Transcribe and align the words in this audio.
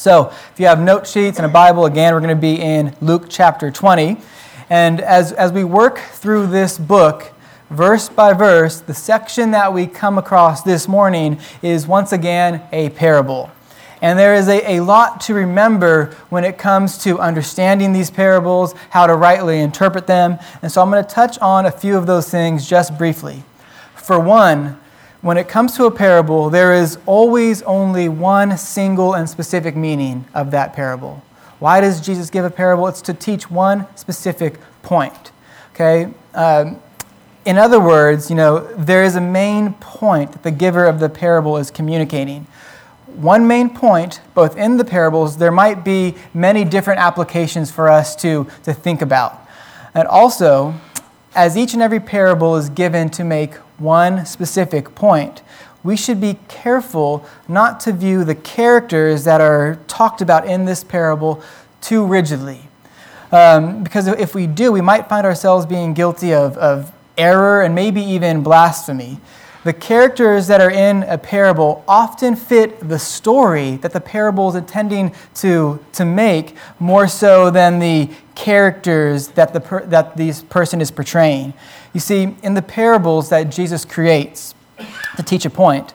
So, 0.00 0.32
if 0.50 0.58
you 0.58 0.64
have 0.64 0.80
note 0.80 1.06
sheets 1.06 1.36
and 1.36 1.44
a 1.44 1.50
Bible, 1.50 1.84
again, 1.84 2.14
we're 2.14 2.20
going 2.20 2.34
to 2.34 2.40
be 2.40 2.58
in 2.58 2.96
Luke 3.02 3.26
chapter 3.28 3.70
20. 3.70 4.16
And 4.70 4.98
as, 5.02 5.30
as 5.30 5.52
we 5.52 5.62
work 5.62 5.98
through 5.98 6.46
this 6.46 6.78
book, 6.78 7.30
verse 7.68 8.08
by 8.08 8.32
verse, 8.32 8.80
the 8.80 8.94
section 8.94 9.50
that 9.50 9.74
we 9.74 9.86
come 9.86 10.16
across 10.16 10.62
this 10.62 10.88
morning 10.88 11.38
is 11.60 11.86
once 11.86 12.12
again 12.12 12.62
a 12.72 12.88
parable. 12.88 13.50
And 14.00 14.18
there 14.18 14.34
is 14.34 14.48
a, 14.48 14.76
a 14.76 14.80
lot 14.80 15.20
to 15.22 15.34
remember 15.34 16.16
when 16.30 16.44
it 16.44 16.56
comes 16.56 16.96
to 17.04 17.18
understanding 17.18 17.92
these 17.92 18.10
parables, 18.10 18.72
how 18.88 19.06
to 19.06 19.14
rightly 19.14 19.60
interpret 19.60 20.06
them. 20.06 20.38
And 20.62 20.72
so 20.72 20.80
I'm 20.80 20.90
going 20.90 21.04
to 21.04 21.14
touch 21.14 21.38
on 21.40 21.66
a 21.66 21.70
few 21.70 21.98
of 21.98 22.06
those 22.06 22.30
things 22.30 22.66
just 22.66 22.96
briefly. 22.96 23.42
For 23.96 24.18
one, 24.18 24.80
when 25.22 25.36
it 25.36 25.48
comes 25.48 25.76
to 25.76 25.84
a 25.84 25.90
parable, 25.90 26.48
there 26.48 26.74
is 26.74 26.98
always 27.04 27.62
only 27.62 28.08
one 28.08 28.56
single 28.56 29.14
and 29.14 29.28
specific 29.28 29.76
meaning 29.76 30.24
of 30.34 30.50
that 30.52 30.72
parable. 30.72 31.22
Why 31.58 31.80
does 31.80 32.00
Jesus 32.00 32.30
give 32.30 32.44
a 32.44 32.50
parable? 32.50 32.88
It's 32.88 33.02
to 33.02 33.14
teach 33.14 33.50
one 33.50 33.86
specific 33.96 34.58
point. 34.82 35.30
Okay? 35.74 36.12
Um, 36.34 36.80
in 37.44 37.58
other 37.58 37.80
words, 37.80 38.30
you 38.30 38.36
know, 38.36 38.60
there 38.74 39.04
is 39.04 39.16
a 39.16 39.20
main 39.20 39.74
point 39.74 40.32
that 40.32 40.42
the 40.42 40.50
giver 40.50 40.86
of 40.86 41.00
the 41.00 41.08
parable 41.08 41.58
is 41.58 41.70
communicating. 41.70 42.46
One 43.06 43.46
main 43.46 43.70
point, 43.70 44.20
both 44.34 44.56
in 44.56 44.76
the 44.76 44.84
parables, 44.84 45.36
there 45.36 45.50
might 45.50 45.84
be 45.84 46.14
many 46.32 46.64
different 46.64 47.00
applications 47.00 47.70
for 47.70 47.88
us 47.88 48.14
to, 48.16 48.46
to 48.62 48.72
think 48.72 49.02
about. 49.02 49.38
And 49.94 50.06
also, 50.06 50.74
as 51.34 51.56
each 51.56 51.74
and 51.74 51.82
every 51.82 52.00
parable 52.00 52.56
is 52.56 52.70
given 52.70 53.10
to 53.10 53.24
make 53.24 53.54
one 53.80 54.26
specific 54.26 54.94
point, 54.94 55.42
we 55.82 55.96
should 55.96 56.20
be 56.20 56.38
careful 56.48 57.24
not 57.48 57.80
to 57.80 57.92
view 57.92 58.24
the 58.24 58.34
characters 58.34 59.24
that 59.24 59.40
are 59.40 59.78
talked 59.88 60.20
about 60.20 60.46
in 60.46 60.66
this 60.66 60.84
parable 60.84 61.42
too 61.80 62.04
rigidly. 62.04 62.60
Um, 63.32 63.82
because 63.82 64.06
if 64.06 64.34
we 64.34 64.46
do, 64.46 64.72
we 64.72 64.80
might 64.80 65.08
find 65.08 65.24
ourselves 65.24 65.64
being 65.64 65.94
guilty 65.94 66.34
of, 66.34 66.56
of 66.58 66.92
error 67.16 67.62
and 67.62 67.74
maybe 67.74 68.02
even 68.02 68.42
blasphemy. 68.42 69.20
The 69.62 69.72
characters 69.74 70.46
that 70.46 70.62
are 70.62 70.70
in 70.70 71.02
a 71.02 71.18
parable 71.18 71.84
often 71.86 72.34
fit 72.34 72.88
the 72.88 72.98
story 72.98 73.76
that 73.76 73.92
the 73.92 74.00
parable 74.00 74.48
is 74.48 74.54
intending 74.54 75.14
to, 75.34 75.84
to 75.92 76.04
make 76.06 76.56
more 76.78 77.06
so 77.06 77.50
than 77.50 77.78
the 77.78 78.10
characters 78.34 79.28
that, 79.28 79.52
the 79.52 79.60
per, 79.60 79.84
that 79.86 80.16
this 80.16 80.42
person 80.42 80.80
is 80.80 80.90
portraying. 80.90 81.52
You 81.92 82.00
see, 82.00 82.36
in 82.42 82.54
the 82.54 82.62
parables 82.62 83.28
that 83.30 83.44
Jesus 83.44 83.84
creates 83.84 84.54
to 85.16 85.22
teach 85.22 85.44
a 85.44 85.50
point, 85.50 85.92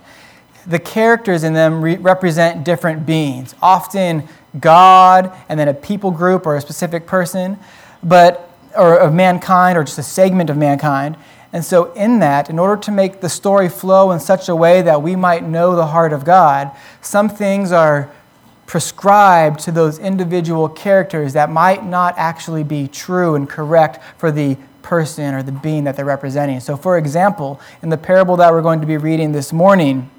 the 0.68 0.80
characters 0.80 1.44
in 1.44 1.54
them 1.54 1.82
re- 1.82 1.98
represent 1.98 2.66
different 2.66 3.06
beings, 3.06 3.56
often 3.62 4.28
God 4.60 5.36
and 5.50 5.60
then 5.60 5.68
a 5.68 5.74
people 5.74 6.12
group 6.12 6.46
or 6.46 6.56
a 6.56 6.62
specific 6.62 7.06
person, 7.06 7.58
but 8.04 8.50
or 8.76 8.98
of 8.98 9.14
mankind 9.14 9.78
or 9.78 9.84
just 9.84 9.98
a 9.98 10.04
segment 10.04 10.50
of 10.50 10.58
mankind. 10.58 11.18
And 11.54 11.64
so, 11.64 11.94
in 11.94 12.20
that, 12.20 12.50
in 12.50 12.60
order 12.60 12.76
to 12.82 12.92
make 12.92 13.22
the 13.22 13.30
story 13.30 13.70
flow 13.70 14.12
in 14.12 14.20
such 14.20 14.50
a 14.50 14.56
way 14.56 14.82
that 14.82 15.02
we 15.02 15.16
might 15.16 15.44
know 15.44 15.76
the 15.76 15.88
heart 15.88 16.12
of 16.12 16.26
God, 16.26 16.72
some 17.02 17.30
things 17.30 17.72
are 17.72 18.12
prescribed 18.66 19.60
to 19.62 19.72
those 19.72 20.00
individual 20.00 20.68
characters 20.68 21.34
that 21.34 21.50
might 21.50 21.86
not 21.86 22.16
actually 22.18 22.64
be 22.64 22.88
true 22.88 23.36
and 23.36 23.48
correct 23.48 24.04
for 24.18 24.32
the 24.32 24.58
person 24.86 25.34
or 25.34 25.42
the 25.42 25.52
being 25.52 25.84
that 25.86 25.96
they're 25.96 26.06
representing. 26.06 26.60
So, 26.60 26.78
for 26.78 26.98
example, 26.98 27.60
in 27.82 27.90
the 27.90 27.98
parable 27.98 28.38
that 28.38 28.54
we're 28.54 28.62
going 28.62 28.82
to 28.82 28.88
be 28.88 28.98
reading 28.98 29.32
this 29.32 29.52
morning, 29.52 30.12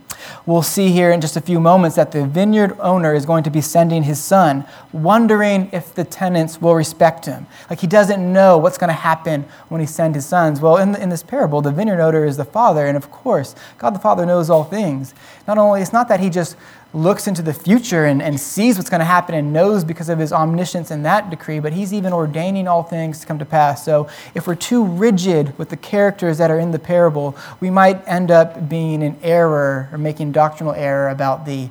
We'll 0.44 0.62
see 0.62 0.90
here 0.90 1.10
in 1.10 1.20
just 1.20 1.36
a 1.36 1.40
few 1.40 1.60
moments 1.60 1.96
that 1.96 2.12
the 2.12 2.26
vineyard 2.26 2.76
owner 2.80 3.14
is 3.14 3.26
going 3.26 3.44
to 3.44 3.50
be 3.50 3.60
sending 3.60 4.02
his 4.02 4.22
son, 4.22 4.64
wondering 4.92 5.68
if 5.72 5.94
the 5.94 6.04
tenants 6.04 6.60
will 6.60 6.74
respect 6.74 7.26
him. 7.26 7.46
Like 7.68 7.80
he 7.80 7.86
doesn't 7.86 8.32
know 8.32 8.58
what's 8.58 8.78
going 8.78 8.88
to 8.88 8.94
happen 8.94 9.44
when 9.68 9.80
he 9.80 9.86
sends 9.86 10.14
his 10.16 10.26
sons. 10.26 10.60
Well, 10.60 10.76
in, 10.78 10.92
the, 10.92 11.02
in 11.02 11.08
this 11.08 11.22
parable, 11.22 11.62
the 11.62 11.72
vineyard 11.72 12.00
owner 12.00 12.24
is 12.24 12.36
the 12.36 12.44
father, 12.44 12.86
and 12.86 12.96
of 12.96 13.10
course, 13.10 13.54
God 13.78 13.94
the 13.94 13.98
Father 13.98 14.26
knows 14.26 14.50
all 14.50 14.64
things. 14.64 15.14
Not 15.46 15.58
only, 15.58 15.82
it's 15.82 15.92
not 15.92 16.08
that 16.08 16.20
he 16.20 16.30
just 16.30 16.56
looks 16.94 17.26
into 17.26 17.42
the 17.42 17.52
future 17.52 18.06
and, 18.06 18.22
and 18.22 18.40
sees 18.40 18.78
what's 18.78 18.88
going 18.88 19.00
to 19.00 19.04
happen 19.04 19.34
and 19.34 19.52
knows 19.52 19.84
because 19.84 20.08
of 20.08 20.18
his 20.18 20.32
omniscience 20.32 20.90
in 20.90 21.02
that 21.02 21.28
decree, 21.28 21.60
but 21.60 21.72
he's 21.72 21.92
even 21.92 22.12
ordaining 22.12 22.66
all 22.66 22.82
things 22.82 23.20
to 23.20 23.26
come 23.26 23.38
to 23.38 23.44
pass. 23.44 23.84
So 23.84 24.08
if 24.34 24.46
we're 24.46 24.54
too 24.54 24.84
rigid 24.84 25.58
with 25.58 25.68
the 25.68 25.76
characters 25.76 26.38
that 26.38 26.50
are 26.50 26.58
in 26.58 26.70
the 26.70 26.78
parable, 26.78 27.36
we 27.60 27.70
might 27.70 28.06
end 28.08 28.30
up 28.30 28.68
being 28.68 29.02
in 29.02 29.18
error 29.22 29.88
or 29.92 29.98
making 29.98 30.32
doctrinal 30.32 30.72
error 30.72 31.10
about 31.10 31.44
the 31.44 31.68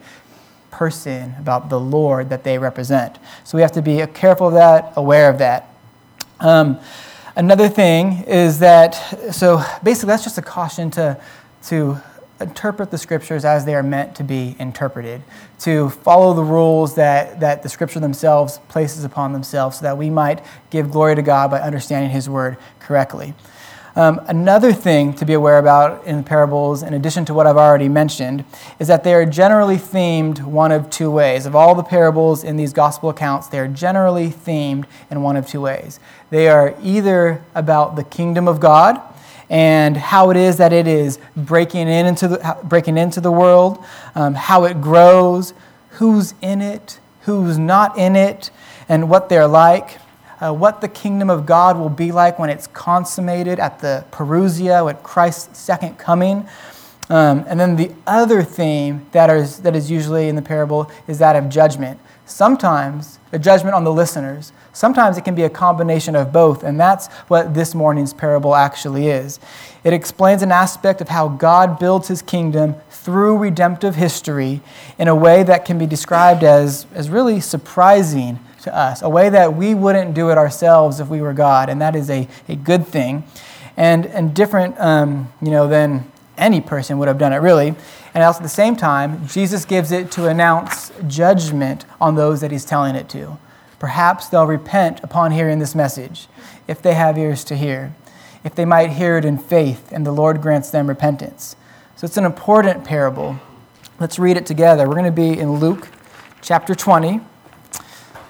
person, 0.70 1.34
about 1.40 1.70
the 1.70 1.80
Lord 1.80 2.30
that 2.30 2.44
they 2.44 2.58
represent. 2.58 3.18
So 3.46 3.58
we 3.58 3.62
have 3.62 3.72
to 3.72 3.82
be 3.82 4.06
careful 4.08 4.48
of 4.48 4.54
that, 4.54 4.94
aware 4.96 5.30
of 5.30 5.40
that. 5.40 5.74
Um, 6.40 6.80
another 7.36 7.70
thing 7.70 8.26
is 8.28 8.60
that, 8.60 8.94
so 9.34 9.64
basically, 9.82 10.08
that's 10.08 10.24
just 10.26 10.38
a 10.38 10.42
caution 10.42 10.92
to, 10.92 11.20
to 11.68 11.98
interpret 12.40 12.92
the 12.92 12.98
scriptures 12.98 13.46
as 13.46 13.66
they 13.66 13.76
are 13.76 13.84
meant 13.84 14.16
to 14.16 14.24
be 14.24 14.56
interpreted, 14.60 15.22
to 15.60 15.90
follow 15.90 16.34
the 16.34 16.44
rules 16.44 16.96
that, 16.96 17.40
that 17.40 17.64
the 17.64 17.70
scripture 17.70 18.00
themselves 18.00 18.60
places 18.68 19.04
upon 19.04 19.34
themselves, 19.34 19.78
so 19.78 19.84
that 19.84 19.98
we 19.98 20.10
might 20.10 20.44
give 20.70 20.92
glory 20.92 21.16
to 21.16 21.22
God 21.22 21.52
by 21.52 21.60
understanding 21.60 22.12
his 22.12 22.30
word 22.30 22.58
correctly. 22.80 23.34
Um, 23.98 24.20
another 24.28 24.74
thing 24.74 25.14
to 25.14 25.26
be 25.26 25.32
aware 25.32 25.58
about 25.58 26.06
in 26.06 26.26
parables, 26.26 26.84
in 26.84 26.94
addition 26.94 27.24
to 27.26 27.34
what 27.34 27.48
I've 27.48 27.56
already 27.56 27.88
mentioned, 27.88 28.44
is 28.78 28.90
that 28.90 29.06
they 29.06 29.14
are 29.14 29.26
generally 29.26 29.78
themed 29.78 30.44
one 30.44 30.74
of 30.74 30.90
two 30.90 31.10
ways. 31.10 31.46
Of 31.46 31.56
all 31.56 31.76
the 31.76 31.84
parables 31.84 32.44
in 32.44 32.58
these 32.58 32.74
gospel 32.74 33.10
accounts, 33.10 33.48
they 33.48 33.58
are 33.58 33.70
generally 33.70 34.28
themed 34.28 34.84
in 35.10 35.22
one 35.22 35.38
of 35.38 35.48
two 35.48 35.62
ways. 35.62 36.02
They 36.30 36.50
are 36.50 36.76
either 36.84 37.42
about 37.56 37.96
the 37.96 38.04
kingdom 38.04 38.50
of 38.50 38.60
God, 38.60 39.02
and 39.50 39.96
how 39.96 40.32
it 40.32 40.38
is 40.38 40.58
that 40.58 40.74
it 40.74 40.88
is 40.88 41.20
breaking, 41.36 41.88
in 41.88 42.06
into, 42.06 42.28
the, 42.28 42.58
breaking 42.64 42.98
into 42.98 43.22
the 43.22 43.32
world, 43.32 43.84
um, 44.16 44.34
how 44.34 44.64
it 44.66 44.82
grows, 44.82 45.54
who's 45.92 46.34
in 46.42 46.62
it, 46.62 47.00
who's 47.22 47.58
not 47.58 47.98
in 47.98 48.16
it, 48.16 48.50
and 48.90 49.10
what 49.10 49.30
they're 49.30 49.48
like, 49.48 50.00
uh, 50.42 50.54
what 50.54 50.82
the 50.82 50.88
kingdom 50.88 51.30
of 51.30 51.46
God 51.46 51.78
will 51.78 51.90
be 51.90 52.12
like 52.12 52.38
when 52.38 52.50
it's 52.50 52.68
consummated 52.68 53.60
at 53.60 53.80
the 53.80 54.06
Parousia, 54.12 54.90
at 54.90 55.04
Christ's 55.04 55.58
second 55.58 55.98
coming. 55.98 56.48
Um, 57.10 57.46
and 57.48 57.60
then 57.60 57.76
the 57.76 57.92
other 58.08 58.44
theme 58.44 59.06
that 59.12 59.30
is, 59.30 59.60
that 59.60 59.76
is 59.76 59.92
usually 59.92 60.28
in 60.28 60.36
the 60.36 60.42
parable 60.42 60.90
is 61.08 61.20
that 61.20 61.36
of 61.36 61.50
judgment. 61.50 62.00
Sometimes 62.26 63.20
a 63.32 63.40
judgment 63.40 63.76
on 63.76 63.84
the 63.84 63.94
listeners, 63.94 64.52
Sometimes 64.76 65.18
it 65.18 65.24
can 65.24 65.36
be 65.36 65.44
a 65.44 65.50
combination 65.50 66.18
of 66.18 66.34
both, 66.34 66.62
and 66.62 66.78
that's 66.78 67.08
what 67.30 67.54
this 67.54 67.74
morning's 67.74 68.14
parable 68.14 68.54
actually 68.54 69.08
is. 69.08 69.40
It 69.86 69.94
explains 69.94 70.42
an 70.42 70.52
aspect 70.52 71.00
of 71.00 71.08
how 71.08 71.30
God 71.30 71.80
builds 71.80 72.10
his 72.10 72.22
kingdom 72.22 72.76
through 72.90 73.38
redemptive 73.38 73.96
history 73.96 74.60
in 74.98 75.08
a 75.08 75.16
way 75.16 75.44
that 75.44 75.64
can 75.64 75.78
be 75.78 75.86
described 75.86 76.44
as, 76.44 76.88
as 76.94 77.10
really 77.10 77.40
surprising 77.40 78.38
to 78.64 78.76
us, 78.76 79.02
a 79.02 79.08
way 79.08 79.30
that 79.30 79.56
we 79.56 79.74
wouldn't 79.74 80.14
do 80.14 80.30
it 80.30 80.38
ourselves 80.38 81.00
if 81.00 81.08
we 81.08 81.22
were 81.22 81.34
God, 81.34 81.70
and 81.70 81.80
that 81.80 81.96
is 81.96 82.10
a, 82.10 82.28
a 82.50 82.58
good 82.58 82.86
thing. 82.86 83.24
And, 83.78 84.06
and 84.08 84.36
different, 84.36 84.78
um, 84.78 85.32
you 85.42 85.52
know, 85.52 85.70
than 85.70 86.12
any 86.38 86.60
person 86.60 86.98
would 86.98 87.08
have 87.08 87.18
done 87.18 87.32
it, 87.32 87.38
really. 87.38 87.76
And 88.14 88.24
also 88.26 88.40
at 88.40 88.44
the 88.44 88.50
same 88.50 88.76
time, 88.76 89.26
Jesus 89.26 89.64
gives 89.64 89.94
it 89.94 90.12
to 90.12 90.28
announce 90.28 90.92
judgment 91.08 91.86
on 92.02 92.16
those 92.16 92.42
that 92.42 92.52
he's 92.52 92.66
telling 92.66 92.96
it 92.96 93.08
to. 93.10 93.38
Perhaps 93.86 94.30
they'll 94.30 94.48
repent 94.48 95.00
upon 95.04 95.32
hearing 95.32 95.60
this 95.60 95.76
message, 95.76 96.28
if 96.68 96.82
they 96.82 96.96
have 96.96 97.20
ears 97.20 97.44
to 97.44 97.56
hear, 97.56 97.94
if 98.44 98.56
they 98.56 98.66
might 98.66 98.90
hear 98.90 99.16
it 99.16 99.24
in 99.24 99.38
faith, 99.38 99.92
and 99.92 100.04
the 100.04 100.12
Lord 100.12 100.42
grants 100.42 100.72
them 100.72 100.88
repentance. 100.88 101.56
So 101.96 102.06
it's 102.06 102.18
an 102.18 102.26
important 102.26 102.84
parable. 102.84 103.40
Let's 104.00 104.18
read 104.18 104.38
it 104.38 104.48
together. 104.48 104.88
We're 104.88 104.96
going 104.96 105.06
to 105.06 105.12
be 105.12 105.38
in 105.38 105.60
Luke 105.60 105.90
chapter 106.42 106.74
20. 106.74 107.22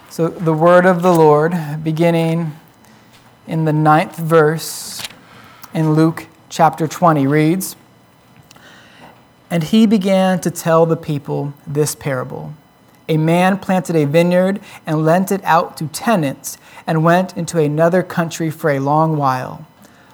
So 0.09 0.27
the 0.27 0.51
word 0.51 0.85
of 0.85 1.01
the 1.01 1.13
Lord, 1.13 1.53
beginning 1.81 2.51
in 3.47 3.63
the 3.63 3.71
ninth 3.71 4.17
verse 4.17 5.07
in 5.73 5.93
Luke 5.93 6.27
chapter 6.49 6.85
20, 6.85 7.27
reads 7.27 7.77
And 9.49 9.63
he 9.63 9.85
began 9.85 10.41
to 10.41 10.51
tell 10.51 10.85
the 10.85 10.97
people 10.97 11.53
this 11.65 11.95
parable. 11.95 12.53
A 13.07 13.17
man 13.17 13.59
planted 13.59 13.95
a 13.95 14.05
vineyard 14.05 14.59
and 14.85 15.05
lent 15.05 15.31
it 15.31 15.43
out 15.43 15.77
to 15.77 15.87
tenants 15.87 16.57
and 16.87 17.03
went 17.03 17.37
into 17.37 17.59
another 17.59 18.01
country 18.01 18.49
for 18.49 18.71
a 18.71 18.79
long 18.79 19.17
while. 19.17 19.65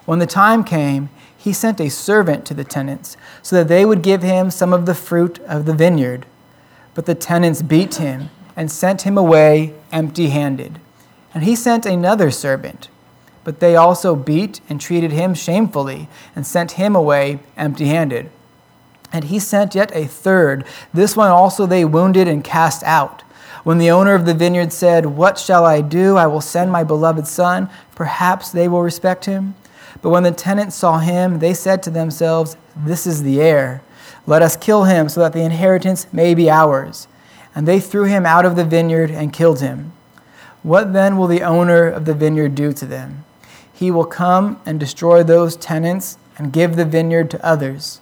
When 0.06 0.20
the 0.20 0.26
time 0.26 0.64
came, 0.64 1.10
he 1.38 1.54
sent 1.54 1.80
a 1.80 1.90
servant 1.90 2.46
to 2.46 2.54
the 2.54 2.64
tenants 2.64 3.18
so 3.42 3.56
that 3.56 3.68
they 3.68 3.86
would 3.86 4.04
give 4.04 4.22
him 4.22 4.52
some 4.52 4.74
of 4.74 4.86
the 4.86 4.94
fruit 4.94 5.40
of 5.40 5.66
the 5.66 5.74
vineyard. 5.74 6.26
But 6.94 7.06
the 7.06 7.16
tenants 7.16 7.62
beat 7.62 7.96
him 7.96 8.30
and 8.56 8.70
sent 8.70 9.04
him 9.04 9.18
away 9.18 9.74
empty 9.92 10.30
handed. 10.30 10.80
And 11.34 11.44
he 11.44 11.56
sent 11.56 11.86
another 11.86 12.30
servant. 12.30 12.90
But 13.44 13.60
they 13.60 13.76
also 13.76 14.16
beat 14.16 14.62
and 14.70 14.80
treated 14.80 15.12
him 15.12 15.34
shamefully 15.34 16.10
and 16.36 16.46
sent 16.46 16.74
him 16.74 16.96
away 16.96 17.40
empty 17.58 17.86
handed. 17.88 18.30
And 19.14 19.26
he 19.26 19.40
sent 19.40 19.76
yet 19.76 19.92
a 19.96 20.06
third. 20.06 20.66
This 20.94 21.16
one 21.16 21.30
also 21.30 21.66
they 21.66 21.86
wounded 21.86 22.28
and 22.28 22.44
cast 22.44 22.84
out. 22.84 23.22
When 23.64 23.78
the 23.78 23.92
owner 23.92 24.16
of 24.16 24.26
the 24.26 24.34
vineyard 24.34 24.74
said, 24.74 25.06
What 25.06 25.38
shall 25.38 25.66
I 25.66 25.82
do? 25.82 26.18
I 26.18 26.28
will 26.28 26.42
send 26.42 26.72
my 26.72 26.84
beloved 26.84 27.28
son. 27.28 27.70
Perhaps 27.94 28.52
they 28.52 28.68
will 28.68 28.82
respect 28.82 29.26
him. 29.26 29.56
But 30.02 30.10
when 30.10 30.24
the 30.24 30.32
tenants 30.32 30.76
saw 30.76 30.98
him, 31.00 31.40
they 31.40 31.54
said 31.54 31.84
to 31.84 31.90
themselves, 31.90 32.58
This 32.76 33.06
is 33.06 33.22
the 33.24 33.40
heir. 33.40 33.84
Let 34.26 34.42
us 34.42 34.58
kill 34.58 34.86
him 34.86 35.10
so 35.10 35.20
that 35.22 35.34
the 35.34 35.44
inheritance 35.44 36.08
may 36.12 36.34
be 36.34 36.50
ours. 36.50 37.08
And 37.54 37.68
they 37.68 37.80
threw 37.80 38.06
him 38.06 38.26
out 38.26 38.46
of 38.46 38.56
the 38.56 38.66
vineyard 38.66 39.12
and 39.12 39.34
killed 39.34 39.60
him. 39.60 39.94
What 40.64 40.94
then 40.94 41.18
will 41.18 41.28
the 41.28 41.44
owner 41.44 41.88
of 41.88 42.06
the 42.06 42.14
vineyard 42.14 42.56
do 42.56 42.72
to 42.74 42.86
them? 42.86 43.26
He 43.72 43.92
will 43.92 44.06
come 44.06 44.62
and 44.66 44.80
destroy 44.80 45.24
those 45.24 45.56
tenants 45.56 46.18
and 46.38 46.54
give 46.54 46.76
the 46.76 46.86
vineyard 46.86 47.32
to 47.32 47.46
others. 47.46 48.01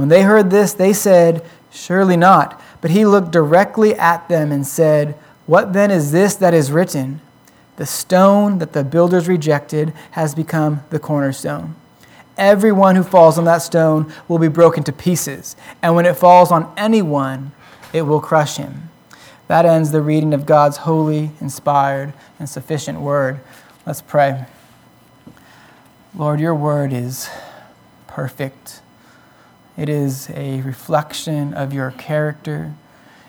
When 0.00 0.08
they 0.08 0.22
heard 0.22 0.48
this, 0.48 0.72
they 0.72 0.94
said, 0.94 1.44
Surely 1.70 2.16
not. 2.16 2.58
But 2.80 2.90
he 2.90 3.04
looked 3.04 3.32
directly 3.32 3.94
at 3.96 4.26
them 4.30 4.50
and 4.50 4.66
said, 4.66 5.14
What 5.44 5.74
then 5.74 5.90
is 5.90 6.10
this 6.10 6.36
that 6.36 6.54
is 6.54 6.72
written? 6.72 7.20
The 7.76 7.84
stone 7.84 8.60
that 8.60 8.72
the 8.72 8.82
builders 8.82 9.28
rejected 9.28 9.92
has 10.12 10.34
become 10.34 10.80
the 10.88 10.98
cornerstone. 10.98 11.74
Everyone 12.38 12.96
who 12.96 13.02
falls 13.02 13.36
on 13.36 13.44
that 13.44 13.58
stone 13.58 14.10
will 14.26 14.38
be 14.38 14.48
broken 14.48 14.84
to 14.84 14.92
pieces, 14.92 15.54
and 15.82 15.94
when 15.94 16.06
it 16.06 16.16
falls 16.16 16.50
on 16.50 16.72
anyone, 16.78 17.52
it 17.92 18.00
will 18.00 18.22
crush 18.22 18.56
him. 18.56 18.88
That 19.48 19.66
ends 19.66 19.90
the 19.90 20.00
reading 20.00 20.32
of 20.32 20.46
God's 20.46 20.78
holy, 20.78 21.32
inspired, 21.42 22.14
and 22.38 22.48
sufficient 22.48 23.02
word. 23.02 23.40
Let's 23.84 24.00
pray. 24.00 24.46
Lord, 26.14 26.40
your 26.40 26.54
word 26.54 26.94
is 26.94 27.28
perfect. 28.06 28.80
It 29.80 29.88
is 29.88 30.28
a 30.34 30.60
reflection 30.60 31.54
of 31.54 31.72
your 31.72 31.92
character. 31.92 32.74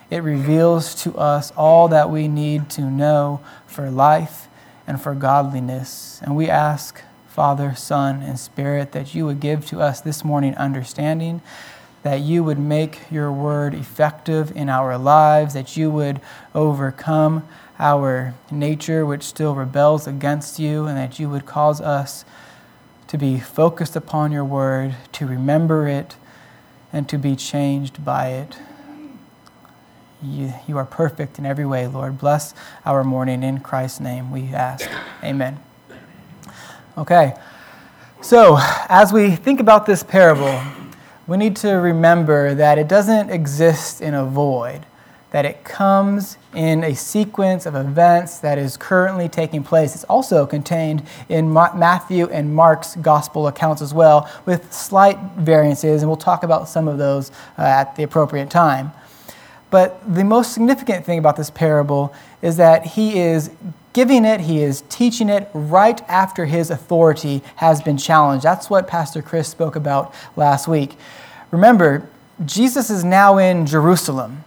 It 0.10 0.22
reveals 0.22 0.94
to 1.04 1.18
us 1.18 1.54
all 1.56 1.88
that 1.88 2.10
we 2.10 2.28
need 2.28 2.70
to 2.72 2.82
know 2.82 3.40
for 3.66 3.90
life 3.90 4.50
and 4.86 5.02
for 5.02 5.16
godliness. 5.16 6.20
And 6.22 6.36
we 6.36 6.50
ask, 6.50 7.04
Father, 7.30 7.74
Son, 7.74 8.22
and 8.22 8.38
Spirit, 8.38 8.92
that 8.92 9.16
you 9.16 9.26
would 9.28 9.40
give 9.40 9.66
to 9.68 9.80
us 9.80 10.02
this 10.02 10.26
morning 10.26 10.54
understanding, 10.56 11.42
that 12.04 12.20
you 12.20 12.44
would 12.44 12.60
make 12.60 13.00
your 13.10 13.32
word 13.32 13.74
effective 13.74 14.54
in 14.54 14.68
our 14.68 14.98
lives, 14.98 15.54
that 15.54 15.78
you 15.78 15.90
would 15.90 16.20
overcome 16.54 17.48
our 17.80 18.34
nature, 18.52 19.06
which 19.06 19.24
still 19.24 19.56
rebels 19.56 20.06
against 20.06 20.60
you, 20.60 20.86
and 20.86 20.98
that 20.98 21.18
you 21.18 21.30
would 21.30 21.46
cause 21.46 21.80
us 21.80 22.26
to 23.08 23.18
be 23.18 23.40
focused 23.40 23.96
upon 23.96 24.34
your 24.34 24.44
word, 24.44 24.98
to 25.14 25.26
remember 25.26 25.88
it, 25.88 26.18
and 26.94 27.08
to 27.10 27.18
be 27.18 27.36
changed 27.36 28.04
by 28.04 28.30
it. 28.30 28.58
You, 30.22 30.54
you 30.68 30.78
are 30.78 30.86
perfect 30.86 31.40
in 31.40 31.46
every 31.46 31.66
way, 31.66 31.88
Lord. 31.88 32.18
Bless 32.18 32.54
our 32.86 33.04
morning 33.04 33.44
in 33.44 33.60
Christ's 33.60 34.00
name, 34.00 34.32
we 34.32 34.54
ask. 34.54 34.90
Amen. 35.24 35.60
Okay, 36.98 37.34
so 38.22 38.58
as 38.90 39.12
we 39.12 39.36
think 39.36 39.60
about 39.60 39.86
this 39.86 40.04
parable, 40.04 40.62
we 41.26 41.38
need 41.38 41.56
to 41.58 41.72
remember 41.72 42.54
that 42.54 42.78
it 42.78 42.88
doesn't 42.88 43.30
exist 43.30 44.02
in 44.02 44.14
a 44.14 44.26
void 44.26 44.86
that 45.32 45.46
it 45.46 45.64
comes 45.64 46.38
in 46.54 46.84
a 46.84 46.94
sequence 46.94 47.66
of 47.66 47.74
events 47.74 48.40
that 48.40 48.58
is 48.58 48.76
currently 48.76 49.30
taking 49.30 49.64
place. 49.64 49.96
It's 49.96 50.04
also 50.04 50.46
contained 50.46 51.04
in 51.30 51.52
Matthew 51.52 52.28
and 52.28 52.54
Mark's 52.54 52.98
gospel 52.98 53.48
accounts 53.48 53.82
as 53.82 53.94
well, 53.94 54.30
with 54.46 54.72
slight 54.72 55.18
variances, 55.38 56.02
and 56.02 56.10
we'll 56.10 56.18
talk 56.18 56.44
about 56.44 56.68
some 56.68 56.88
of 56.88 56.98
those 56.98 57.32
uh, 57.58 57.62
at 57.62 57.96
the 57.96 58.04
appropriate 58.04 58.50
time. 58.50 58.92
But 59.70 60.02
the 60.14 60.26
most 60.26 60.54
significant 60.54 61.06
thing 61.06 61.18
about 61.18 61.38
this 61.38 61.50
parable 61.50 62.14
is 62.42 62.58
that 62.58 62.86
he 62.86 63.20
is 63.20 63.52
giving 63.94 64.26
it, 64.26 64.42
he 64.42 64.62
is 64.62 64.84
teaching 64.90 65.30
it 65.30 65.50
right 65.54 66.02
after 66.10 66.46
his 66.46 66.70
authority 66.70 67.42
has 67.56 67.82
been 67.82 67.98
challenged. 67.98 68.44
That's 68.44 68.70
what 68.70 68.86
Pastor 68.86 69.22
Chris 69.22 69.48
spoke 69.48 69.78
about 69.78 70.14
last 70.36 70.68
week. 70.68 70.98
Remember, 71.52 72.10
Jesus 72.46 72.90
is 72.90 73.06
now 73.06 73.38
in 73.38 73.66
Jerusalem 73.66 74.44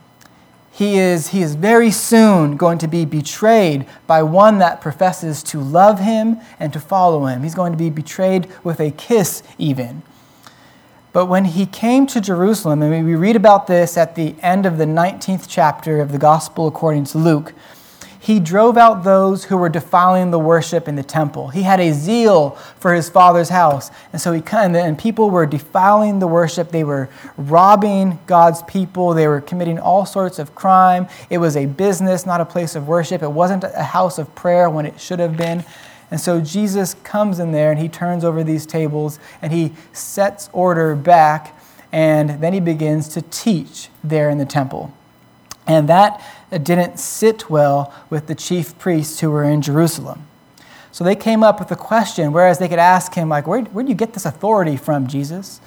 he 0.75 0.99
is, 0.99 1.29
he 1.29 1.41
is 1.41 1.55
very 1.55 1.93
soon 1.93 2.57
going 2.57 2.79
to 2.79 2.89
be 2.89 3.05
betrayed 3.05 3.87
by 4.09 4.25
one 4.25 4.59
that 4.59 4.81
professes 4.81 5.41
to 5.45 5.61
love 5.61 6.01
him 6.01 6.39
and 6.59 6.73
to 6.73 6.81
follow 6.81 7.27
him. 7.27 7.45
He's 7.45 7.55
going 7.55 7.71
to 7.71 7.79
be 7.79 7.91
betrayed 7.91 8.49
with 8.65 8.81
a 8.81 8.91
kiss, 8.91 9.45
even. 9.57 10.03
But 11.13 11.27
when 11.27 11.45
he 11.45 11.65
came 11.65 12.09
to 12.09 12.21
Jerusalem, 12.21 12.83
and 12.83 13.07
we 13.07 13.15
read 13.15 13.37
about 13.37 13.69
this 13.69 13.97
at 13.97 14.17
the 14.17 14.35
end 14.43 14.67
of 14.67 14.77
the 14.79 14.85
19th 14.85 15.45
chapter 15.49 16.01
of 16.01 16.11
the 16.11 16.19
Gospel 16.19 16.67
according 16.67 17.05
to 17.05 17.19
Luke, 17.19 17.55
he 18.25 18.41
drove 18.41 18.79
out 18.79 19.05
those 19.05 19.45
who 19.45 19.59
were 19.59 19.69
defiling 19.69 20.31
the 20.31 20.39
worship 20.39 20.89
in 20.89 20.97
the 20.97 21.03
temple. 21.03 21.49
He 21.49 21.61
had 21.61 21.79
a 21.79 21.93
zeal 21.93 22.53
for 22.79 22.95
his 22.95 23.11
father's 23.11 23.51
house. 23.51 23.91
And 24.15 24.21
so 24.21 24.33
he 24.33 24.43
and 24.51 24.99
people 24.99 25.29
were 25.29 25.45
defiling 25.45 26.21
the 26.21 26.27
worship. 26.27 26.71
They 26.71 26.85
were 26.85 27.11
robbing 27.37 28.19
God's 28.27 28.63
people. 28.63 29.13
They 29.13 29.29
were 29.29 29.43
committing 29.43 29.79
all 29.79 30.07
sorts 30.07 30.39
of 30.39 30.55
crime. 30.55 31.07
It 31.29 31.37
was 31.37 31.55
a 31.55 31.67
business, 31.67 32.25
not 32.25 32.41
a 32.41 32.47
place 32.47 32.75
of 32.75 32.89
worship. 32.89 33.23
It 33.23 33.31
wasn't 33.31 33.65
a 33.65 33.83
house 33.83 34.19
of 34.19 34.35
prayer 34.35 34.71
when 34.71 34.87
it 34.87 34.99
should 34.99 35.19
have 35.19 35.37
been. 35.37 35.63
And 36.11 36.19
so 36.19 36.41
Jesus 36.41 36.95
comes 37.05 37.39
in 37.39 37.53
there 37.53 37.73
and 37.73 37.79
he 37.79 37.91
turns 37.91 38.25
over 38.25 38.43
these 38.43 38.65
tables 38.65 39.19
and 39.43 39.53
he 39.53 39.75
sets 39.93 40.49
order 40.55 40.97
back 40.97 41.61
and 41.93 42.43
then 42.43 42.55
he 42.55 42.61
begins 42.61 43.07
to 43.09 43.21
teach 43.21 43.91
there 44.03 44.31
in 44.31 44.39
the 44.39 44.47
temple. 44.47 44.95
And 45.67 45.89
that 45.89 46.23
didn't 46.63 47.01
sit 47.01 47.51
well 47.51 47.93
with 48.11 48.29
the 48.29 48.35
chief 48.37 48.79
priests 48.79 49.19
who 49.21 49.31
were 49.31 49.43
in 49.43 49.63
Jerusalem. 49.63 50.27
So 50.93 51.03
they 51.03 51.17
came 51.17 51.43
up 51.43 51.59
with 51.59 51.73
a 51.73 51.77
question, 51.77 52.33
whereas 52.33 52.61
they 52.61 52.69
could 52.69 52.79
ask 52.79 53.15
him, 53.15 53.29
like, 53.29 53.49
where, 53.49 53.63
where 53.63 53.83
do 53.83 53.89
you 53.89 53.97
get 53.97 54.13
this 54.13 54.25
authority 54.25 54.77
from, 54.77 55.09
Jesus? 55.09 55.61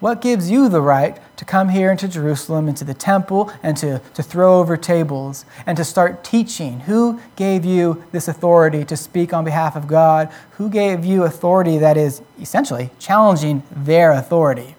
What 0.00 0.20
gives 0.20 0.48
you 0.48 0.68
the 0.68 0.80
right 0.80 1.18
to 1.36 1.44
come 1.44 1.70
here 1.70 1.90
into 1.90 2.06
Jerusalem, 2.06 2.68
into 2.68 2.84
the 2.84 2.94
temple, 2.94 3.50
and 3.64 3.76
to, 3.78 4.00
to 4.14 4.22
throw 4.22 4.60
over 4.60 4.76
tables 4.76 5.44
and 5.66 5.76
to 5.76 5.84
start 5.84 6.22
teaching? 6.22 6.80
Who 6.80 7.20
gave 7.34 7.64
you 7.64 8.04
this 8.12 8.28
authority 8.28 8.84
to 8.84 8.96
speak 8.96 9.32
on 9.32 9.44
behalf 9.44 9.74
of 9.74 9.88
God? 9.88 10.32
Who 10.52 10.70
gave 10.70 11.04
you 11.04 11.24
authority 11.24 11.78
that 11.78 11.96
is 11.96 12.22
essentially 12.40 12.90
challenging 13.00 13.64
their 13.72 14.12
authority? 14.12 14.76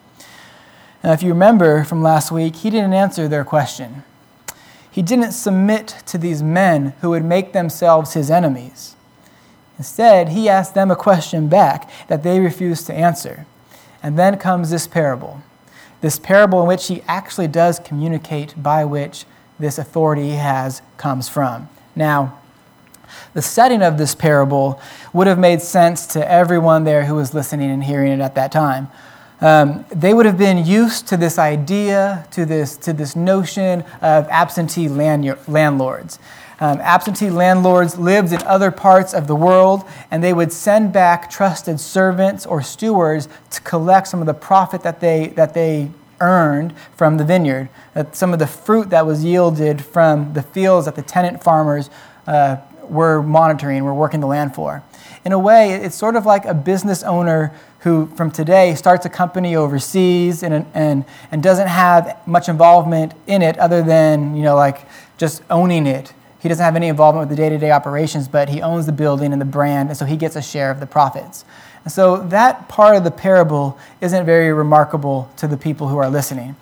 Now, 1.04 1.12
if 1.12 1.22
you 1.22 1.30
remember 1.30 1.84
from 1.84 2.02
last 2.02 2.32
week, 2.32 2.56
he 2.58 2.70
didn't 2.70 2.94
answer 2.94 3.28
their 3.28 3.44
question. 3.44 4.04
He 4.92 5.02
didn't 5.02 5.34
submit 5.34 5.96
to 6.08 6.18
these 6.18 6.42
men 6.42 6.94
who 7.02 7.12
would 7.12 7.24
make 7.24 7.54
themselves 7.54 8.14
his 8.14 8.32
enemies. 8.32 8.96
Instead, 9.78 10.30
he 10.30 10.50
asked 10.50 10.74
them 10.74 10.92
a 10.92 10.96
question 10.96 11.48
back 11.48 11.90
that 12.08 12.24
they 12.24 12.40
refused 12.40 12.86
to 12.88 12.94
answer. 12.94 13.46
And 14.02 14.18
then 14.18 14.38
comes 14.38 14.70
this 14.70 14.88
parable. 14.88 15.42
This 16.02 16.20
parable 16.20 16.62
in 16.62 16.68
which 16.68 16.88
he 16.88 17.02
actually 17.08 17.48
does 17.48 17.80
communicate 17.80 18.62
by 18.62 18.86
which 18.86 19.26
this 19.60 19.78
authority 19.78 20.32
has 20.32 20.82
comes 20.98 21.30
from. 21.30 21.70
Now, 21.96 22.40
the 23.34 23.42
setting 23.42 23.82
of 23.82 23.98
this 23.98 24.16
parable 24.16 24.82
would 25.14 25.28
have 25.28 25.40
made 25.40 25.62
sense 25.62 26.06
to 26.08 26.32
everyone 26.32 26.84
there 26.84 27.06
who 27.06 27.16
was 27.16 27.34
listening 27.34 27.70
and 27.70 27.84
hearing 27.84 28.12
it 28.12 28.20
at 28.22 28.36
that 28.36 28.52
time. 28.52 28.88
Um, 29.42 29.86
they 29.90 30.14
would 30.14 30.26
have 30.26 30.38
been 30.38 30.66
used 30.66 31.08
to 31.08 31.18
this 31.18 31.40
idea, 31.40 32.28
to 32.32 32.46
this, 32.46 32.76
to 32.78 32.94
this 32.94 33.16
notion 33.16 33.84
of 34.02 34.28
absentee 34.30 34.90
land, 34.90 35.38
landlords. 35.48 36.20
Um, 36.62 36.80
absentee 36.82 37.30
landlords 37.30 37.98
lived 37.98 38.34
in 38.34 38.44
other 38.44 38.70
parts 38.70 39.14
of 39.14 39.28
the 39.28 39.36
world, 39.36 39.86
and 40.12 40.22
they 40.22 40.34
would 40.34 40.52
send 40.52 40.92
back 40.92 41.30
trusted 41.30 41.80
servants 41.80 42.46
or 42.46 42.62
stewards 42.62 43.30
to 43.52 43.62
collect 43.62 44.10
some 44.10 44.20
of 44.20 44.26
the 44.26 44.34
profit 44.34 44.84
that 44.84 45.00
they, 45.00 45.28
that 45.30 45.54
they 45.54 45.90
earned 46.20 46.74
from 46.98 47.16
the 47.16 47.24
vineyard, 47.24 47.70
that 47.94 48.18
some 48.18 48.34
of 48.34 48.40
the 48.40 48.48
fruit 48.48 48.90
that 48.90 49.06
was 49.06 49.24
yielded 49.24 49.86
from 49.86 50.34
the 50.34 50.44
fields 50.44 50.86
that 50.86 50.96
the 50.96 51.02
tenant 51.02 51.42
farmers 51.42 51.90
uh, 52.28 52.58
were 52.90 53.22
monitoring, 53.22 53.86
were 53.86 53.94
working 53.94 54.20
the 54.20 54.28
land 54.28 54.54
for. 54.54 54.84
In 55.24 55.32
a 55.32 55.40
way, 55.40 55.72
it's 55.72 55.96
sort 55.96 56.18
of 56.18 56.26
like 56.26 56.44
a 56.44 56.54
business 56.54 57.04
owner 57.04 57.54
who 57.80 58.08
from 58.16 58.30
today 58.30 58.76
starts 58.76 59.06
a 59.06 59.10
company 59.10 59.56
overseas 59.56 60.44
and, 60.44 60.66
and, 60.74 61.06
and 61.32 61.42
doesn't 61.42 61.68
have 61.68 62.18
much 62.28 62.50
involvement 62.50 63.14
in 63.26 63.42
it 63.42 63.58
other 63.58 63.82
than, 63.82 64.36
you 64.36 64.44
know, 64.44 64.56
like 64.56 64.88
just 65.18 65.42
owning 65.50 65.88
it. 65.88 66.14
He 66.40 66.50
doesn't 66.50 66.64
have 66.64 66.76
any 66.76 66.88
involvement 66.88 67.28
with 67.28 67.38
the 67.38 67.42
day 67.42 67.50
to 67.50 67.58
day 67.58 67.72
operations, 67.72 68.28
but 68.28 68.50
he 68.50 68.62
owns 68.62 68.86
the 68.86 68.92
building 68.92 69.34
and 69.34 69.42
the 69.42 69.46
brand, 69.46 69.90
and 69.90 69.98
so 69.98 70.06
he 70.06 70.16
gets 70.16 70.36
a 70.36 70.42
share 70.42 70.72
of 70.72 70.80
the 70.80 70.86
profits. 70.86 71.44
And 71.84 71.92
so 71.92 72.18
that 72.28 72.68
part 72.70 72.96
of 72.96 73.04
the 73.04 73.12
parable 73.12 73.78
isn't 74.02 74.26
very 74.26 74.54
remarkable 74.54 75.32
to 75.38 75.48
the 75.48 75.58
people 75.58 75.88
who 75.88 75.98
are 75.98 76.10
listening. 76.10 76.56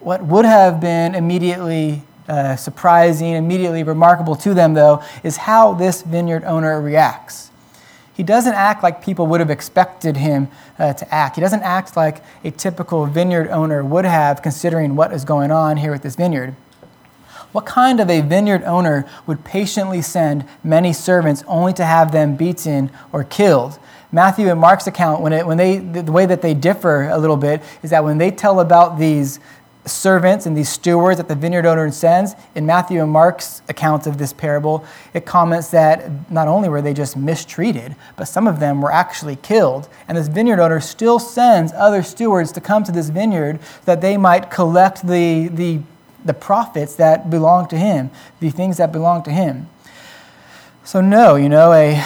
What 0.00 0.24
would 0.24 0.44
have 0.44 0.80
been 0.80 1.14
immediately 1.14 2.02
uh, 2.28 2.56
surprising, 2.56 3.32
immediately 3.32 3.82
remarkable 3.84 4.34
to 4.36 4.54
them, 4.54 4.74
though, 4.74 5.02
is 5.22 5.36
how 5.36 5.74
this 5.74 6.02
vineyard 6.02 6.44
owner 6.44 6.80
reacts 6.80 7.51
he 8.14 8.22
doesn't 8.22 8.54
act 8.54 8.82
like 8.82 9.02
people 9.02 9.26
would 9.28 9.40
have 9.40 9.50
expected 9.50 10.16
him 10.16 10.48
uh, 10.78 10.92
to 10.92 11.14
act. 11.14 11.36
He 11.36 11.40
doesn't 11.40 11.62
act 11.62 11.96
like 11.96 12.22
a 12.44 12.50
typical 12.50 13.06
vineyard 13.06 13.48
owner 13.48 13.82
would 13.82 14.04
have, 14.04 14.42
considering 14.42 14.96
what 14.96 15.12
is 15.12 15.24
going 15.24 15.50
on 15.50 15.78
here 15.78 15.92
with 15.92 16.02
this 16.02 16.16
vineyard. 16.16 16.54
What 17.52 17.66
kind 17.66 18.00
of 18.00 18.08
a 18.08 18.22
vineyard 18.22 18.62
owner 18.64 19.06
would 19.26 19.44
patiently 19.44 20.02
send 20.02 20.46
many 20.64 20.92
servants 20.92 21.44
only 21.46 21.72
to 21.74 21.84
have 21.84 22.12
them 22.12 22.36
beaten 22.36 22.90
or 23.12 23.24
killed? 23.24 23.78
Matthew 24.10 24.50
and 24.50 24.60
Mark's 24.60 24.86
account, 24.86 25.22
when, 25.22 25.32
it, 25.32 25.46
when 25.46 25.56
they, 25.56 25.78
the 25.78 26.12
way 26.12 26.26
that 26.26 26.42
they 26.42 26.52
differ 26.52 27.08
a 27.08 27.18
little 27.18 27.36
bit 27.36 27.62
is 27.82 27.90
that 27.90 28.04
when 28.04 28.18
they 28.18 28.30
tell 28.30 28.60
about 28.60 28.98
these 28.98 29.40
servants 29.84 30.46
and 30.46 30.56
these 30.56 30.68
stewards 30.68 31.16
that 31.16 31.28
the 31.28 31.34
vineyard 31.34 31.66
owner 31.66 31.90
sends, 31.90 32.34
in 32.54 32.64
Matthew 32.66 33.02
and 33.02 33.10
Mark's 33.10 33.62
accounts 33.68 34.06
of 34.06 34.18
this 34.18 34.32
parable, 34.32 34.84
it 35.12 35.26
comments 35.26 35.70
that 35.70 36.30
not 36.30 36.48
only 36.48 36.68
were 36.68 36.80
they 36.80 36.94
just 36.94 37.16
mistreated, 37.16 37.96
but 38.16 38.26
some 38.26 38.46
of 38.46 38.60
them 38.60 38.80
were 38.80 38.92
actually 38.92 39.36
killed. 39.36 39.88
And 40.06 40.16
this 40.16 40.28
vineyard 40.28 40.60
owner 40.60 40.80
still 40.80 41.18
sends 41.18 41.72
other 41.72 42.02
stewards 42.02 42.52
to 42.52 42.60
come 42.60 42.84
to 42.84 42.92
this 42.92 43.08
vineyard 43.08 43.58
that 43.84 44.00
they 44.00 44.16
might 44.16 44.50
collect 44.50 45.06
the, 45.06 45.48
the, 45.48 45.80
the 46.24 46.34
profits 46.34 46.94
that 46.96 47.28
belong 47.28 47.66
to 47.68 47.76
him, 47.76 48.10
the 48.40 48.50
things 48.50 48.76
that 48.76 48.92
belong 48.92 49.24
to 49.24 49.30
him. 49.30 49.68
So, 50.84 51.00
no, 51.00 51.36
you 51.36 51.48
know, 51.48 51.72
a 51.72 52.02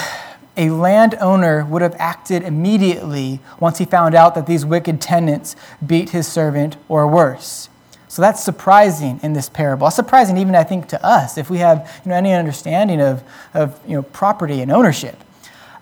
a 0.57 0.71
landowner 0.71 1.65
would 1.65 1.83
have 1.83 1.95
acted 1.99 2.43
immediately 2.43 3.41
once 3.61 3.79
he 3.79 3.85
found 3.85 4.15
out 4.15 4.35
that 4.35 4.47
these 4.47 4.65
wicked 4.65 5.01
tenants 5.01 5.57
beat 5.85 6.11
his 6.11 6.27
servant 6.27 6.77
or 6.89 7.07
worse. 7.07 7.69
So 8.09 8.23
that's 8.23 8.43
surprising 8.43 9.21
in 9.23 9.35
this 9.35 9.49
parable. 9.51 9.91
Surprising 9.91 10.39
even, 10.39 10.55
I 10.55 10.65
think, 10.65 10.89
to 10.89 11.05
us 11.05 11.37
if 11.37 11.51
we 11.51 11.59
have 11.59 12.01
you 12.05 12.11
know, 12.11 12.17
any 12.17 12.33
understanding 12.33 13.01
of, 13.01 13.23
of 13.53 13.79
you 13.87 13.97
know, 13.97 14.03
property 14.03 14.63
and 14.63 14.73
ownership. 14.73 15.23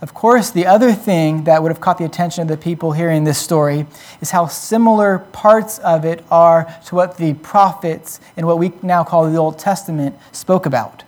Of 0.01 0.13
course, 0.13 0.51
the 0.51 0.67
other 0.67 0.93
thing 0.93 1.45
that 1.45 1.63
would 1.63 1.71
have 1.71 1.81
caught 1.81 1.99
the 1.99 2.05
attention 2.05 2.43
of 2.43 2.49
the 2.49 2.57
people 2.57 2.93
hearing 2.93 3.25
this 3.25 3.39
story 3.39 3.87
is 4.21 4.33
how 4.33 4.49
similar 4.49 5.21
parts 5.21 5.79
of 5.79 6.05
it 6.05 6.25
are 6.31 6.67
to 6.87 6.95
what 6.95 7.17
the 7.17 7.35
prophets 7.35 8.21
in 8.37 8.47
what 8.47 8.59
we 8.59 8.73
now 8.83 9.05
call 9.05 9.31
the 9.31 9.39
Old 9.39 9.59
Testament 9.59 10.17
spoke 10.33 10.67
about. 10.67 11.04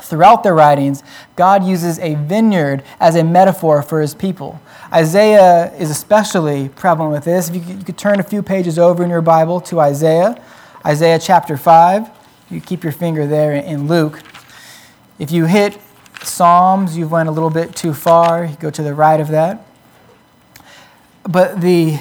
Throughout 0.00 0.42
their 0.42 0.54
writings, 0.54 1.02
God 1.36 1.64
uses 1.64 1.98
a 1.98 2.14
vineyard 2.14 2.82
as 2.98 3.14
a 3.14 3.22
metaphor 3.22 3.82
for 3.82 4.00
his 4.00 4.14
people. 4.14 4.60
Isaiah 4.92 5.72
is 5.74 5.90
especially 5.90 6.70
prevalent 6.70 7.12
with 7.12 7.24
this. 7.24 7.48
If 7.48 7.56
you 7.56 7.60
could, 7.60 7.78
you 7.78 7.84
could 7.84 7.98
turn 7.98 8.18
a 8.18 8.22
few 8.22 8.42
pages 8.42 8.78
over 8.78 9.04
in 9.04 9.10
your 9.10 9.20
Bible 9.20 9.60
to 9.62 9.80
Isaiah, 9.80 10.42
Isaiah 10.84 11.18
chapter 11.18 11.56
5. 11.56 12.08
You 12.50 12.60
keep 12.60 12.82
your 12.82 12.92
finger 12.92 13.26
there 13.26 13.52
in 13.52 13.86
Luke. 13.86 14.22
If 15.18 15.30
you 15.30 15.44
hit 15.44 15.78
Psalms, 16.22 16.96
you've 16.96 17.10
went 17.10 17.28
a 17.28 17.32
little 17.32 17.50
bit 17.50 17.74
too 17.74 17.94
far. 17.94 18.44
You 18.44 18.56
go 18.56 18.70
to 18.70 18.82
the 18.82 18.94
right 18.94 19.20
of 19.20 19.28
that. 19.28 19.66
But 21.22 21.60
the, 21.60 21.98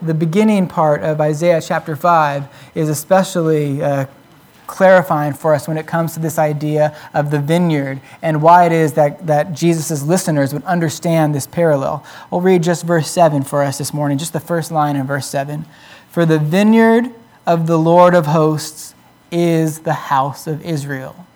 the 0.00 0.14
beginning 0.14 0.66
part 0.66 1.02
of 1.02 1.20
Isaiah 1.20 1.60
chapter 1.60 1.96
5 1.96 2.72
is 2.74 2.88
especially 2.88 3.82
uh, 3.82 4.06
clarifying 4.70 5.32
for 5.32 5.52
us 5.52 5.66
when 5.66 5.76
it 5.76 5.86
comes 5.86 6.14
to 6.14 6.20
this 6.20 6.38
idea 6.38 6.96
of 7.12 7.32
the 7.32 7.40
vineyard 7.40 8.00
and 8.22 8.40
why 8.40 8.66
it 8.66 8.72
is 8.72 8.92
that, 8.92 9.26
that 9.26 9.52
Jesus' 9.52 10.04
listeners 10.04 10.54
would 10.54 10.62
understand 10.62 11.34
this 11.34 11.46
parallel. 11.46 12.04
We'll 12.30 12.40
read 12.40 12.62
just 12.62 12.84
verse 12.84 13.10
7 13.10 13.42
for 13.42 13.62
us 13.62 13.78
this 13.78 13.92
morning, 13.92 14.16
just 14.16 14.32
the 14.32 14.38
first 14.40 14.70
line 14.70 14.94
in 14.94 15.06
verse 15.06 15.26
7. 15.26 15.66
For 16.08 16.24
the 16.24 16.38
vineyard 16.38 17.12
of 17.46 17.66
the 17.66 17.76
Lord 17.76 18.14
of 18.14 18.26
hosts 18.26 18.94
is 19.32 19.80
the 19.80 19.92
house 19.92 20.46
of 20.46 20.64
Israel. 20.64 21.26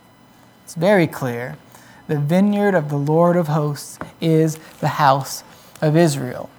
It's 0.63 0.75
very 0.75 1.09
clear. 1.09 1.59
The 2.07 2.21
vineyard 2.21 2.75
of 2.75 2.89
the 2.89 2.97
Lord 2.97 3.37
of 3.37 3.49
hosts 3.49 3.99
is 4.21 4.59
the 4.79 4.89
house 4.89 5.43
of 5.83 5.97
Israel. 5.97 6.51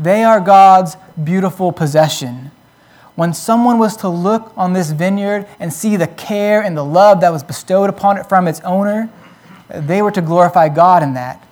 They 0.00 0.24
are 0.24 0.40
God's 0.40 0.96
beautiful 1.22 1.70
possession 1.70 2.50
when 3.18 3.34
someone 3.34 3.80
was 3.80 3.96
to 3.96 4.08
look 4.08 4.52
on 4.56 4.74
this 4.74 4.92
vineyard 4.92 5.44
and 5.58 5.72
see 5.72 5.96
the 5.96 6.06
care 6.06 6.62
and 6.62 6.76
the 6.76 6.84
love 6.84 7.20
that 7.20 7.32
was 7.32 7.42
bestowed 7.42 7.90
upon 7.90 8.16
it 8.16 8.28
from 8.28 8.46
its 8.46 8.60
owner, 8.60 9.10
they 9.68 10.00
were 10.00 10.12
to 10.12 10.22
glorify 10.22 10.68
God 10.68 11.02
in 11.02 11.14
that. 11.14 11.44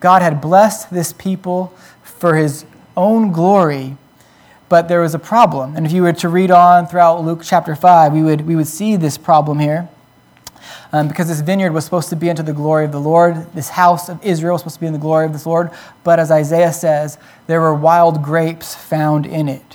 God 0.00 0.20
had 0.20 0.40
blessed 0.40 0.90
this 0.90 1.12
people 1.12 1.72
for 2.02 2.34
his 2.34 2.64
own 2.96 3.30
glory, 3.30 3.96
but 4.68 4.88
there 4.88 5.00
was 5.00 5.14
a 5.14 5.18
problem. 5.20 5.76
And 5.76 5.86
if 5.86 5.92
you 5.92 6.02
were 6.02 6.12
to 6.12 6.28
read 6.28 6.50
on 6.50 6.88
throughout 6.88 7.22
Luke 7.22 7.42
chapter 7.44 7.76
5, 7.76 8.12
we 8.12 8.24
would, 8.24 8.40
we 8.40 8.56
would 8.56 8.66
see 8.66 8.96
this 8.96 9.16
problem 9.16 9.60
here. 9.60 9.88
Um, 10.92 11.06
because 11.06 11.28
this 11.28 11.40
vineyard 11.40 11.70
was 11.70 11.84
supposed 11.84 12.08
to 12.08 12.16
be 12.16 12.30
unto 12.30 12.42
the 12.42 12.52
glory 12.52 12.84
of 12.84 12.90
the 12.90 13.00
Lord. 13.00 13.46
This 13.54 13.68
house 13.68 14.08
of 14.08 14.20
Israel 14.24 14.54
was 14.54 14.62
supposed 14.62 14.74
to 14.74 14.80
be 14.80 14.86
in 14.88 14.92
the 14.92 14.98
glory 14.98 15.26
of 15.26 15.40
the 15.40 15.48
Lord. 15.48 15.70
But 16.02 16.18
as 16.18 16.32
Isaiah 16.32 16.72
says, 16.72 17.16
there 17.46 17.60
were 17.60 17.74
wild 17.74 18.24
grapes 18.24 18.74
found 18.74 19.24
in 19.24 19.48
it 19.48 19.71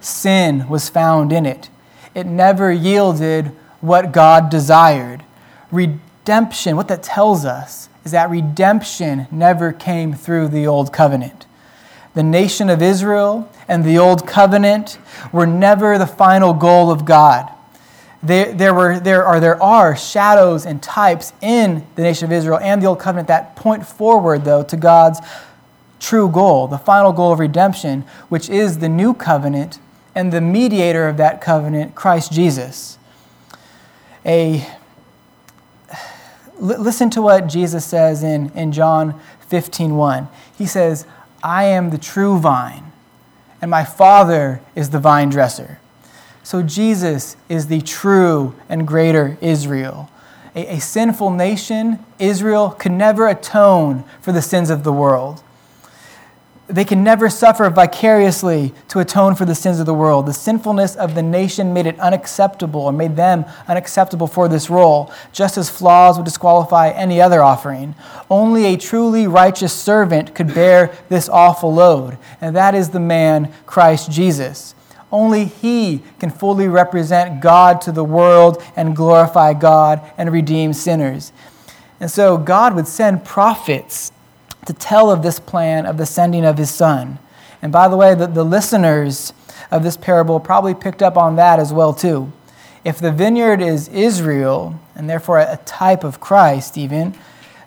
sin 0.00 0.68
was 0.68 0.88
found 0.88 1.32
in 1.32 1.46
it. 1.46 1.68
It 2.14 2.26
never 2.26 2.72
yielded 2.72 3.46
what 3.80 4.12
God 4.12 4.50
desired. 4.50 5.24
Redemption, 5.70 6.76
what 6.76 6.88
that 6.88 7.02
tells 7.02 7.44
us 7.44 7.88
is 8.04 8.12
that 8.12 8.30
redemption 8.30 9.26
never 9.30 9.72
came 9.72 10.14
through 10.14 10.48
the 10.48 10.66
old 10.66 10.92
covenant. 10.92 11.46
The 12.14 12.22
nation 12.22 12.68
of 12.68 12.82
Israel 12.82 13.50
and 13.68 13.84
the 13.84 13.98
old 13.98 14.26
covenant 14.26 14.98
were 15.32 15.46
never 15.46 15.96
the 15.96 16.06
final 16.06 16.52
goal 16.52 16.90
of 16.90 17.04
God. 17.04 17.50
There, 18.22 18.52
there, 18.52 18.74
were, 18.74 19.00
there, 19.00 19.24
are, 19.24 19.40
there 19.40 19.62
are 19.62 19.96
shadows 19.96 20.66
and 20.66 20.82
types 20.82 21.32
in 21.40 21.86
the 21.94 22.02
nation 22.02 22.26
of 22.26 22.32
Israel 22.32 22.58
and 22.58 22.82
the 22.82 22.86
old 22.86 22.98
covenant 22.98 23.28
that 23.28 23.56
point 23.56 23.86
forward, 23.86 24.44
though, 24.44 24.62
to 24.64 24.76
God's 24.76 25.20
true 26.00 26.28
goal, 26.28 26.66
the 26.66 26.78
final 26.78 27.12
goal 27.12 27.32
of 27.32 27.38
redemption, 27.38 28.02
which 28.28 28.50
is 28.50 28.78
the 28.78 28.88
new 28.88 29.14
covenant 29.14 29.78
and 30.14 30.32
the 30.32 30.40
mediator 30.40 31.08
of 31.08 31.16
that 31.18 31.40
covenant, 31.40 31.94
Christ 31.94 32.32
Jesus. 32.32 32.98
A, 34.24 34.66
listen 36.58 37.10
to 37.10 37.22
what 37.22 37.46
Jesus 37.46 37.84
says 37.84 38.22
in, 38.22 38.50
in 38.50 38.72
John 38.72 39.20
15 39.48 39.96
1. 39.96 40.28
He 40.56 40.66
says, 40.66 41.06
I 41.42 41.64
am 41.64 41.90
the 41.90 41.98
true 41.98 42.38
vine, 42.38 42.92
and 43.62 43.70
my 43.70 43.84
Father 43.84 44.60
is 44.74 44.90
the 44.90 44.98
vine 44.98 45.30
dresser. 45.30 45.78
So 46.42 46.62
Jesus 46.62 47.36
is 47.48 47.68
the 47.68 47.80
true 47.80 48.54
and 48.68 48.86
greater 48.86 49.38
Israel. 49.40 50.10
A, 50.54 50.76
a 50.76 50.80
sinful 50.80 51.30
nation, 51.30 52.04
Israel, 52.18 52.70
could 52.70 52.92
never 52.92 53.28
atone 53.28 54.04
for 54.20 54.32
the 54.32 54.42
sins 54.42 54.68
of 54.68 54.82
the 54.82 54.92
world 54.92 55.42
they 56.70 56.84
can 56.84 57.02
never 57.02 57.28
suffer 57.28 57.68
vicariously 57.68 58.72
to 58.88 59.00
atone 59.00 59.34
for 59.34 59.44
the 59.44 59.54
sins 59.54 59.80
of 59.80 59.86
the 59.86 59.94
world. 59.94 60.26
The 60.26 60.32
sinfulness 60.32 60.96
of 60.96 61.14
the 61.14 61.22
nation 61.22 61.72
made 61.72 61.86
it 61.86 61.98
unacceptable 61.98 62.82
or 62.82 62.92
made 62.92 63.16
them 63.16 63.44
unacceptable 63.68 64.26
for 64.26 64.48
this 64.48 64.70
role, 64.70 65.12
just 65.32 65.58
as 65.58 65.68
flaws 65.68 66.16
would 66.16 66.24
disqualify 66.24 66.90
any 66.90 67.20
other 67.20 67.42
offering. 67.42 67.94
Only 68.30 68.66
a 68.66 68.76
truly 68.76 69.26
righteous 69.26 69.72
servant 69.72 70.34
could 70.34 70.54
bear 70.54 70.96
this 71.08 71.28
awful 71.28 71.72
load, 71.74 72.18
and 72.40 72.54
that 72.56 72.74
is 72.74 72.90
the 72.90 73.00
man 73.00 73.52
Christ 73.66 74.10
Jesus. 74.10 74.74
Only 75.12 75.46
he 75.46 76.02
can 76.20 76.30
fully 76.30 76.68
represent 76.68 77.40
God 77.40 77.80
to 77.82 77.92
the 77.92 78.04
world 78.04 78.62
and 78.76 78.94
glorify 78.94 79.54
God 79.54 80.00
and 80.16 80.30
redeem 80.30 80.72
sinners. 80.72 81.32
And 81.98 82.10
so 82.10 82.38
God 82.38 82.74
would 82.74 82.86
send 82.86 83.24
prophets 83.24 84.12
to 84.66 84.72
tell 84.72 85.10
of 85.10 85.22
this 85.22 85.40
plan 85.40 85.86
of 85.86 85.96
the 85.96 86.06
sending 86.06 86.44
of 86.44 86.58
his 86.58 86.70
son. 86.70 87.18
And 87.62 87.72
by 87.72 87.88
the 87.88 87.96
way, 87.96 88.14
the, 88.14 88.26
the 88.26 88.44
listeners 88.44 89.32
of 89.70 89.82
this 89.82 89.96
parable 89.96 90.40
probably 90.40 90.74
picked 90.74 91.02
up 91.02 91.16
on 91.16 91.36
that 91.36 91.58
as 91.58 91.72
well 91.72 91.92
too. 91.92 92.32
If 92.84 92.98
the 92.98 93.12
vineyard 93.12 93.60
is 93.60 93.88
Israel, 93.88 94.80
and 94.96 95.08
therefore 95.08 95.38
a 95.38 95.58
type 95.64 96.04
of 96.04 96.20
Christ 96.20 96.78
even, 96.78 97.14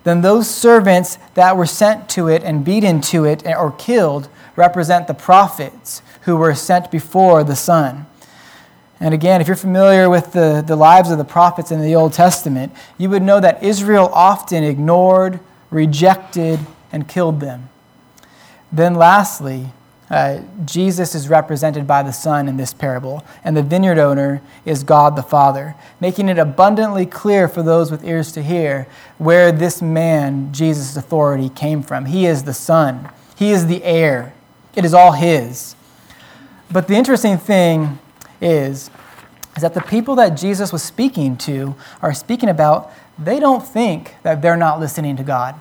then 0.03 0.21
those 0.21 0.49
servants 0.49 1.17
that 1.35 1.55
were 1.55 1.65
sent 1.65 2.09
to 2.09 2.27
it 2.27 2.43
and 2.43 2.65
beaten 2.65 2.99
to 3.01 3.25
it 3.25 3.45
or 3.45 3.71
killed 3.71 4.27
represent 4.55 5.07
the 5.07 5.13
prophets 5.13 6.01
who 6.21 6.35
were 6.35 6.55
sent 6.55 6.91
before 6.91 7.43
the 7.43 7.55
Son. 7.55 8.05
And 8.99 9.13
again, 9.13 9.41
if 9.41 9.47
you're 9.47 9.55
familiar 9.55 10.09
with 10.09 10.33
the, 10.33 10.63
the 10.65 10.75
lives 10.75 11.11
of 11.11 11.17
the 11.17 11.25
prophets 11.25 11.71
in 11.71 11.81
the 11.81 11.95
Old 11.95 12.13
Testament, 12.13 12.73
you 12.97 13.09
would 13.09 13.21
know 13.21 13.39
that 13.39 13.63
Israel 13.63 14.09
often 14.13 14.63
ignored, 14.63 15.39
rejected, 15.71 16.59
and 16.93 17.07
killed 17.07 17.41
them. 17.41 17.69
Then, 18.71 18.95
lastly, 18.95 19.67
uh, 20.09 20.41
Jesus 20.63 21.15
is 21.15 21.27
represented 21.27 21.87
by 21.87 22.03
the 22.03 22.13
Son 22.13 22.47
in 22.47 22.57
this 22.57 22.73
parable, 22.73 23.25
and 23.43 23.57
the 23.57 23.63
vineyard 23.63 23.97
owner 23.97 24.41
is 24.63 24.83
God 24.83 25.15
the 25.15 25.23
Father, 25.23 25.75
making 25.99 26.29
it 26.29 26.37
abundantly 26.37 27.05
clear 27.05 27.47
for 27.47 27.63
those 27.63 27.89
with 27.89 28.05
ears 28.05 28.31
to 28.33 28.43
hear 28.43 28.87
where 29.17 29.51
this 29.51 29.81
man, 29.81 30.53
Jesus' 30.53 30.95
authority, 30.95 31.49
came 31.49 31.81
from. 31.81 32.05
He 32.05 32.27
is 32.27 32.43
the 32.43 32.53
Son, 32.53 33.09
He 33.35 33.51
is 33.51 33.65
the 33.65 33.83
heir, 33.83 34.33
it 34.75 34.85
is 34.85 34.93
all 34.93 35.13
His. 35.13 35.75
But 36.71 36.87
the 36.87 36.95
interesting 36.95 37.37
thing 37.37 37.97
is, 38.39 38.91
is 39.55 39.61
that 39.61 39.73
the 39.73 39.81
people 39.81 40.15
that 40.15 40.37
Jesus 40.37 40.71
was 40.71 40.83
speaking 40.83 41.37
to 41.37 41.75
are 42.01 42.13
speaking 42.13 42.49
about, 42.49 42.91
they 43.17 43.39
don't 43.39 43.65
think 43.65 44.15
that 44.23 44.41
they're 44.41 44.57
not 44.57 44.79
listening 44.79 45.15
to 45.17 45.23
God 45.23 45.55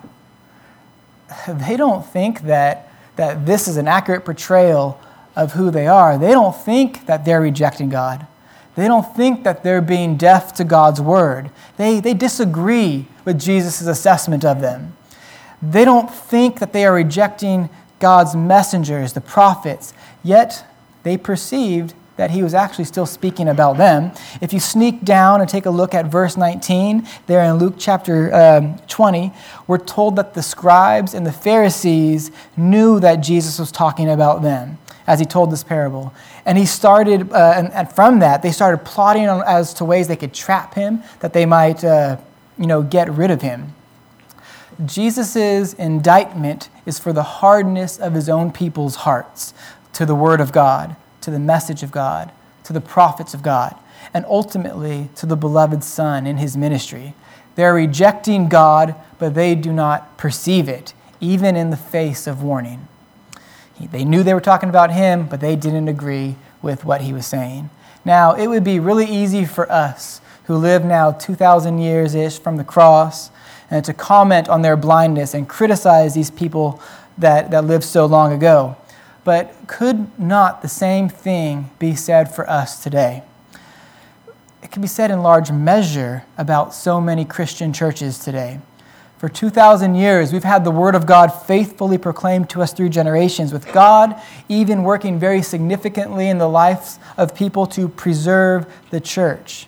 they 1.47 1.77
don't 1.77 2.05
think 2.05 2.41
that, 2.41 2.91
that 3.15 3.45
this 3.45 3.67
is 3.67 3.77
an 3.77 3.87
accurate 3.87 4.25
portrayal 4.25 4.99
of 5.35 5.53
who 5.53 5.71
they 5.71 5.87
are. 5.87 6.17
They 6.17 6.31
don't 6.31 6.55
think 6.55 7.05
that 7.05 7.25
they're 7.25 7.41
rejecting 7.41 7.89
God. 7.89 8.27
They 8.75 8.87
don't 8.87 9.15
think 9.15 9.43
that 9.43 9.63
they're 9.63 9.81
being 9.81 10.17
deaf 10.17 10.53
to 10.53 10.63
God's 10.63 10.99
word. 10.99 11.51
They, 11.77 11.99
they 11.99 12.13
disagree 12.13 13.07
with 13.23 13.39
Jesus' 13.39 13.81
assessment 13.81 14.43
of 14.43 14.61
them. 14.61 14.95
They 15.61 15.85
don't 15.85 16.11
think 16.11 16.59
that 16.59 16.73
they 16.73 16.85
are 16.85 16.93
rejecting 16.93 17.69
God's 17.99 18.35
messengers, 18.35 19.13
the 19.13 19.21
prophets, 19.21 19.93
yet 20.23 20.65
they 21.03 21.17
perceived 21.17 21.93
that 22.15 22.31
he 22.31 22.43
was 22.43 22.53
actually 22.53 22.85
still 22.85 23.05
speaking 23.05 23.47
about 23.47 23.77
them. 23.77 24.11
If 24.39 24.53
you 24.53 24.59
sneak 24.59 25.03
down 25.03 25.41
and 25.41 25.49
take 25.49 25.65
a 25.65 25.71
look 25.71 25.93
at 25.93 26.05
verse 26.05 26.37
19, 26.37 27.07
there 27.25 27.43
in 27.43 27.55
Luke 27.55 27.75
chapter 27.77 28.33
um, 28.33 28.77
20, 28.87 29.33
we're 29.67 29.79
told 29.79 30.15
that 30.17 30.33
the 30.33 30.43
scribes 30.43 31.13
and 31.13 31.25
the 31.25 31.31
Pharisees 31.31 32.31
knew 32.55 32.99
that 32.99 33.17
Jesus 33.17 33.57
was 33.57 33.71
talking 33.71 34.09
about 34.09 34.43
them 34.43 34.77
as 35.07 35.19
he 35.19 35.25
told 35.25 35.51
this 35.51 35.63
parable. 35.63 36.13
And 36.45 36.57
he 36.57 36.65
started, 36.65 37.31
uh, 37.31 37.53
and, 37.55 37.71
and, 37.71 37.91
from 37.91 38.19
that, 38.19 38.41
they 38.41 38.51
started 38.51 38.85
plotting 38.85 39.27
on, 39.27 39.43
as 39.45 39.73
to 39.75 39.85
ways 39.85 40.07
they 40.07 40.15
could 40.15 40.33
trap 40.33 40.75
him, 40.75 41.03
that 41.19 41.33
they 41.33 41.45
might, 41.45 41.83
uh, 41.83 42.17
you 42.57 42.67
know, 42.67 42.83
get 42.83 43.09
rid 43.11 43.31
of 43.31 43.41
him. 43.41 43.73
Jesus' 44.85 45.73
indictment 45.73 46.69
is 46.85 46.99
for 46.99 47.11
the 47.11 47.23
hardness 47.23 47.97
of 47.97 48.13
his 48.13 48.29
own 48.29 48.51
people's 48.51 48.97
hearts 48.97 49.53
to 49.93 50.05
the 50.05 50.15
word 50.15 50.41
of 50.41 50.51
God 50.51 50.95
to 51.23 51.31
the 51.31 51.39
message 51.39 51.83
of 51.83 51.91
God, 51.91 52.31
to 52.63 52.73
the 52.73 52.81
prophets 52.81 53.33
of 53.33 53.43
God, 53.43 53.75
and 54.13 54.25
ultimately 54.25 55.09
to 55.15 55.25
the 55.25 55.35
beloved 55.35 55.83
Son 55.83 56.27
in 56.27 56.37
his 56.37 56.55
ministry. 56.55 57.13
They're 57.55 57.73
rejecting 57.73 58.49
God, 58.49 58.95
but 59.19 59.33
they 59.33 59.55
do 59.55 59.71
not 59.71 60.17
perceive 60.17 60.67
it, 60.67 60.93
even 61.19 61.55
in 61.55 61.69
the 61.69 61.77
face 61.77 62.27
of 62.27 62.43
warning. 62.43 62.87
They 63.91 64.05
knew 64.05 64.23
they 64.23 64.33
were 64.33 64.41
talking 64.41 64.69
about 64.69 64.91
him, 64.91 65.27
but 65.27 65.41
they 65.41 65.55
didn't 65.55 65.87
agree 65.87 66.35
with 66.61 66.85
what 66.85 67.01
he 67.01 67.13
was 67.13 67.25
saying. 67.25 67.69
Now, 68.05 68.33
it 68.33 68.47
would 68.47 68.63
be 68.63 68.79
really 68.79 69.05
easy 69.05 69.45
for 69.45 69.69
us 69.71 70.21
who 70.45 70.55
live 70.55 70.83
now 70.83 71.11
2,000 71.11 71.79
years 71.79 72.15
ish 72.15 72.39
from 72.39 72.57
the 72.57 72.63
cross 72.63 73.31
and 73.69 73.83
to 73.85 73.93
comment 73.93 74.49
on 74.49 74.61
their 74.61 74.75
blindness 74.75 75.33
and 75.33 75.47
criticize 75.47 76.13
these 76.13 76.29
people 76.29 76.81
that, 77.17 77.51
that 77.51 77.65
lived 77.65 77.83
so 77.83 78.05
long 78.05 78.33
ago. 78.33 78.75
But 79.23 79.55
could 79.67 80.19
not 80.19 80.61
the 80.61 80.67
same 80.67 81.09
thing 81.09 81.69
be 81.79 81.95
said 81.95 82.33
for 82.33 82.49
us 82.49 82.83
today? 82.83 83.23
It 84.61 84.71
can 84.71 84.81
be 84.81 84.87
said 84.87 85.11
in 85.11 85.21
large 85.21 85.51
measure 85.51 86.23
about 86.37 86.73
so 86.73 86.99
many 86.99 87.25
Christian 87.25 87.73
churches 87.73 88.19
today. 88.19 88.59
For 89.17 89.29
2,000 89.29 89.95
years, 89.95 90.33
we've 90.33 90.43
had 90.43 90.65
the 90.65 90.71
Word 90.71 90.95
of 90.95 91.05
God 91.05 91.27
faithfully 91.27 91.97
proclaimed 91.97 92.49
to 92.49 92.61
us 92.61 92.73
through 92.73 92.89
generations, 92.89 93.53
with 93.53 93.71
God 93.71 94.21
even 94.49 94.83
working 94.83 95.17
very 95.17 95.41
significantly 95.41 96.27
in 96.27 96.39
the 96.39 96.49
lives 96.49 96.99
of 97.15 97.33
people 97.33 97.65
to 97.67 97.87
preserve 97.87 98.65
the 98.89 98.99
church. 98.99 99.67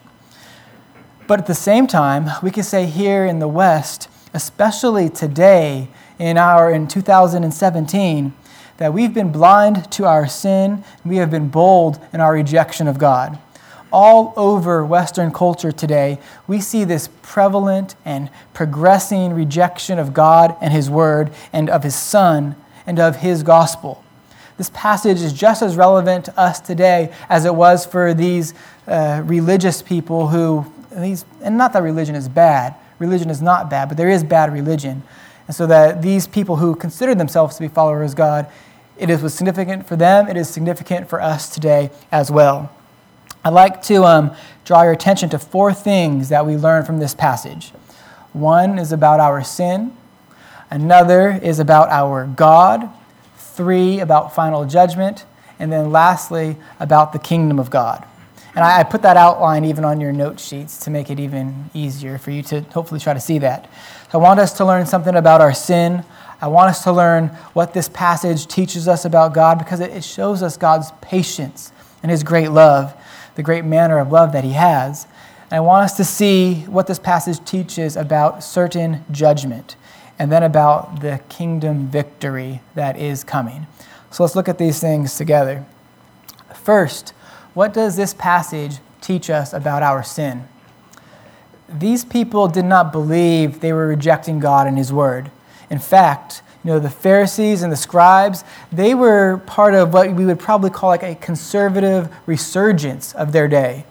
But 1.25 1.39
at 1.39 1.47
the 1.47 1.55
same 1.55 1.87
time, 1.87 2.29
we 2.43 2.51
can 2.51 2.63
say 2.63 2.85
here 2.85 3.25
in 3.25 3.39
the 3.39 3.47
West, 3.47 4.09
especially 4.33 5.09
today 5.09 5.87
in 6.19 6.37
our 6.37 6.69
in 6.69 6.87
2017, 6.87 8.33
that 8.77 8.93
we've 8.93 9.13
been 9.13 9.31
blind 9.31 9.89
to 9.93 10.05
our 10.05 10.27
sin, 10.27 10.83
we 11.03 11.17
have 11.17 11.31
been 11.31 11.49
bold 11.49 11.99
in 12.11 12.19
our 12.19 12.33
rejection 12.33 12.87
of 12.87 12.97
God. 12.97 13.39
All 13.91 14.33
over 14.35 14.85
Western 14.85 15.31
culture 15.31 15.71
today, 15.71 16.19
we 16.47 16.59
see 16.59 16.83
this 16.83 17.07
prevalent 17.21 17.95
and 18.03 18.29
progressing 18.53 19.33
rejection 19.33 19.99
of 19.99 20.13
God 20.13 20.55
and 20.59 20.73
His 20.73 20.89
Word 20.89 21.31
and 21.53 21.69
of 21.69 21.83
His 21.83 21.95
Son 21.95 22.55
and 22.85 22.99
of 22.99 23.17
His 23.17 23.43
gospel. 23.43 24.03
This 24.57 24.69
passage 24.73 25.21
is 25.21 25.33
just 25.33 25.61
as 25.61 25.75
relevant 25.75 26.25
to 26.25 26.39
us 26.39 26.59
today 26.59 27.13
as 27.29 27.45
it 27.45 27.55
was 27.55 27.85
for 27.85 28.13
these 28.13 28.53
uh, 28.87 29.21
religious 29.25 29.81
people 29.81 30.29
who, 30.29 30.65
these, 30.91 31.25
and 31.41 31.57
not 31.57 31.73
that 31.73 31.83
religion 31.83 32.15
is 32.15 32.29
bad, 32.29 32.75
religion 32.99 33.29
is 33.29 33.41
not 33.41 33.69
bad, 33.69 33.89
but 33.89 33.97
there 33.97 34.09
is 34.09 34.23
bad 34.23 34.51
religion. 34.53 35.03
And 35.47 35.55
so 35.55 35.67
that 35.67 36.01
these 36.01 36.27
people 36.27 36.57
who 36.57 36.75
consider 36.75 37.15
themselves 37.15 37.55
to 37.55 37.61
be 37.61 37.67
followers 37.67 38.11
of 38.11 38.17
God, 38.17 38.47
it 38.97 39.09
is 39.09 39.21
was 39.21 39.33
significant 39.33 39.87
for 39.87 39.95
them, 39.95 40.27
it 40.27 40.37
is 40.37 40.49
significant 40.49 41.09
for 41.09 41.21
us 41.21 41.49
today 41.49 41.91
as 42.11 42.31
well. 42.31 42.71
I'd 43.43 43.53
like 43.53 43.81
to 43.83 44.03
um, 44.05 44.35
draw 44.63 44.81
your 44.83 44.93
attention 44.93 45.29
to 45.29 45.39
four 45.39 45.73
things 45.73 46.29
that 46.29 46.45
we 46.45 46.55
learn 46.55 46.83
from 46.83 46.99
this 46.99 47.13
passage. 47.13 47.71
One 48.33 48.79
is 48.79 48.91
about 48.91 49.19
our 49.19 49.43
sin, 49.43 49.95
another 50.71 51.29
is 51.29 51.59
about 51.59 51.89
our 51.89 52.25
God, 52.25 52.89
three 53.37 53.99
about 53.99 54.33
final 54.33 54.65
judgment, 54.65 55.25
and 55.59 55.71
then 55.71 55.91
lastly 55.91 56.57
about 56.79 57.13
the 57.13 57.19
kingdom 57.19 57.59
of 57.59 57.69
God. 57.69 58.05
And 58.55 58.63
I, 58.63 58.79
I 58.79 58.83
put 58.83 59.01
that 59.01 59.17
outline 59.17 59.65
even 59.65 59.83
on 59.83 59.99
your 59.99 60.13
note 60.13 60.39
sheets 60.39 60.79
to 60.85 60.89
make 60.89 61.09
it 61.09 61.19
even 61.19 61.69
easier 61.73 62.17
for 62.17 62.31
you 62.31 62.41
to 62.43 62.61
hopefully 62.61 62.99
try 62.99 63.13
to 63.13 63.19
see 63.19 63.39
that. 63.39 63.69
I 64.13 64.17
want 64.17 64.39
us 64.39 64.53
to 64.53 64.65
learn 64.65 64.85
something 64.85 65.15
about 65.15 65.41
our 65.41 65.53
sin. 65.53 66.05
I 66.41 66.47
want 66.47 66.69
us 66.69 66.83
to 66.85 66.91
learn 66.93 67.27
what 67.53 67.73
this 67.73 67.89
passage 67.89 68.47
teaches 68.47 68.87
us 68.87 69.03
about 69.03 69.33
God 69.33 69.59
because 69.59 69.81
it 69.81 70.03
shows 70.03 70.41
us 70.41 70.55
God's 70.55 70.91
patience 71.01 71.73
and 72.01 72.09
His 72.09 72.23
great 72.23 72.49
love, 72.49 72.95
the 73.35 73.43
great 73.43 73.65
manner 73.65 73.99
of 73.99 74.11
love 74.11 74.31
that 74.31 74.45
He 74.45 74.53
has. 74.53 75.05
And 75.43 75.53
I 75.53 75.59
want 75.59 75.83
us 75.83 75.97
to 75.97 76.05
see 76.05 76.61
what 76.67 76.87
this 76.87 76.99
passage 76.99 77.43
teaches 77.43 77.97
about 77.97 78.43
certain 78.43 79.03
judgment 79.11 79.75
and 80.17 80.31
then 80.31 80.43
about 80.43 81.01
the 81.01 81.19
kingdom 81.27 81.87
victory 81.87 82.61
that 82.73 82.97
is 82.97 83.23
coming. 83.23 83.67
So 84.11 84.23
let's 84.23 84.35
look 84.35 84.47
at 84.47 84.57
these 84.57 84.79
things 84.79 85.17
together. 85.17 85.65
First, 86.53 87.13
what 87.55 87.73
does 87.73 87.95
this 87.95 88.13
passage 88.13 88.77
teach 89.01 89.29
us 89.29 89.53
about 89.53 89.81
our 89.81 90.03
sin? 90.03 90.47
These 91.67 92.05
people 92.05 92.47
did 92.47 92.65
not 92.65 92.91
believe 92.91 93.61
they 93.61 93.73
were 93.73 93.87
rejecting 93.87 94.39
God 94.39 94.67
and 94.67 94.77
His 94.77 94.93
Word. 94.93 95.31
In 95.69 95.79
fact, 95.79 96.43
you 96.63 96.71
know, 96.71 96.79
the 96.79 96.89
Pharisees 96.89 97.63
and 97.63 97.71
the 97.71 97.77
scribes, 97.77 98.43
they 98.71 98.93
were 98.93 99.37
part 99.45 99.73
of 99.73 99.93
what 99.93 100.13
we 100.13 100.25
would 100.25 100.39
probably 100.39 100.69
call 100.69 100.89
like 100.89 101.03
a 101.03 101.15
conservative 101.15 102.13
resurgence 102.25 103.13
of 103.13 103.31
their 103.31 103.47
day. 103.47 103.85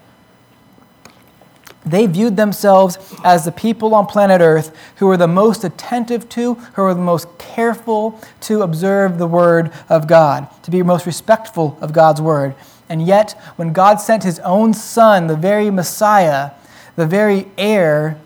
They 1.85 2.05
viewed 2.07 2.35
themselves 2.35 2.97
as 3.23 3.45
the 3.45 3.51
people 3.51 3.93
on 3.93 4.07
planet 4.07 4.41
Earth 4.41 4.75
who 4.97 5.07
were 5.07 5.17
the 5.17 5.27
most 5.27 5.63
attentive 5.63 6.27
to, 6.29 6.55
who 6.55 6.81
were 6.81 6.93
the 6.93 7.01
most 7.01 7.27
careful 7.37 8.19
to 8.41 8.61
observe 8.61 9.17
the 9.17 9.27
Word 9.27 9.71
of 9.89 10.07
God, 10.07 10.47
to 10.63 10.71
be 10.71 10.81
most 10.83 11.05
respectful 11.05 11.77
of 11.81 11.93
God's 11.93 12.21
Word. 12.21 12.55
And 12.87 13.05
yet, 13.05 13.31
when 13.55 13.73
God 13.73 13.95
sent 13.95 14.23
his 14.23 14.39
own 14.39 14.73
son, 14.73 15.27
the 15.27 15.35
very 15.35 15.71
Messiah, 15.71 16.51
the 16.95 17.07
very 17.07 17.47
heir, 17.57 18.19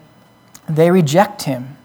they 0.67 0.91
reject 0.91 1.43
him. 1.43 1.77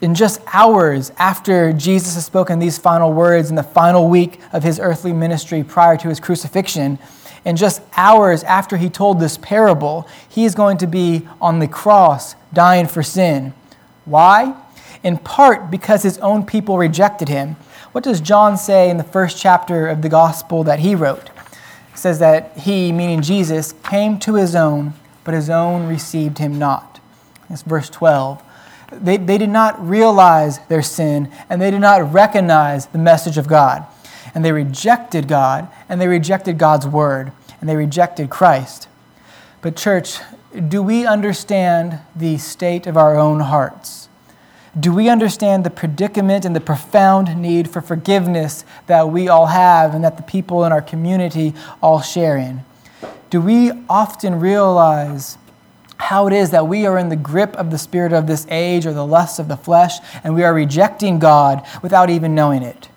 In 0.00 0.14
just 0.14 0.42
hours 0.52 1.12
after 1.18 1.72
Jesus 1.72 2.14
has 2.14 2.26
spoken 2.26 2.58
these 2.58 2.76
final 2.76 3.12
words 3.12 3.48
in 3.48 3.56
the 3.56 3.62
final 3.62 4.08
week 4.08 4.38
of 4.52 4.62
his 4.62 4.78
earthly 4.78 5.12
ministry 5.12 5.64
prior 5.64 5.96
to 5.96 6.08
his 6.08 6.20
crucifixion, 6.20 6.98
in 7.44 7.56
just 7.56 7.82
hours 7.96 8.42
after 8.44 8.76
he 8.76 8.90
told 8.90 9.18
this 9.18 9.38
parable, 9.38 10.08
he 10.28 10.44
is 10.44 10.54
going 10.54 10.78
to 10.78 10.86
be 10.86 11.26
on 11.40 11.58
the 11.58 11.68
cross 11.68 12.34
dying 12.52 12.86
for 12.86 13.02
sin. 13.02 13.54
Why? 14.04 14.54
In 15.02 15.18
part 15.18 15.70
because 15.70 16.02
his 16.02 16.18
own 16.18 16.44
people 16.44 16.78
rejected 16.78 17.28
him 17.28 17.56
what 17.94 18.02
does 18.02 18.20
John 18.20 18.56
say 18.56 18.90
in 18.90 18.96
the 18.96 19.04
first 19.04 19.40
chapter 19.40 19.86
of 19.86 20.02
the 20.02 20.08
gospel 20.08 20.64
that 20.64 20.80
he 20.80 20.96
wrote? 20.96 21.30
It 21.92 21.98
says 21.98 22.18
that 22.18 22.58
he, 22.58 22.90
meaning 22.90 23.22
Jesus, 23.22 23.72
came 23.84 24.18
to 24.18 24.34
his 24.34 24.56
own, 24.56 24.94
but 25.22 25.32
his 25.32 25.48
own 25.48 25.86
received 25.86 26.38
him 26.38 26.58
not. 26.58 26.98
That's 27.48 27.62
verse 27.62 27.88
12. 27.88 28.42
They, 28.94 29.16
they 29.16 29.38
did 29.38 29.48
not 29.48 29.80
realize 29.80 30.58
their 30.66 30.82
sin, 30.82 31.30
and 31.48 31.62
they 31.62 31.70
did 31.70 31.78
not 31.78 32.12
recognize 32.12 32.86
the 32.86 32.98
message 32.98 33.38
of 33.38 33.46
God. 33.46 33.86
And 34.34 34.44
they 34.44 34.50
rejected 34.50 35.28
God, 35.28 35.68
and 35.88 36.00
they 36.00 36.08
rejected 36.08 36.58
God's 36.58 36.88
word, 36.88 37.30
and 37.60 37.68
they 37.68 37.76
rejected 37.76 38.28
Christ. 38.28 38.88
But, 39.62 39.76
church, 39.76 40.18
do 40.68 40.82
we 40.82 41.06
understand 41.06 42.00
the 42.16 42.38
state 42.38 42.88
of 42.88 42.96
our 42.96 43.16
own 43.16 43.38
hearts? 43.38 44.08
Do 44.78 44.92
we 44.92 45.08
understand 45.08 45.64
the 45.64 45.70
predicament 45.70 46.44
and 46.44 46.54
the 46.54 46.60
profound 46.60 47.40
need 47.40 47.70
for 47.70 47.80
forgiveness 47.80 48.64
that 48.86 49.08
we 49.08 49.28
all 49.28 49.46
have 49.46 49.94
and 49.94 50.02
that 50.02 50.16
the 50.16 50.22
people 50.22 50.64
in 50.64 50.72
our 50.72 50.82
community 50.82 51.54
all 51.80 52.00
share 52.00 52.36
in? 52.36 52.64
Do 53.30 53.40
we 53.40 53.72
often 53.88 54.40
realize 54.40 55.38
how 55.96 56.26
it 56.26 56.32
is 56.32 56.50
that 56.50 56.66
we 56.66 56.86
are 56.86 56.98
in 56.98 57.08
the 57.08 57.16
grip 57.16 57.54
of 57.56 57.70
the 57.70 57.78
spirit 57.78 58.12
of 58.12 58.26
this 58.26 58.46
age 58.50 58.84
or 58.84 58.92
the 58.92 59.06
lusts 59.06 59.38
of 59.38 59.48
the 59.48 59.56
flesh 59.56 59.94
and 60.24 60.34
we 60.34 60.42
are 60.42 60.52
rejecting 60.52 61.18
God 61.18 61.64
without 61.82 62.10
even 62.10 62.34
knowing 62.34 62.62
it? 62.62 62.88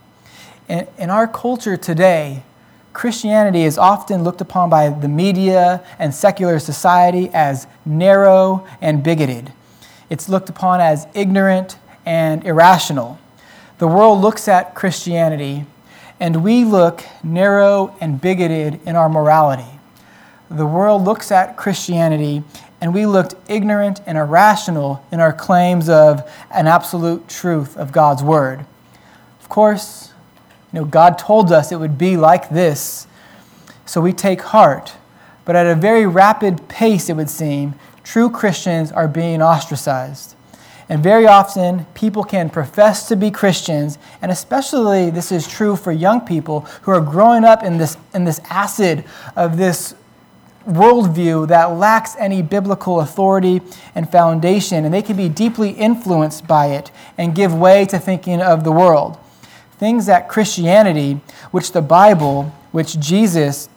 In, 0.68 0.88
in 0.98 1.10
our 1.10 1.28
culture 1.28 1.78
today, 1.78 2.44
Christianity 2.92 3.62
is 3.62 3.78
often 3.78 4.24
looked 4.24 4.42
upon 4.42 4.72
by 4.72 4.90
the 4.90 5.08
media 5.08 5.86
and 6.00 6.14
secular 6.14 6.58
society 6.58 7.30
as 7.34 7.68
narrow 7.86 8.68
and 8.82 9.04
bigoted. 9.04 9.54
It's 10.10 10.30
looked 10.30 10.50
upon 10.50 10.80
as 10.82 11.08
ignorant 11.14 11.78
and 12.06 12.46
irrational. 12.46 13.20
The 13.80 13.88
world 13.88 14.22
looks 14.22 14.48
at 14.48 14.74
Christianity, 14.74 15.66
and 16.20 16.44
we 16.44 16.64
look 16.64 17.04
narrow 17.24 17.96
and 18.00 18.20
bigoted 18.20 18.80
in 18.86 18.96
our 18.96 19.10
morality. 19.10 19.80
the 20.50 20.66
world 20.66 21.04
looks 21.04 21.30
at 21.30 21.58
Christianity 21.58 22.42
and 22.80 22.94
we 22.94 23.06
looked 23.06 23.36
ignorant 23.50 24.02
and 24.06 24.18
irrational 24.18 25.04
in 25.12 25.20
our 25.20 25.34
claims 25.34 25.90
of 25.90 26.30
an 26.52 26.68
absolute 26.68 27.28
truth 27.28 27.76
of 27.76 27.92
God's 27.92 28.24
word. 28.24 28.66
Of 29.42 29.50
course, 29.50 30.14
you 30.72 30.80
know, 30.80 30.86
God 30.86 31.18
told 31.18 31.52
us 31.52 31.72
it 31.72 31.80
would 31.80 31.98
be 31.98 32.18
like 32.18 32.50
this, 32.50 33.08
so 33.86 34.00
we 34.00 34.14
take 34.14 34.42
heart. 34.42 34.94
But 35.44 35.56
at 35.56 35.66
a 35.66 35.76
very 35.76 36.06
rapid 36.06 36.68
pace, 36.68 37.10
it 37.10 37.16
would 37.16 37.30
seem, 37.30 37.74
true 38.08 38.30
Christians 38.30 38.92
are 38.94 39.08
being 39.08 39.42
ostracized. 39.42 40.36
And 40.88 41.04
very 41.04 41.28
often, 41.28 41.86
people 41.94 42.24
can 42.24 42.50
profess 42.50 43.10
to 43.10 43.18
be 43.18 43.30
Christians, 43.30 43.98
and 44.22 44.32
especially 44.32 45.10
this 45.10 45.30
is 45.34 45.46
true 45.46 45.76
for 45.76 45.92
young 45.92 46.22
people 46.22 46.62
who 46.84 46.92
are 46.92 47.02
growing 47.02 47.44
up 47.44 47.64
in 47.64 47.78
this, 47.78 47.98
in 48.14 48.24
this 48.24 48.40
acid 48.50 49.04
of 49.36 49.58
this 49.58 49.94
worldview 50.66 51.50
that 51.50 51.66
lacks 51.66 52.16
any 52.18 52.42
biblical 52.42 53.02
authority 53.02 53.62
and 53.94 54.10
foundation, 54.10 54.86
and 54.86 54.94
they 54.94 55.02
can 55.02 55.18
be 55.18 55.28
deeply 55.28 55.72
influenced 55.72 56.48
by 56.48 56.68
it 56.68 56.92
and 57.18 57.36
give 57.36 57.54
way 57.54 57.86
to 57.86 58.00
thinking 58.00 58.42
of 58.42 58.64
the 58.64 58.72
world. 58.72 59.18
Things 59.78 60.06
that 60.06 60.30
Christianity, 60.30 61.20
which 61.52 61.74
the 61.74 61.82
Bible, 61.82 62.54
which 62.72 62.98
Jesus, 63.00 63.68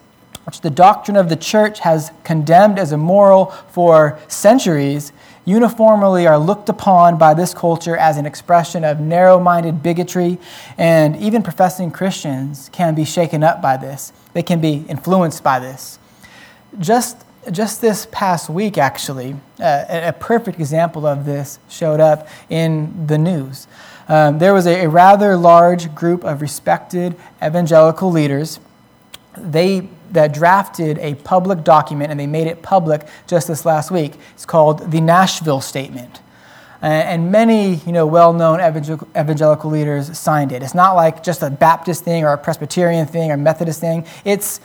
which 0.44 0.62
the 0.62 0.70
doctrine 0.70 1.16
of 1.16 1.28
the 1.28 1.36
church 1.36 1.80
has 1.80 2.10
condemned 2.24 2.78
as 2.78 2.92
immoral 2.92 3.46
for 3.70 4.18
centuries, 4.28 5.12
uniformly 5.44 6.26
are 6.26 6.38
looked 6.38 6.68
upon 6.68 7.18
by 7.18 7.34
this 7.34 7.54
culture 7.54 7.96
as 7.96 8.16
an 8.16 8.26
expression 8.26 8.84
of 8.84 9.00
narrow 9.00 9.38
minded 9.38 9.82
bigotry, 9.82 10.38
and 10.78 11.16
even 11.16 11.42
professing 11.42 11.90
Christians 11.90 12.68
can 12.72 12.94
be 12.94 13.04
shaken 13.04 13.42
up 13.42 13.60
by 13.60 13.76
this. 13.76 14.12
They 14.32 14.42
can 14.42 14.60
be 14.60 14.84
influenced 14.88 15.42
by 15.42 15.58
this. 15.58 15.98
Just, 16.78 17.24
just 17.50 17.80
this 17.80 18.06
past 18.10 18.48
week, 18.48 18.78
actually, 18.78 19.36
uh, 19.58 19.84
a 19.88 20.12
perfect 20.12 20.58
example 20.58 21.06
of 21.06 21.24
this 21.24 21.58
showed 21.68 22.00
up 22.00 22.28
in 22.48 23.06
the 23.06 23.18
news. 23.18 23.66
Um, 24.08 24.38
there 24.38 24.54
was 24.54 24.66
a, 24.66 24.84
a 24.84 24.88
rather 24.88 25.36
large 25.36 25.94
group 25.94 26.24
of 26.24 26.42
respected 26.42 27.16
evangelical 27.42 28.10
leaders. 28.10 28.60
They 29.36 29.88
that 30.12 30.34
drafted 30.34 30.98
a 30.98 31.14
public 31.14 31.62
document 31.62 32.10
and 32.10 32.18
they 32.18 32.26
made 32.26 32.46
it 32.46 32.62
public 32.62 33.06
just 33.26 33.46
this 33.46 33.64
last 33.64 33.90
week. 33.90 34.14
It's 34.34 34.44
called 34.44 34.90
the 34.90 35.00
Nashville 35.00 35.60
Statement. 35.60 36.20
And 36.82 37.30
many, 37.30 37.74
you 37.74 37.92
know, 37.92 38.06
well-known 38.06 38.58
evangelical 38.60 39.70
leaders 39.70 40.18
signed 40.18 40.50
it. 40.50 40.62
It's 40.62 40.74
not 40.74 40.94
like 40.94 41.22
just 41.22 41.42
a 41.42 41.50
Baptist 41.50 42.04
thing 42.04 42.24
or 42.24 42.32
a 42.32 42.38
Presbyterian 42.38 43.06
thing 43.06 43.30
or 43.30 43.36
Methodist 43.36 43.80
thing. 43.80 44.06
It's 44.24 44.60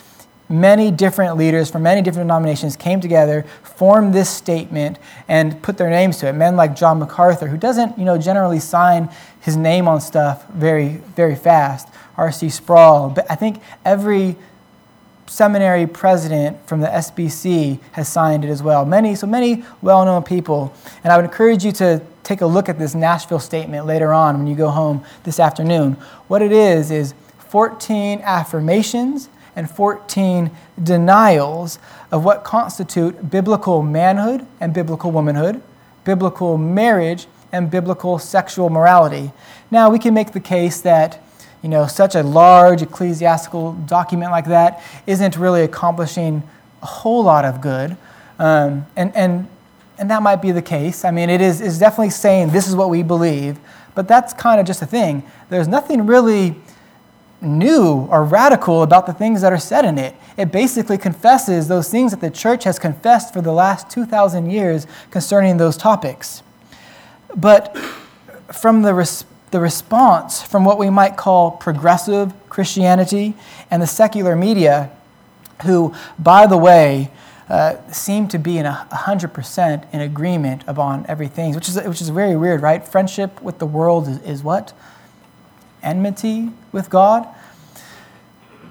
many 0.47 0.91
different 0.91 1.36
leaders 1.36 1.69
from 1.69 1.84
many 1.84 2.01
different 2.01 2.28
denominations 2.28 2.78
came 2.78 3.01
together, 3.01 3.45
formed 3.63 4.13
this 4.13 4.30
statement, 4.30 4.97
and 5.28 5.62
put 5.62 5.78
their 5.78 5.89
names 5.89 6.17
to 6.19 6.28
it. 6.30 6.34
Men 6.34 6.56
like 6.56 6.73
John 6.75 6.99
MacArthur, 6.99 7.47
who 7.47 7.58
doesn't, 7.58 7.97
you 7.99 8.06
know, 8.06 8.17
generally 8.17 8.60
sign 8.60 9.10
his 9.41 9.58
name 9.58 9.88
on 9.88 9.99
stuff 9.99 10.47
very, 10.49 11.01
very 11.15 11.36
fast. 11.36 11.89
R.C. 12.15 12.49
Sproul. 12.49 13.10
But 13.10 13.30
I 13.30 13.36
think 13.36 13.62
every 13.84 14.38
seminary 15.27 15.88
president 15.88 16.67
from 16.67 16.81
the 16.81 16.88
SBC 16.88 17.79
has 17.93 18.07
signed 18.07 18.45
it 18.45 18.49
as 18.49 18.61
well. 18.61 18.85
Many, 18.85 19.15
so 19.15 19.27
many 19.27 19.63
well-known 19.81 20.23
people. 20.23 20.73
And 21.03 21.11
I 21.11 21.17
would 21.17 21.25
encourage 21.25 21.65
you 21.65 21.71
to 21.73 22.01
take 22.23 22.41
a 22.41 22.45
look 22.45 22.69
at 22.69 22.79
this 22.79 22.95
Nashville 22.95 23.39
statement 23.39 23.85
later 23.85 24.13
on 24.13 24.38
when 24.38 24.47
you 24.47 24.55
go 24.55 24.69
home 24.69 25.03
this 25.23 25.39
afternoon. 25.39 25.93
What 26.27 26.41
it 26.41 26.51
is 26.51 26.91
is 26.91 27.13
14 27.38 28.21
affirmations 28.21 29.29
and 29.55 29.69
14 29.69 30.51
denials 30.83 31.79
of 32.11 32.25
what 32.25 32.43
constitute 32.43 33.29
biblical 33.29 33.81
manhood 33.81 34.45
and 34.59 34.73
biblical 34.73 35.11
womanhood, 35.11 35.61
biblical 36.03 36.57
marriage 36.57 37.27
and 37.51 37.71
biblical 37.71 38.19
sexual 38.19 38.69
morality. 38.69 39.31
Now, 39.71 39.89
we 39.89 39.99
can 39.99 40.13
make 40.13 40.33
the 40.33 40.39
case 40.39 40.81
that 40.81 41.23
you 41.65 41.69
know, 41.69 41.88
such 41.88 42.13
a 42.13 42.21
large 42.21 42.84
ecclesiastical 42.84 43.73
document 43.88 44.30
like 44.30 44.45
that 44.45 44.84
isn't 45.08 45.36
really 45.36 45.63
accomplishing 45.63 46.43
a 46.84 46.86
whole 46.86 47.23
lot 47.23 47.43
of 47.43 47.60
good. 47.60 47.97
Um, 48.38 48.86
and, 48.95 49.12
and, 49.15 49.47
and 49.97 50.12
that 50.12 50.21
might 50.21 50.43
be 50.43 50.51
the 50.51 50.62
case. 50.62 51.04
I 51.04 51.10
mean, 51.10 51.32
it 51.32 51.41
is, 51.41 51.62
is 51.62 51.80
definitely 51.80 52.12
saying 52.12 52.51
this 52.51 52.67
is 52.67 52.75
what 52.75 52.91
we 52.91 53.01
believe, 53.01 53.58
but 53.95 54.08
that's 54.08 54.32
kind 54.32 54.60
of 54.60 54.67
just 54.67 54.84
a 54.84 54.86
thing. 54.86 55.23
There's 55.49 55.67
nothing 55.67 56.06
really 56.06 56.54
new 57.41 58.08
or 58.12 58.23
radical 58.23 58.84
about 58.84 59.08
the 59.08 59.13
things 59.13 59.41
that 59.41 59.51
are 59.51 59.58
said 59.58 59.86
in 59.86 59.97
it. 59.97 60.13
It 60.38 60.51
basically 60.51 60.99
confesses 60.99 61.67
those 61.67 61.89
things 61.89 62.12
that 62.12 62.21
the 62.21 62.30
church 62.30 62.63
has 62.65 62.78
confessed 62.78 63.34
for 63.34 63.41
the 63.41 63.51
last 63.51 63.89
2,000 63.89 64.51
years 64.51 64.86
concerning 65.10 65.58
those 65.58 65.78
topics. 65.78 66.43
But 67.36 67.75
from 68.54 68.84
the, 68.84 68.93
the 69.55 69.61
response 69.61 70.41
from 70.41 70.65
what 70.65 70.77
we 70.77 70.89
might 70.89 71.15
call 71.15 71.49
progressive 71.49 72.33
Christianity 72.49 73.35
and 73.71 73.81
the 73.81 73.87
secular 73.87 74.35
media, 74.35 74.91
who, 75.63 75.95
by 76.19 76.45
the 76.45 76.57
way, 76.57 77.09
uh, 77.47 77.75
seem 77.89 78.27
to 78.27 78.37
be 78.37 78.57
in 78.57 78.65
a 78.65 78.85
100% 78.91 79.93
in 79.93 80.01
agreement 80.01 80.65
upon 80.67 81.05
everything, 81.07 81.55
which 81.55 81.69
is, 81.69 81.81
which 81.83 82.01
is 82.01 82.09
very 82.09 82.35
weird, 82.35 82.61
right? 82.61 82.85
Friendship 82.85 83.41
with 83.41 83.59
the 83.59 83.65
world 83.65 84.09
is, 84.09 84.19
is 84.23 84.43
what? 84.43 84.73
enmity 85.85 86.51
with 86.73 86.89
God? 86.89 87.25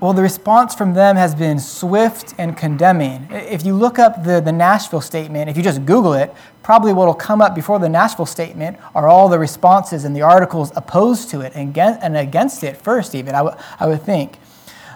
Well, 0.05 0.13
the 0.13 0.21
response 0.21 0.75
from 0.75 0.93
them 0.93 1.17
has 1.17 1.35
been 1.35 1.59
swift 1.59 2.35
and 2.37 2.55
condemning. 2.55 3.27
If 3.31 3.65
you 3.65 3.75
look 3.75 3.99
up 3.99 4.23
the, 4.23 4.39
the 4.39 4.53
Nashville 4.53 5.01
statement, 5.01 5.49
if 5.49 5.57
you 5.57 5.63
just 5.63 5.87
Google 5.87 6.13
it, 6.13 6.31
probably 6.63 6.93
what 6.93 7.07
will 7.07 7.15
come 7.15 7.41
up 7.41 7.55
before 7.55 7.79
the 7.79 7.89
Nashville 7.89 8.27
statement 8.27 8.77
are 8.95 9.09
all 9.09 9.31
the 9.31 9.39
responses 9.39 10.05
and 10.05 10.15
the 10.15 10.21
articles 10.21 10.73
opposed 10.77 11.31
to 11.31 11.41
it 11.41 11.55
and 11.55 12.19
against 12.19 12.63
it 12.65 12.77
first, 12.77 13.15
even, 13.15 13.35
I, 13.35 13.39
w- 13.39 13.57
I 13.81 13.87
would 13.87 14.03
think. 14.03 14.37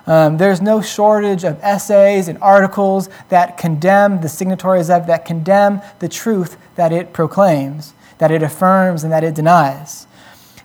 Um, 0.07 0.37
there's 0.37 0.61
no 0.61 0.83
shortage 0.83 1.43
of 1.43 1.59
essays 1.63 2.29
and 2.29 2.37
articles 2.43 3.09
that 3.31 3.57
condemn 3.57 4.21
the 4.21 4.29
signatories 4.29 4.91
of, 4.91 5.07
that 5.07 5.25
condemn 5.25 5.81
the 6.01 6.09
truth 6.11 6.59
that 6.75 6.93
it 6.93 7.15
proclaims, 7.15 7.95
that 8.19 8.31
it 8.31 8.43
affirms, 8.43 9.05
and 9.05 9.13
that 9.15 9.25
it 9.25 9.35
denies 9.35 10.07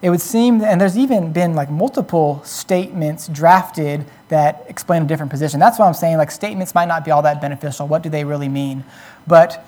it 0.03 0.09
would 0.09 0.19
seem, 0.19 0.61
and 0.61 0.81
there's 0.81 0.97
even 0.97 1.31
been 1.31 1.55
like 1.55 1.71
multiple 1.71 2.41
statements 2.43 3.29
drafted 3.29 4.05
that 4.27 4.65
explain 4.67 5.03
a 5.03 5.05
different 5.05 5.31
position. 5.31 5.61
That's 5.61 5.79
why 5.79 5.87
I'm 5.87 5.93
saying 5.93 6.17
like 6.17 6.29
statements 6.29 6.75
might 6.75 6.89
not 6.89 7.05
be 7.05 7.11
all 7.11 7.21
that 7.21 7.39
beneficial. 7.39 7.87
What 7.87 8.03
do 8.03 8.09
they 8.09 8.25
really 8.25 8.49
mean? 8.49 8.83
But 9.25 9.65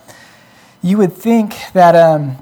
you 0.81 0.97
would 0.97 1.13
think 1.13 1.55
that 1.71 1.95
um, 1.95 2.35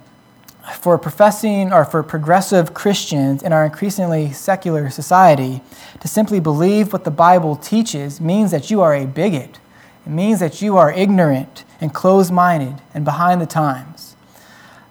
for 0.80 0.98
professing 0.98 1.72
or 1.72 1.86
for 1.86 2.02
progressive 2.02 2.74
Christians 2.74 3.44
in 3.44 3.54
our 3.54 3.64
increasingly 3.64 4.32
secular 4.32 4.90
society, 4.90 5.62
to 6.00 6.08
simply 6.08 6.40
believe 6.40 6.94
what 6.94 7.04
the 7.04 7.12
Bible 7.12 7.56
teaches 7.56 8.20
means 8.20 8.50
that 8.50 8.72
you 8.72 8.82
are 8.82 8.96
a 8.96 9.06
bigot. 9.06 9.60
It 10.04 10.10
means 10.10 10.40
that 10.40 10.64
you 10.64 10.78
are 10.78 10.92
ignorant 10.92 11.64
and 11.80 11.94
closed 11.94 12.34
minded 12.34 12.82
and 12.96 13.06
behind 13.06 13.40
the 13.40 13.46
times. 13.46 13.93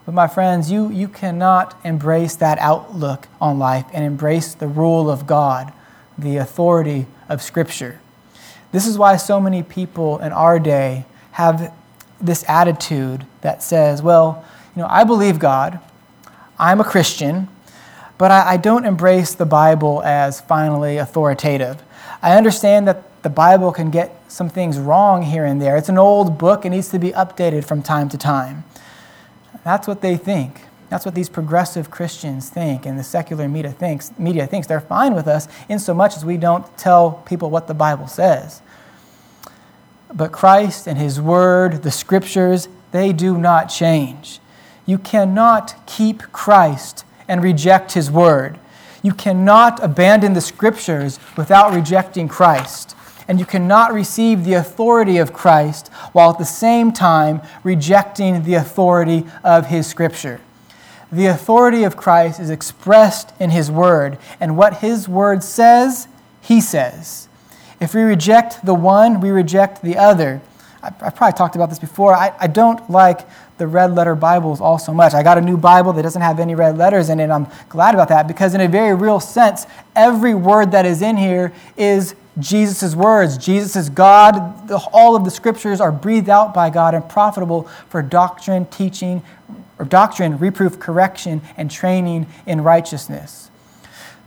But 0.05 0.15
my 0.15 0.27
friends, 0.27 0.71
you, 0.71 0.91
you 0.91 1.07
cannot 1.07 1.79
embrace 1.85 2.35
that 2.37 2.59
outlook 2.59 3.29
on 3.41 3.59
life 3.59 3.87
and 3.93 4.05
embrace 4.05 4.55
the 4.55 4.67
rule 4.67 5.09
of 5.09 5.27
God, 5.27 5.73
the 6.19 6.39
authority 6.39 7.07
of 7.29 7.41
Scripture. 7.41 8.01
This 8.73 8.87
is 8.87 8.99
why 8.99 9.17
so 9.17 9.41
many 9.41 9.63
people 9.63 10.19
in 10.19 10.33
our 10.33 10.59
day 10.59 11.05
have 11.33 11.73
this 12.21 12.45
attitude 12.49 13.27
that 13.43 13.63
says, 13.63 14.03
well, 14.03 14.45
you 14.75 14.83
know, 14.83 14.89
I 14.91 15.05
believe 15.05 15.39
God, 15.39 15.79
I'm 16.59 16.81
a 16.81 16.85
Christian, 16.85 17.49
but 18.19 18.31
I, 18.31 18.53
I 18.53 18.57
don't 18.57 18.85
embrace 18.85 19.35
the 19.35 19.47
Bible 19.47 20.03
as 20.03 20.41
finally 20.41 20.97
authoritative. 20.97 21.83
I 22.23 22.37
understand 22.37 22.89
that 22.89 23.23
the 23.23 23.31
Bible 23.31 23.73
can 23.73 23.91
get 23.91 24.21
some 24.31 24.49
things 24.49 24.79
wrong 24.79 25.23
here 25.23 25.45
and 25.45 25.61
there. 25.61 25.77
It's 25.77 25.89
an 25.89 25.99
old 25.99 26.39
book, 26.39 26.65
it 26.65 26.71
needs 26.71 26.89
to 26.91 26.99
be 26.99 27.11
updated 27.11 27.65
from 27.65 27.83
time 27.83 28.09
to 28.09 28.19
time. 28.19 28.65
That's 29.65 29.87
what 29.87 30.01
they 30.01 30.17
think. 30.17 30.61
That's 30.89 31.07
what 31.07 31.15
these 31.15 31.31
progressive 31.31 31.91
Christians 31.91 32.51
think, 32.51 32.85
and 32.85 32.99
the 32.99 33.03
secular 33.03 33.49
media 33.49 33.73
thinks. 33.73 34.13
Media 34.19 34.47
thinks 34.47 34.67
they're 34.67 34.81
fine 34.81 35.15
with 35.15 35.27
us 35.27 35.49
in 35.69 35.79
so 35.79 35.95
much 35.95 36.17
as 36.17 36.25
we 36.25 36.37
don't 36.37 36.77
tell 36.77 37.13
people 37.27 37.49
what 37.49 37.67
the 37.67 37.75
Bible 37.75 38.07
says. 38.07 38.61
But 40.13 40.33
Christ 40.33 40.87
and 40.87 40.99
His 40.99 41.19
Word, 41.19 41.83
the 41.83 41.91
Scriptures, 41.91 42.69
they 42.91 43.13
do 43.15 43.39
not 43.39 43.71
change. 43.71 44.41
You 44.85 44.99
cannot 44.99 45.87
keep 45.87 46.31
Christ 46.33 47.07
and 47.27 47.43
reject 47.43 47.93
His 47.93 48.11
Word. 48.11 48.59
You 49.03 49.15
cannot 49.15 49.83
abandon 49.83 50.35
the 50.35 50.41
Scriptures 50.43 51.19
without 51.39 51.73
rejecting 51.73 52.29
Christ 52.29 52.95
and 53.33 53.41
you 53.41 53.47
cannot 53.47 53.95
receive 53.95 54.45
the 54.45 54.53
authority 54.53 55.17
of 55.17 55.33
Christ 55.33 55.89
while 56.13 56.33
at 56.33 56.39
the 56.39 56.45
same 56.45 56.93
time 56.93 57.41
rejecting 57.65 58.43
the 58.43 58.53
authority 58.53 59.25
of 59.43 59.69
His 59.69 59.87
Scripture. 59.87 60.39
The 61.11 61.25
authority 61.25 61.83
of 61.85 61.97
Christ 61.97 62.41
is 62.41 62.51
expressed 62.51 63.33
in 63.41 63.49
His 63.49 63.71
Word, 63.71 64.19
and 64.39 64.55
what 64.55 64.81
His 64.81 65.09
Word 65.09 65.43
says, 65.43 66.09
He 66.43 66.61
says. 66.61 67.27
If 67.81 67.95
we 67.95 68.03
reject 68.03 68.67
the 68.67 68.75
one, 68.75 69.19
we 69.19 69.31
reject 69.31 69.81
the 69.81 69.97
other. 69.97 70.43
I've 70.83 71.17
probably 71.17 71.33
talked 71.33 71.57
about 71.57 71.71
this 71.71 71.79
before. 71.79 72.13
I, 72.13 72.35
I 72.39 72.49
don't 72.49 72.91
like 72.91 73.21
the 73.57 73.67
red 73.67 73.95
letter 73.95 74.15
Bibles 74.15 74.61
all 74.61 74.79
so 74.79 74.93
much. 74.93 75.15
I 75.15 75.23
got 75.23 75.39
a 75.39 75.41
new 75.41 75.57
Bible 75.57 75.95
that 75.95 76.03
doesn't 76.03 76.21
have 76.21 76.39
any 76.39 76.55
red 76.55 76.77
letters 76.77 77.09
in 77.09 77.19
it. 77.19 77.25
And 77.25 77.33
I'm 77.33 77.47
glad 77.71 77.95
about 77.95 78.09
that 78.09 78.29
because, 78.29 78.55
in 78.55 78.61
a 78.61 78.69
very 78.69 78.95
real 78.95 79.21
sense, 79.21 79.67
every 79.97 80.35
word 80.35 80.73
that 80.73 80.85
is 80.85 81.01
in 81.01 81.17
here 81.17 81.51
is 81.79 82.15
Jesus' 82.39 82.95
words. 82.95 83.37
Jesus 83.37 83.77
is 83.77 83.91
God. 83.91 84.71
All 84.93 85.15
of 85.15 85.25
the 85.25 85.31
scriptures 85.31 85.81
are 85.81 85.93
breathed 85.93 86.29
out 86.29 86.55
by 86.55 86.71
God 86.71 86.95
and 86.95 87.07
profitable 87.09 87.65
for 87.89 88.01
doctrine, 88.03 88.67
teaching, 88.67 89.23
or 89.79 89.85
doctrine, 89.85 90.39
reproof, 90.39 90.79
correction, 90.79 91.43
and 91.57 91.71
training 91.71 92.27
in 92.47 92.63
righteousness. 92.63 93.51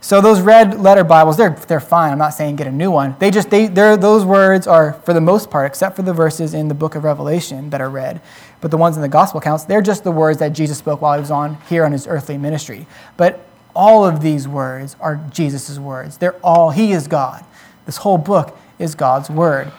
So 0.00 0.20
those 0.20 0.40
red 0.40 0.78
letter 0.78 1.02
Bibles, 1.02 1.36
they're, 1.36 1.50
they're 1.66 1.80
fine. 1.80 2.12
I'm 2.12 2.18
not 2.18 2.30
saying 2.30 2.54
get 2.54 2.68
a 2.68 2.72
new 2.72 2.92
one. 2.92 3.16
They 3.18 3.32
just, 3.32 3.50
they, 3.50 3.66
those 3.66 4.24
words 4.24 4.68
are, 4.68 4.92
for 4.92 5.12
the 5.12 5.20
most 5.20 5.50
part, 5.50 5.66
except 5.66 5.96
for 5.96 6.02
the 6.02 6.12
verses 6.12 6.54
in 6.54 6.68
the 6.68 6.74
book 6.74 6.94
of 6.94 7.02
Revelation 7.02 7.70
that 7.70 7.80
are 7.80 7.90
read, 7.90 8.20
but 8.60 8.70
the 8.70 8.76
ones 8.76 8.94
in 8.94 9.02
the 9.02 9.08
gospel 9.08 9.40
accounts, 9.40 9.64
they're 9.64 9.82
just 9.82 10.04
the 10.04 10.12
words 10.12 10.38
that 10.38 10.50
Jesus 10.50 10.78
spoke 10.78 11.00
while 11.00 11.14
he 11.14 11.20
was 11.20 11.32
on 11.32 11.58
here 11.68 11.84
on 11.84 11.90
his 11.90 12.06
earthly 12.06 12.38
ministry. 12.38 12.86
But 13.16 13.44
all 13.74 14.06
of 14.06 14.22
these 14.22 14.46
words 14.46 14.94
are 15.00 15.16
Jesus' 15.30 15.76
words. 15.76 16.18
They're 16.18 16.36
all, 16.36 16.70
he 16.70 16.92
is 16.92 17.08
God. 17.08 17.44
This 17.86 17.98
whole 17.98 18.18
book 18.18 18.58
is 18.78 18.94
God's 18.94 19.30
word. 19.30 19.72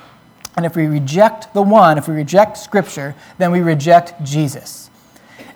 And 0.56 0.66
if 0.66 0.76
we 0.76 0.88
reject 0.88 1.54
the 1.54 1.62
one, 1.62 1.98
if 1.98 2.08
we 2.08 2.16
reject 2.16 2.58
Scripture, 2.58 3.14
then 3.38 3.52
we 3.52 3.60
reject 3.60 4.24
Jesus. 4.24 4.90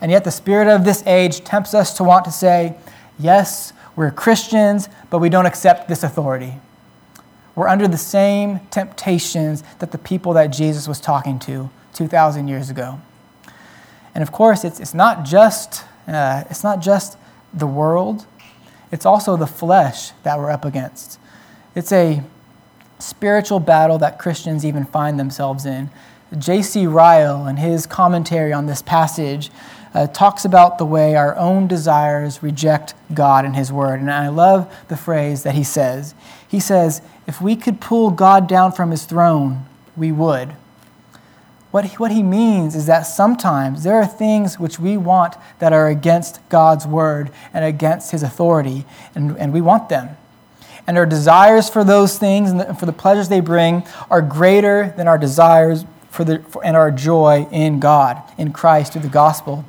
And 0.00 0.10
yet 0.10 0.24
the 0.24 0.30
spirit 0.30 0.68
of 0.68 0.84
this 0.84 1.04
age 1.06 1.42
tempts 1.42 1.74
us 1.74 1.96
to 1.96 2.04
want 2.04 2.24
to 2.26 2.30
say, 2.30 2.76
yes, 3.18 3.72
we're 3.96 4.10
Christians, 4.10 4.88
but 5.10 5.18
we 5.18 5.28
don't 5.28 5.46
accept 5.46 5.88
this 5.88 6.02
authority. 6.02 6.54
We're 7.54 7.68
under 7.68 7.86
the 7.86 7.98
same 7.98 8.60
temptations 8.70 9.62
that 9.80 9.92
the 9.92 9.98
people 9.98 10.32
that 10.34 10.48
Jesus 10.48 10.88
was 10.88 11.00
talking 11.00 11.38
to 11.40 11.70
2,000 11.94 12.48
years 12.48 12.70
ago. 12.70 13.00
And 14.14 14.22
of 14.22 14.32
course, 14.32 14.64
it's, 14.64 14.80
it's, 14.80 14.94
not 14.94 15.24
just, 15.24 15.84
uh, 16.06 16.44
it's 16.48 16.64
not 16.64 16.80
just 16.80 17.18
the 17.52 17.66
world, 17.66 18.26
it's 18.90 19.06
also 19.06 19.36
the 19.36 19.46
flesh 19.46 20.12
that 20.22 20.38
we're 20.38 20.50
up 20.50 20.64
against. 20.64 21.18
It's 21.74 21.92
a 21.92 22.22
spiritual 23.02 23.60
battle 23.60 23.98
that 23.98 24.18
Christians 24.18 24.64
even 24.64 24.84
find 24.84 25.18
themselves 25.18 25.66
in. 25.66 25.90
J.C. 26.36 26.86
Ryle, 26.86 27.46
in 27.46 27.58
his 27.58 27.86
commentary 27.86 28.52
on 28.52 28.66
this 28.66 28.80
passage, 28.80 29.50
uh, 29.94 30.06
talks 30.06 30.44
about 30.44 30.78
the 30.78 30.84
way 30.84 31.14
our 31.14 31.36
own 31.36 31.66
desires 31.66 32.42
reject 32.42 32.94
God 33.12 33.44
and 33.44 33.54
His 33.54 33.72
Word. 33.72 34.00
And 34.00 34.10
I 34.10 34.28
love 34.28 34.74
the 34.88 34.96
phrase 34.96 35.42
that 35.42 35.54
he 35.54 35.64
says. 35.64 36.14
He 36.46 36.60
says, 36.60 37.02
If 37.26 37.40
we 37.40 37.56
could 37.56 37.80
pull 37.80 38.10
God 38.10 38.48
down 38.48 38.72
from 38.72 38.90
His 38.90 39.04
throne, 39.04 39.66
we 39.96 40.10
would. 40.10 40.54
What 41.70 41.86
he, 41.86 41.96
what 41.96 42.10
he 42.10 42.22
means 42.22 42.74
is 42.74 42.84
that 42.86 43.02
sometimes 43.02 43.82
there 43.82 43.96
are 43.96 44.06
things 44.06 44.58
which 44.58 44.78
we 44.78 44.98
want 44.98 45.36
that 45.58 45.72
are 45.72 45.88
against 45.88 46.46
God's 46.48 46.86
Word 46.86 47.30
and 47.52 47.64
against 47.64 48.12
His 48.12 48.22
authority, 48.22 48.84
and, 49.14 49.36
and 49.38 49.52
we 49.52 49.60
want 49.60 49.88
them. 49.88 50.16
And 50.86 50.98
our 50.98 51.06
desires 51.06 51.68
for 51.68 51.84
those 51.84 52.18
things 52.18 52.50
and, 52.50 52.78
for 52.78 52.86
the 52.86 52.92
pleasures 52.92 53.28
they 53.28 53.40
bring 53.40 53.84
are 54.10 54.22
greater 54.22 54.92
than 54.96 55.06
our 55.08 55.18
desires 55.18 55.84
for 56.10 56.24
the, 56.24 56.40
for, 56.40 56.64
and 56.64 56.76
our 56.76 56.90
joy 56.90 57.46
in 57.50 57.80
God, 57.80 58.22
in 58.36 58.52
Christ, 58.52 58.92
through 58.92 59.02
the 59.02 59.08
gospel. 59.08 59.64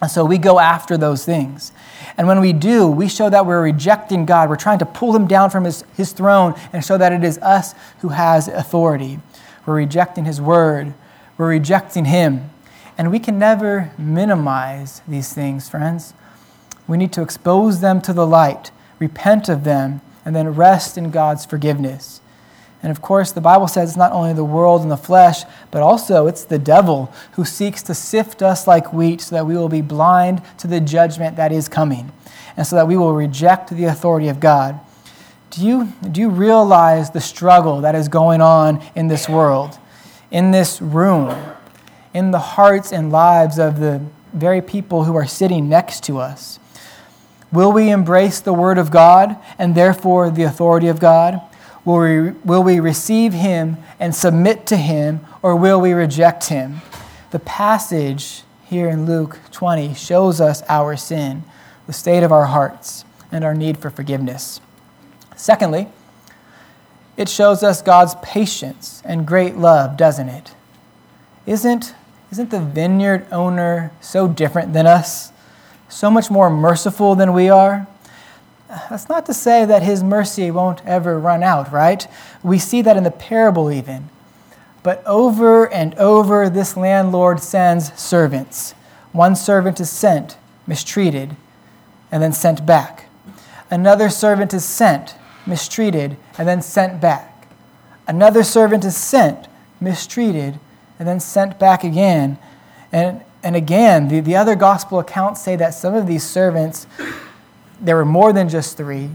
And 0.00 0.10
so 0.10 0.24
we 0.24 0.38
go 0.38 0.58
after 0.58 0.96
those 0.96 1.24
things. 1.24 1.70
And 2.16 2.26
when 2.26 2.40
we 2.40 2.52
do, 2.52 2.88
we 2.88 3.08
show 3.08 3.30
that 3.30 3.46
we're 3.46 3.62
rejecting 3.62 4.26
God. 4.26 4.48
We're 4.48 4.56
trying 4.56 4.80
to 4.80 4.86
pull 4.86 5.14
him 5.14 5.28
down 5.28 5.50
from 5.50 5.64
his, 5.64 5.84
his 5.96 6.12
throne 6.12 6.54
and 6.72 6.84
show 6.84 6.98
that 6.98 7.12
it 7.12 7.22
is 7.22 7.38
us 7.38 7.74
who 8.00 8.08
has 8.08 8.48
authority. 8.48 9.20
We're 9.64 9.76
rejecting 9.76 10.24
his 10.24 10.40
word. 10.40 10.94
We're 11.38 11.48
rejecting 11.48 12.06
him. 12.06 12.50
And 12.98 13.10
we 13.10 13.18
can 13.18 13.38
never 13.38 13.92
minimize 13.96 15.02
these 15.06 15.32
things, 15.32 15.68
friends. 15.68 16.14
We 16.88 16.96
need 16.96 17.12
to 17.12 17.22
expose 17.22 17.80
them 17.80 18.00
to 18.02 18.12
the 18.12 18.26
light, 18.26 18.70
repent 18.98 19.48
of 19.48 19.64
them, 19.64 20.00
and 20.24 20.34
then 20.34 20.54
rest 20.54 20.96
in 20.96 21.10
God's 21.10 21.44
forgiveness. 21.44 22.20
And 22.82 22.90
of 22.90 23.00
course, 23.00 23.30
the 23.30 23.40
Bible 23.40 23.68
says 23.68 23.90
it's 23.90 23.96
not 23.96 24.12
only 24.12 24.32
the 24.32 24.44
world 24.44 24.82
and 24.82 24.90
the 24.90 24.96
flesh, 24.96 25.44
but 25.70 25.82
also 25.82 26.26
it's 26.26 26.44
the 26.44 26.58
devil 26.58 27.12
who 27.32 27.44
seeks 27.44 27.82
to 27.84 27.94
sift 27.94 28.42
us 28.42 28.66
like 28.66 28.92
wheat 28.92 29.20
so 29.20 29.36
that 29.36 29.46
we 29.46 29.56
will 29.56 29.68
be 29.68 29.82
blind 29.82 30.42
to 30.58 30.66
the 30.66 30.80
judgment 30.80 31.36
that 31.36 31.52
is 31.52 31.68
coming 31.68 32.12
and 32.56 32.66
so 32.66 32.76
that 32.76 32.88
we 32.88 32.96
will 32.96 33.14
reject 33.14 33.70
the 33.70 33.84
authority 33.84 34.28
of 34.28 34.40
God. 34.40 34.80
Do 35.50 35.64
you, 35.64 35.92
do 36.10 36.20
you 36.20 36.28
realize 36.28 37.10
the 37.10 37.20
struggle 37.20 37.82
that 37.82 37.94
is 37.94 38.08
going 38.08 38.40
on 38.40 38.82
in 38.94 39.08
this 39.08 39.28
world, 39.28 39.78
in 40.30 40.50
this 40.50 40.80
room, 40.82 41.34
in 42.14 42.30
the 42.30 42.38
hearts 42.38 42.92
and 42.92 43.12
lives 43.12 43.58
of 43.58 43.78
the 43.78 44.02
very 44.32 44.60
people 44.60 45.04
who 45.04 45.14
are 45.14 45.26
sitting 45.26 45.68
next 45.68 46.04
to 46.04 46.18
us? 46.18 46.58
Will 47.52 47.70
we 47.70 47.90
embrace 47.90 48.40
the 48.40 48.54
Word 48.54 48.78
of 48.78 48.90
God 48.90 49.36
and 49.58 49.74
therefore 49.74 50.30
the 50.30 50.44
authority 50.44 50.88
of 50.88 50.98
God? 50.98 51.40
Will 51.84 51.98
we, 51.98 52.30
will 52.30 52.62
we 52.62 52.80
receive 52.80 53.32
him 53.32 53.76
and 54.00 54.14
submit 54.14 54.66
to 54.68 54.76
him, 54.76 55.20
or 55.42 55.56
will 55.56 55.80
we 55.80 55.92
reject 55.92 56.44
him? 56.46 56.80
The 57.30 57.40
passage 57.40 58.42
here 58.64 58.88
in 58.88 59.04
Luke 59.04 59.38
20 59.50 59.94
shows 59.94 60.40
us 60.40 60.62
our 60.68 60.96
sin, 60.96 61.42
the 61.86 61.92
state 61.92 62.22
of 62.22 62.32
our 62.32 62.46
hearts, 62.46 63.04
and 63.30 63.44
our 63.44 63.54
need 63.54 63.78
for 63.78 63.90
forgiveness. 63.90 64.60
Secondly, 65.36 65.88
it 67.16 67.28
shows 67.28 67.62
us 67.62 67.82
God's 67.82 68.14
patience 68.22 69.02
and 69.04 69.26
great 69.26 69.56
love, 69.56 69.96
doesn't 69.96 70.28
it? 70.28 70.54
Isn't, 71.46 71.94
isn't 72.30 72.50
the 72.50 72.60
vineyard 72.60 73.26
owner 73.32 73.92
so 74.00 74.28
different 74.28 74.72
than 74.72 74.86
us? 74.86 75.31
So 75.92 76.10
much 76.10 76.30
more 76.30 76.48
merciful 76.48 77.14
than 77.14 77.34
we 77.34 77.50
are? 77.50 77.86
That's 78.88 79.10
not 79.10 79.26
to 79.26 79.34
say 79.34 79.66
that 79.66 79.82
his 79.82 80.02
mercy 80.02 80.50
won't 80.50 80.84
ever 80.86 81.20
run 81.20 81.42
out, 81.42 81.70
right? 81.70 82.08
We 82.42 82.58
see 82.58 82.80
that 82.80 82.96
in 82.96 83.04
the 83.04 83.10
parable, 83.10 83.70
even. 83.70 84.08
But 84.82 85.06
over 85.06 85.70
and 85.70 85.94
over, 85.96 86.48
this 86.48 86.78
landlord 86.78 87.40
sends 87.40 87.92
servants. 88.00 88.72
One 89.12 89.36
servant 89.36 89.80
is 89.80 89.90
sent, 89.90 90.38
mistreated, 90.66 91.36
and 92.10 92.22
then 92.22 92.32
sent 92.32 92.64
back. 92.64 93.04
Another 93.70 94.08
servant 94.08 94.54
is 94.54 94.64
sent, 94.64 95.14
mistreated, 95.46 96.16
and 96.38 96.48
then 96.48 96.62
sent 96.62 97.02
back. 97.02 97.48
Another 98.08 98.42
servant 98.42 98.86
is 98.86 98.96
sent, 98.96 99.46
mistreated, 99.78 100.58
and 100.98 101.06
then 101.06 101.20
sent 101.20 101.58
back 101.58 101.84
again. 101.84 102.38
And, 102.90 103.20
and 103.42 103.56
again, 103.56 104.08
the, 104.08 104.20
the 104.20 104.36
other 104.36 104.54
gospel 104.54 104.98
accounts 104.98 105.42
say 105.42 105.56
that 105.56 105.74
some 105.74 105.94
of 105.94 106.06
these 106.06 106.22
servants 106.22 106.86
there 107.80 107.96
were 107.96 108.04
more 108.04 108.32
than 108.32 108.48
just 108.48 108.76
three, 108.76 109.10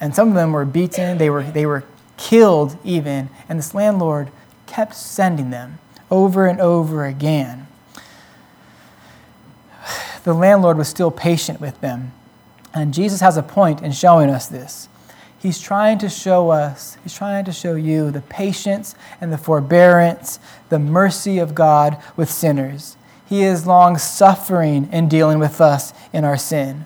and 0.00 0.14
some 0.14 0.28
of 0.28 0.34
them 0.34 0.52
were 0.52 0.64
beaten, 0.64 1.18
they 1.18 1.28
were, 1.28 1.42
they 1.42 1.66
were 1.66 1.84
killed 2.16 2.78
even, 2.82 3.28
and 3.48 3.58
this 3.58 3.74
landlord 3.74 4.30
kept 4.66 4.94
sending 4.94 5.50
them 5.50 5.78
over 6.10 6.46
and 6.46 6.60
over 6.60 7.04
again. 7.04 7.66
The 10.22 10.34
landlord 10.34 10.76
was 10.76 10.86
still 10.86 11.10
patient 11.10 11.62
with 11.62 11.80
them. 11.80 12.12
And 12.74 12.92
Jesus 12.92 13.20
has 13.20 13.38
a 13.38 13.42
point 13.42 13.80
in 13.80 13.90
showing 13.90 14.28
us 14.28 14.46
this. 14.46 14.88
He's 15.38 15.58
trying 15.58 15.98
to 15.98 16.10
show 16.10 16.50
us, 16.50 16.98
he's 17.02 17.14
trying 17.14 17.46
to 17.46 17.52
show 17.52 17.74
you 17.74 18.10
the 18.10 18.20
patience 18.20 18.94
and 19.18 19.32
the 19.32 19.38
forbearance, 19.38 20.38
the 20.68 20.78
mercy 20.78 21.38
of 21.38 21.54
God 21.54 21.96
with 22.16 22.30
sinners. 22.30 22.98
He 23.30 23.44
is 23.44 23.64
long 23.64 23.96
suffering 23.96 24.88
in 24.92 25.08
dealing 25.08 25.38
with 25.38 25.60
us 25.60 25.94
in 26.12 26.24
our 26.24 26.36
sin. 26.36 26.84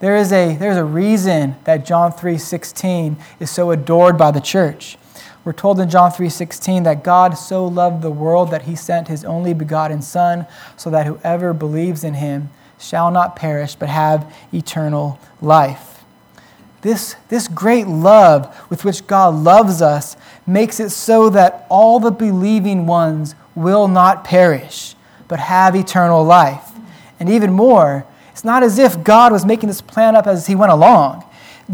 There 0.00 0.16
is 0.16 0.32
a, 0.32 0.56
there's 0.56 0.76
a 0.76 0.84
reason 0.84 1.54
that 1.62 1.86
John 1.86 2.10
3.16 2.10 3.16
is 3.38 3.48
so 3.48 3.70
adored 3.70 4.18
by 4.18 4.32
the 4.32 4.40
church. 4.40 4.98
We're 5.44 5.52
told 5.52 5.78
in 5.78 5.88
John 5.88 6.10
3:16 6.10 6.82
that 6.84 7.04
God 7.04 7.38
so 7.38 7.64
loved 7.64 8.02
the 8.02 8.10
world 8.10 8.50
that 8.50 8.62
he 8.62 8.74
sent 8.74 9.08
his 9.08 9.24
only 9.24 9.54
begotten 9.54 10.02
son 10.02 10.46
so 10.76 10.90
that 10.90 11.06
whoever 11.06 11.52
believes 11.52 12.02
in 12.02 12.14
him 12.14 12.48
shall 12.78 13.12
not 13.12 13.36
perish 13.36 13.76
but 13.76 13.88
have 13.88 14.34
eternal 14.52 15.20
life. 15.40 16.02
This, 16.80 17.14
this 17.28 17.46
great 17.46 17.86
love 17.86 18.52
with 18.68 18.84
which 18.84 19.06
God 19.06 19.34
loves 19.34 19.80
us 19.80 20.16
makes 20.46 20.80
it 20.80 20.90
so 20.90 21.30
that 21.30 21.66
all 21.68 22.00
the 22.00 22.10
believing 22.10 22.86
ones 22.86 23.34
will 23.54 23.86
not 23.86 24.24
perish 24.24 24.96
but 25.34 25.40
have 25.40 25.74
eternal 25.74 26.22
life. 26.22 26.70
And 27.18 27.28
even 27.28 27.52
more, 27.52 28.06
it's 28.30 28.44
not 28.44 28.62
as 28.62 28.78
if 28.78 29.02
God 29.02 29.32
was 29.32 29.44
making 29.44 29.66
this 29.66 29.80
plan 29.80 30.14
up 30.14 30.28
as 30.28 30.46
he 30.46 30.54
went 30.54 30.70
along. 30.70 31.24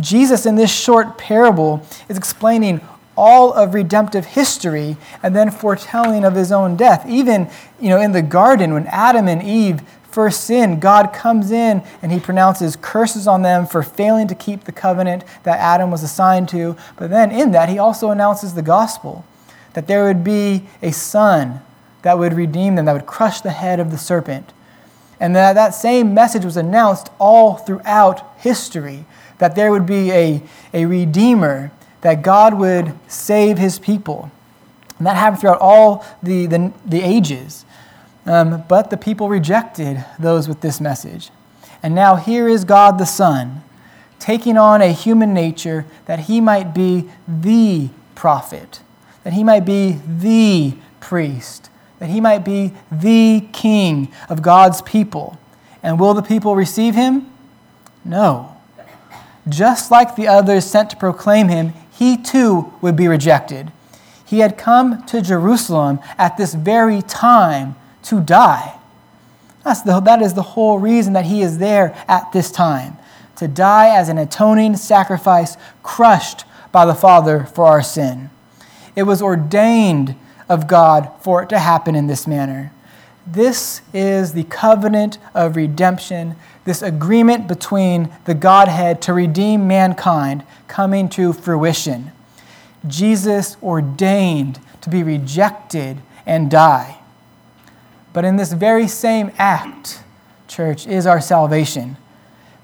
Jesus, 0.01 0.46
in 0.46 0.55
this 0.55 0.75
short 0.75 1.18
parable, 1.18 1.87
is 2.09 2.16
explaining 2.16 2.81
all 3.18 3.53
of 3.53 3.75
redemptive 3.75 4.25
history 4.25 4.96
and 5.23 5.37
then 5.37 5.51
foretelling 5.51 6.25
of 6.25 6.37
his 6.37 6.51
own 6.51 6.75
death. 6.75 7.05
Even 7.07 7.51
you 7.79 7.90
know, 7.90 8.01
in 8.01 8.12
the 8.12 8.23
garden, 8.23 8.73
when 8.73 8.87
Adam 8.87 9.29
and 9.29 9.42
Eve 9.42 9.83
first 10.05 10.44
sinned, 10.44 10.81
God 10.81 11.12
comes 11.12 11.51
in 11.51 11.83
and 12.01 12.11
he 12.11 12.18
pronounces 12.18 12.77
curses 12.77 13.27
on 13.27 13.42
them 13.42 13.66
for 13.66 13.83
failing 13.83 14.27
to 14.29 14.35
keep 14.35 14.64
the 14.64 14.73
covenant 14.73 15.23
that 15.42 15.59
Adam 15.59 15.90
was 15.90 16.03
assigned 16.03 16.49
to. 16.49 16.79
But 16.96 17.11
then 17.11 17.31
in 17.31 17.51
that, 17.51 17.68
he 17.68 17.79
also 17.79 18.11
announces 18.11 18.55
the 18.55 18.62
gospel 18.62 19.23
that 19.75 19.87
there 19.87 20.07
would 20.07 20.25
be 20.25 20.66
a 20.81 20.92
son 20.92 21.61
that 22.02 22.18
would 22.18 22.32
redeem 22.32 22.74
them, 22.74 22.86
that 22.86 22.92
would 22.92 23.06
crush 23.06 23.40
the 23.40 23.50
head 23.50 23.80
of 23.80 23.90
the 23.90 23.98
serpent. 23.98 24.52
And 25.18 25.36
that, 25.36 25.52
that 25.54 25.74
same 25.74 26.14
message 26.14 26.44
was 26.44 26.56
announced 26.56 27.10
all 27.18 27.56
throughout 27.56 28.36
history 28.38 29.04
that 29.38 29.54
there 29.54 29.70
would 29.70 29.86
be 29.86 30.10
a, 30.12 30.42
a 30.72 30.86
redeemer, 30.86 31.70
that 32.02 32.22
God 32.22 32.54
would 32.54 32.94
save 33.08 33.58
his 33.58 33.78
people. 33.78 34.30
And 34.98 35.06
that 35.06 35.16
happened 35.16 35.40
throughout 35.40 35.60
all 35.60 36.04
the, 36.22 36.46
the, 36.46 36.72
the 36.86 37.00
ages. 37.00 37.64
Um, 38.26 38.64
but 38.68 38.90
the 38.90 38.96
people 38.96 39.28
rejected 39.28 40.04
those 40.18 40.46
with 40.46 40.60
this 40.60 40.80
message. 40.80 41.30
And 41.82 41.94
now 41.94 42.16
here 42.16 42.48
is 42.48 42.64
God 42.64 42.98
the 42.98 43.06
Son 43.06 43.62
taking 44.18 44.58
on 44.58 44.82
a 44.82 44.92
human 44.92 45.32
nature 45.32 45.86
that 46.04 46.20
he 46.20 46.40
might 46.40 46.74
be 46.74 47.08
the 47.26 47.88
prophet, 48.14 48.80
that 49.24 49.32
he 49.32 49.42
might 49.42 49.64
be 49.64 49.98
the 50.06 50.74
priest, 51.00 51.69
that 52.00 52.08
he 52.08 52.20
might 52.20 52.44
be 52.44 52.72
the 52.90 53.46
king 53.52 54.12
of 54.28 54.42
God's 54.42 54.82
people. 54.82 55.38
And 55.82 56.00
will 56.00 56.14
the 56.14 56.22
people 56.22 56.56
receive 56.56 56.96
him? 56.96 57.30
No. 58.04 58.56
Just 59.48 59.90
like 59.90 60.16
the 60.16 60.26
others 60.26 60.64
sent 60.64 60.90
to 60.90 60.96
proclaim 60.96 61.48
him, 61.48 61.72
he 61.92 62.16
too 62.16 62.72
would 62.80 62.96
be 62.96 63.06
rejected. 63.06 63.70
He 64.26 64.40
had 64.40 64.58
come 64.58 65.04
to 65.06 65.22
Jerusalem 65.22 66.00
at 66.18 66.36
this 66.36 66.54
very 66.54 67.02
time 67.02 67.76
to 68.04 68.20
die. 68.20 68.78
That's 69.64 69.82
the, 69.82 70.00
that 70.00 70.22
is 70.22 70.34
the 70.34 70.42
whole 70.42 70.78
reason 70.78 71.12
that 71.12 71.26
he 71.26 71.42
is 71.42 71.58
there 71.58 71.94
at 72.08 72.32
this 72.32 72.50
time 72.50 72.96
to 73.36 73.48
die 73.48 73.96
as 73.96 74.10
an 74.10 74.18
atoning 74.18 74.76
sacrifice 74.76 75.56
crushed 75.82 76.44
by 76.72 76.84
the 76.84 76.94
Father 76.94 77.44
for 77.44 77.64
our 77.64 77.82
sin. 77.82 78.30
It 78.94 79.04
was 79.04 79.22
ordained 79.22 80.14
of 80.50 80.66
God 80.66 81.10
for 81.20 81.42
it 81.42 81.48
to 81.48 81.58
happen 81.58 81.94
in 81.94 82.08
this 82.08 82.26
manner. 82.26 82.72
This 83.26 83.80
is 83.94 84.32
the 84.32 84.44
covenant 84.44 85.18
of 85.34 85.54
redemption, 85.54 86.34
this 86.64 86.82
agreement 86.82 87.46
between 87.46 88.10
the 88.24 88.34
Godhead 88.34 89.00
to 89.02 89.14
redeem 89.14 89.68
mankind 89.68 90.44
coming 90.66 91.08
to 91.10 91.32
fruition. 91.32 92.10
Jesus 92.86 93.56
ordained 93.62 94.58
to 94.80 94.90
be 94.90 95.02
rejected 95.02 95.98
and 96.26 96.50
die. 96.50 96.98
But 98.12 98.24
in 98.24 98.36
this 98.36 98.52
very 98.52 98.88
same 98.88 99.30
act, 99.38 100.02
church, 100.48 100.86
is 100.86 101.06
our 101.06 101.20
salvation. 101.20 101.96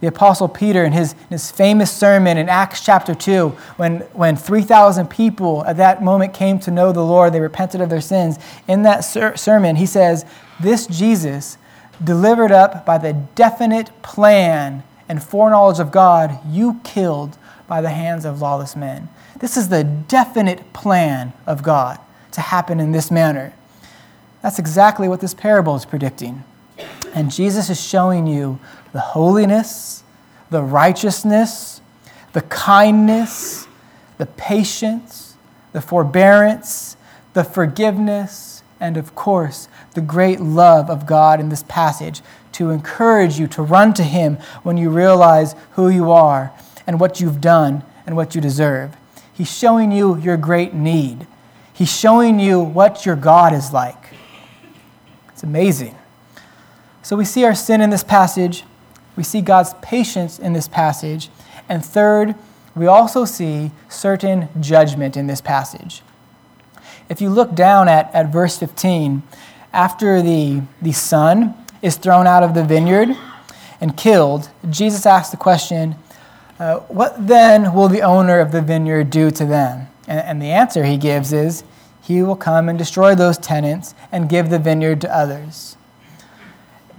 The 0.00 0.08
Apostle 0.08 0.48
Peter, 0.48 0.84
in 0.84 0.92
his, 0.92 1.14
his 1.30 1.50
famous 1.50 1.90
sermon 1.90 2.36
in 2.36 2.48
Acts 2.48 2.84
chapter 2.84 3.14
2, 3.14 3.48
when, 3.76 4.00
when 4.12 4.36
3,000 4.36 5.08
people 5.08 5.64
at 5.64 5.78
that 5.78 6.02
moment 6.02 6.34
came 6.34 6.58
to 6.60 6.70
know 6.70 6.92
the 6.92 7.04
Lord, 7.04 7.32
they 7.32 7.40
repented 7.40 7.80
of 7.80 7.88
their 7.88 8.02
sins, 8.02 8.38
in 8.68 8.82
that 8.82 9.00
ser- 9.00 9.36
sermon, 9.36 9.76
he 9.76 9.86
says, 9.86 10.26
This 10.60 10.86
Jesus, 10.86 11.56
delivered 12.02 12.52
up 12.52 12.84
by 12.84 12.98
the 12.98 13.14
definite 13.34 13.90
plan 14.02 14.82
and 15.08 15.22
foreknowledge 15.22 15.78
of 15.78 15.90
God, 15.90 16.38
you 16.46 16.80
killed 16.84 17.38
by 17.66 17.80
the 17.80 17.90
hands 17.90 18.24
of 18.24 18.40
lawless 18.40 18.76
men. 18.76 19.08
This 19.38 19.56
is 19.56 19.68
the 19.68 19.84
definite 19.84 20.72
plan 20.72 21.32
of 21.46 21.62
God 21.62 21.98
to 22.32 22.40
happen 22.40 22.80
in 22.80 22.92
this 22.92 23.10
manner. 23.10 23.52
That's 24.42 24.58
exactly 24.58 25.08
what 25.08 25.20
this 25.20 25.34
parable 25.34 25.74
is 25.74 25.84
predicting. 25.84 26.44
And 27.14 27.30
Jesus 27.30 27.70
is 27.70 27.80
showing 27.80 28.26
you 28.26 28.60
the 28.96 29.02
holiness, 29.02 30.02
the 30.48 30.62
righteousness, 30.62 31.82
the 32.32 32.40
kindness, 32.40 33.68
the 34.16 34.24
patience, 34.24 35.34
the 35.72 35.82
forbearance, 35.82 36.96
the 37.34 37.44
forgiveness, 37.44 38.62
and 38.80 38.96
of 38.96 39.14
course, 39.14 39.68
the 39.92 40.00
great 40.00 40.40
love 40.40 40.88
of 40.88 41.04
God 41.04 41.40
in 41.40 41.50
this 41.50 41.62
passage 41.64 42.22
to 42.52 42.70
encourage 42.70 43.38
you 43.38 43.46
to 43.48 43.60
run 43.60 43.92
to 43.92 44.02
Him 44.02 44.38
when 44.62 44.78
you 44.78 44.88
realize 44.88 45.54
who 45.72 45.90
you 45.90 46.10
are 46.10 46.50
and 46.86 46.98
what 46.98 47.20
you've 47.20 47.42
done 47.42 47.84
and 48.06 48.16
what 48.16 48.34
you 48.34 48.40
deserve. 48.40 48.96
He's 49.30 49.54
showing 49.54 49.92
you 49.92 50.16
your 50.16 50.38
great 50.38 50.72
need. 50.72 51.26
He's 51.74 51.94
showing 51.94 52.40
you 52.40 52.60
what 52.60 53.04
your 53.04 53.16
God 53.16 53.52
is 53.52 53.74
like. 53.74 54.14
It's 55.28 55.42
amazing. 55.42 55.94
So 57.02 57.14
we 57.14 57.26
see 57.26 57.44
our 57.44 57.54
sin 57.54 57.82
in 57.82 57.90
this 57.90 58.02
passage, 58.02 58.64
we 59.16 59.22
see 59.22 59.40
God's 59.40 59.74
patience 59.82 60.38
in 60.38 60.52
this 60.52 60.68
passage, 60.68 61.30
and 61.68 61.84
third, 61.84 62.34
we 62.74 62.86
also 62.86 63.24
see 63.24 63.70
certain 63.88 64.48
judgment 64.60 65.16
in 65.16 65.26
this 65.26 65.40
passage. 65.40 66.02
If 67.08 67.20
you 67.20 67.30
look 67.30 67.54
down 67.54 67.88
at, 67.88 68.14
at 68.14 68.30
verse 68.30 68.58
15, 68.58 69.22
after 69.72 70.20
the, 70.20 70.62
the 70.82 70.92
son 70.92 71.54
is 71.80 71.96
thrown 71.96 72.26
out 72.26 72.42
of 72.42 72.54
the 72.54 72.64
vineyard 72.64 73.16
and 73.80 73.96
killed, 73.96 74.50
Jesus 74.68 75.06
asks 75.06 75.30
the 75.30 75.36
question, 75.36 75.96
uh, 76.58 76.80
What 76.80 77.26
then 77.26 77.72
will 77.72 77.88
the 77.88 78.02
owner 78.02 78.40
of 78.40 78.52
the 78.52 78.60
vineyard 78.60 79.10
do 79.10 79.30
to 79.30 79.44
them? 79.44 79.88
And, 80.06 80.20
and 80.20 80.42
the 80.42 80.50
answer 80.50 80.84
he 80.84 80.96
gives 80.96 81.32
is, 81.32 81.64
he 82.02 82.22
will 82.22 82.36
come 82.36 82.68
and 82.68 82.78
destroy 82.78 83.14
those 83.14 83.38
tenants 83.38 83.94
and 84.12 84.28
give 84.28 84.50
the 84.50 84.58
vineyard 84.58 85.00
to 85.00 85.16
others. 85.16 85.76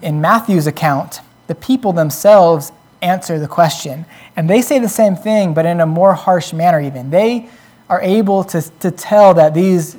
In 0.01 0.21
Matthew's 0.21 0.67
account, 0.67 1.21
the 1.47 1.55
people 1.55 1.93
themselves 1.93 2.71
answer 3.01 3.39
the 3.39 3.47
question, 3.47 4.05
and 4.35 4.49
they 4.49 4.61
say 4.61 4.79
the 4.79 4.89
same 4.89 5.15
thing, 5.15 5.53
but 5.53 5.65
in 5.65 5.79
a 5.79 5.85
more 5.85 6.13
harsh 6.13 6.53
manner, 6.53 6.79
even. 6.79 7.09
They 7.09 7.49
are 7.89 8.01
able 8.01 8.43
to, 8.45 8.61
to 8.79 8.91
tell 8.91 9.33
that 9.35 9.53
these 9.53 9.97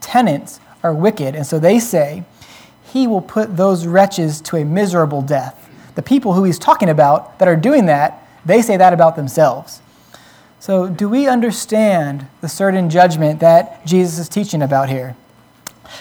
tenants 0.00 0.60
are 0.82 0.94
wicked, 0.94 1.34
and 1.34 1.46
so 1.46 1.58
they 1.58 1.78
say, 1.78 2.24
He 2.92 3.06
will 3.06 3.20
put 3.20 3.56
those 3.56 3.86
wretches 3.86 4.40
to 4.42 4.56
a 4.56 4.64
miserable 4.64 5.22
death. 5.22 5.68
The 5.94 6.02
people 6.02 6.32
who 6.32 6.44
he's 6.44 6.58
talking 6.58 6.88
about 6.88 7.38
that 7.38 7.48
are 7.48 7.56
doing 7.56 7.86
that, 7.86 8.26
they 8.44 8.62
say 8.62 8.76
that 8.76 8.92
about 8.92 9.14
themselves. 9.14 9.80
So, 10.58 10.88
do 10.88 11.08
we 11.08 11.26
understand 11.26 12.26
the 12.40 12.48
certain 12.48 12.88
judgment 12.88 13.40
that 13.40 13.84
Jesus 13.84 14.18
is 14.18 14.28
teaching 14.28 14.62
about 14.62 14.88
here? 14.88 15.16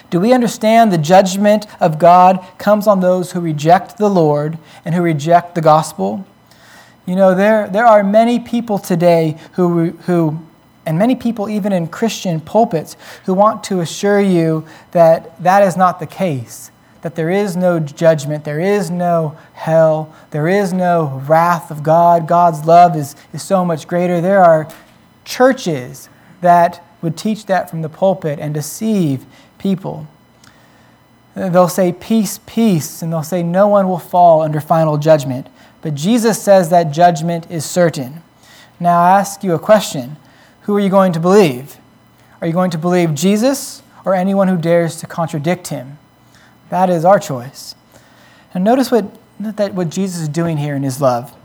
Do 0.10 0.20
we 0.20 0.34
understand 0.34 0.92
the 0.92 0.98
judgment 0.98 1.66
of 1.82 2.00
God 2.00 2.46
comes 2.58 2.88
on 2.88 3.00
those 3.00 3.32
who 3.32 3.40
reject 3.40 3.98
the 3.98 4.10
Lord 4.10 4.58
and 4.86 4.96
who 4.96 5.02
reject 5.02 5.56
the 5.56 5.62
gospel? 5.62 6.26
You 7.06 7.16
know, 7.16 7.36
there, 7.36 7.68
there 7.68 7.86
are 7.86 8.04
many 8.04 8.40
people 8.40 8.78
today 8.78 9.38
who, 9.54 9.92
who, 9.92 10.40
and 10.86 10.98
many 10.98 11.16
people 11.16 11.50
even 11.50 11.72
in 11.74 11.88
Christian 11.88 12.40
pulpits, 12.40 12.96
who 13.26 13.34
want 13.34 13.64
to 13.66 13.80
assure 13.80 14.22
you 14.22 14.66
that 14.92 15.42
that 15.44 15.64
is 15.64 15.76
not 15.76 16.00
the 16.00 16.08
case 16.08 16.72
that 17.02 17.16
there 17.16 17.30
is 17.30 17.58
no 17.58 17.80
judgment, 17.80 18.44
there 18.44 18.60
is 18.60 18.90
no 18.92 19.36
hell, 19.54 20.14
there 20.30 20.48
is 20.48 20.72
no 20.72 21.22
wrath 21.28 21.72
of 21.72 21.84
God. 21.84 22.28
God's 22.28 22.66
love 22.66 22.96
is, 22.96 23.16
is 23.34 23.42
so 23.42 23.66
much 23.66 23.88
greater. 23.88 24.22
There 24.22 24.44
are 24.44 24.68
churches 25.26 26.10
that 26.42 26.84
would 27.02 27.18
teach 27.18 27.48
that 27.48 27.70
from 27.70 27.82
the 27.82 27.90
pulpit 27.90 28.40
and 28.40 28.54
deceive 28.54 29.26
people. 29.62 30.08
Uh, 31.36 31.50
they'll 31.50 31.70
say, 31.70 31.94
Peace, 31.94 32.40
peace, 32.46 33.02
and 33.02 33.14
they'll 33.14 33.24
say, 33.24 33.44
No 33.44 33.68
one 33.68 33.88
will 33.88 34.00
fall 34.00 34.42
under 34.42 34.60
final 34.60 34.98
judgment. 34.98 35.48
But 35.82 35.96
Jesus 35.96 36.42
says 36.42 36.70
that 36.70 36.92
judgment 36.92 37.50
is 37.50 37.64
certain. 37.64 38.22
Now, 38.80 39.00
I 39.00 39.20
ask 39.20 39.44
you 39.44 39.54
a 39.54 39.60
question 39.60 40.18
Who 40.62 40.76
are 40.76 40.80
you 40.80 40.90
going 40.90 41.14
to 41.14 41.20
believe? 41.20 41.78
Are 42.42 42.48
you 42.48 42.54
going 42.54 42.72
to 42.72 42.78
believe 42.78 43.14
Jesus 43.14 43.84
or 44.04 44.16
anyone 44.16 44.48
who 44.48 44.58
dares 44.58 44.98
to 44.98 45.08
contradict 45.08 45.68
him? 45.68 46.00
That 46.70 46.90
is 46.90 47.06
our 47.06 47.20
choice. 47.20 47.76
And 48.54 48.64
notice 48.64 48.92
what, 48.92 49.06
that 49.40 49.76
what 49.76 49.90
Jesus 49.90 50.22
is 50.22 50.30
doing 50.30 50.58
here 50.58 50.76
in 50.76 50.84
his 50.84 51.00
love. 51.00 51.36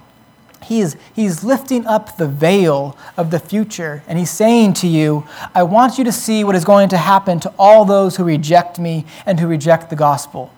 He 0.66 0.80
is, 0.80 0.96
he's 1.14 1.44
lifting 1.44 1.86
up 1.86 2.16
the 2.16 2.26
veil 2.26 2.98
of 3.16 3.30
the 3.30 3.38
future, 3.38 4.02
and 4.08 4.18
he's 4.18 4.30
saying 4.30 4.74
to 4.74 4.88
you, 4.88 5.24
I 5.54 5.62
want 5.62 5.96
you 5.96 6.02
to 6.04 6.12
see 6.12 6.42
what 6.42 6.56
is 6.56 6.64
going 6.64 6.88
to 6.88 6.96
happen 6.96 7.38
to 7.40 7.52
all 7.56 7.84
those 7.84 8.16
who 8.16 8.24
reject 8.24 8.78
me 8.80 9.06
and 9.24 9.38
who 9.38 9.46
reject 9.46 9.90
the 9.90 9.96
gospel. 9.96 10.52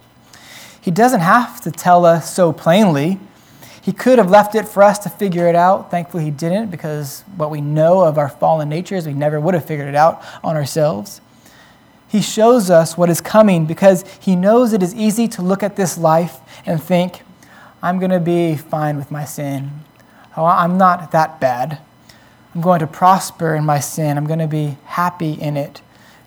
He 0.80 0.90
doesn't 0.90 1.20
have 1.20 1.60
to 1.60 1.70
tell 1.70 2.06
us 2.06 2.34
so 2.34 2.54
plainly. 2.54 3.20
He 3.82 3.92
could 3.92 4.18
have 4.18 4.30
left 4.30 4.54
it 4.54 4.66
for 4.66 4.82
us 4.82 4.98
to 5.00 5.10
figure 5.10 5.46
it 5.46 5.54
out. 5.54 5.90
Thankfully, 5.90 6.24
he 6.24 6.30
didn't, 6.30 6.70
because 6.70 7.22
what 7.36 7.50
we 7.50 7.60
know 7.60 8.00
of 8.00 8.16
our 8.16 8.30
fallen 8.30 8.70
natures, 8.70 9.06
we 9.06 9.12
never 9.12 9.38
would 9.38 9.52
have 9.52 9.66
figured 9.66 9.88
it 9.88 9.94
out 9.94 10.22
on 10.42 10.56
ourselves. 10.56 11.20
He 12.08 12.22
shows 12.22 12.70
us 12.70 12.96
what 12.96 13.10
is 13.10 13.20
coming 13.20 13.66
because 13.66 14.06
he 14.20 14.34
knows 14.34 14.72
it 14.72 14.82
is 14.82 14.94
easy 14.94 15.28
to 15.28 15.42
look 15.42 15.62
at 15.62 15.76
this 15.76 15.98
life 15.98 16.40
and 16.64 16.82
think, 16.82 17.20
I'm 17.82 17.98
going 17.98 18.10
to 18.10 18.20
be 18.20 18.56
fine 18.56 18.96
with 18.96 19.10
my 19.10 19.26
sin. 19.26 19.70
Oh, 20.38 20.44
I'm 20.44 20.78
not 20.78 21.10
that 21.10 21.40
bad. 21.40 21.80
I'm 22.54 22.60
going 22.60 22.78
to 22.78 22.86
prosper 22.86 23.56
in 23.56 23.64
my 23.64 23.80
sin. 23.80 24.16
I'm 24.16 24.26
going 24.26 24.38
to 24.38 24.46
be 24.46 24.78
happy 24.84 25.32
in 25.32 25.56
it. 25.56 25.82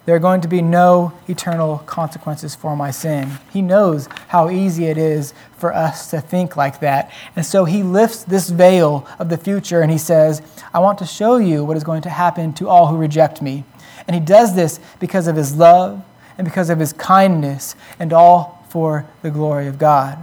There 0.06 0.14
are 0.16 0.20
going 0.20 0.42
to 0.42 0.50
be 0.50 0.62
no 0.62 1.14
eternal 1.30 1.78
consequences 1.86 2.54
for 2.54 2.76
my 2.76 2.92
sin. 2.92 3.40
He 3.54 3.62
knows 3.62 4.10
how 4.28 4.50
easy 4.50 4.88
it 4.88 4.98
is 4.98 5.34
for 5.56 5.74
us 5.74 6.10
to 6.12 6.20
think 6.20 6.58
like 6.58 6.82
that. 6.82 7.10
And 7.38 7.46
so 7.46 7.64
he 7.64 7.84
lifts 7.84 8.26
this 8.26 8.50
veil 8.50 9.08
of 9.18 9.30
the 9.30 9.38
future 9.38 9.80
and 9.80 9.90
he 9.90 9.98
says, 9.98 10.42
I 10.74 10.80
want 10.80 10.98
to 11.00 11.06
show 11.06 11.38
you 11.38 11.64
what 11.64 11.78
is 11.78 11.86
going 11.86 12.02
to 12.02 12.10
happen 12.10 12.52
to 12.56 12.68
all 12.68 12.88
who 12.88 12.98
reject 12.98 13.42
me. 13.42 13.64
And 14.08 14.14
he 14.14 14.20
does 14.20 14.56
this 14.56 14.82
because 15.00 15.28
of 15.28 15.38
his 15.38 15.56
love 15.56 16.04
and 16.38 16.44
because 16.44 16.70
of 16.70 16.80
his 16.80 16.92
kindness, 16.92 17.76
and 17.98 18.12
all 18.12 18.66
for 18.68 19.06
the 19.22 19.32
glory 19.32 19.68
of 19.68 19.78
God. 19.78 20.18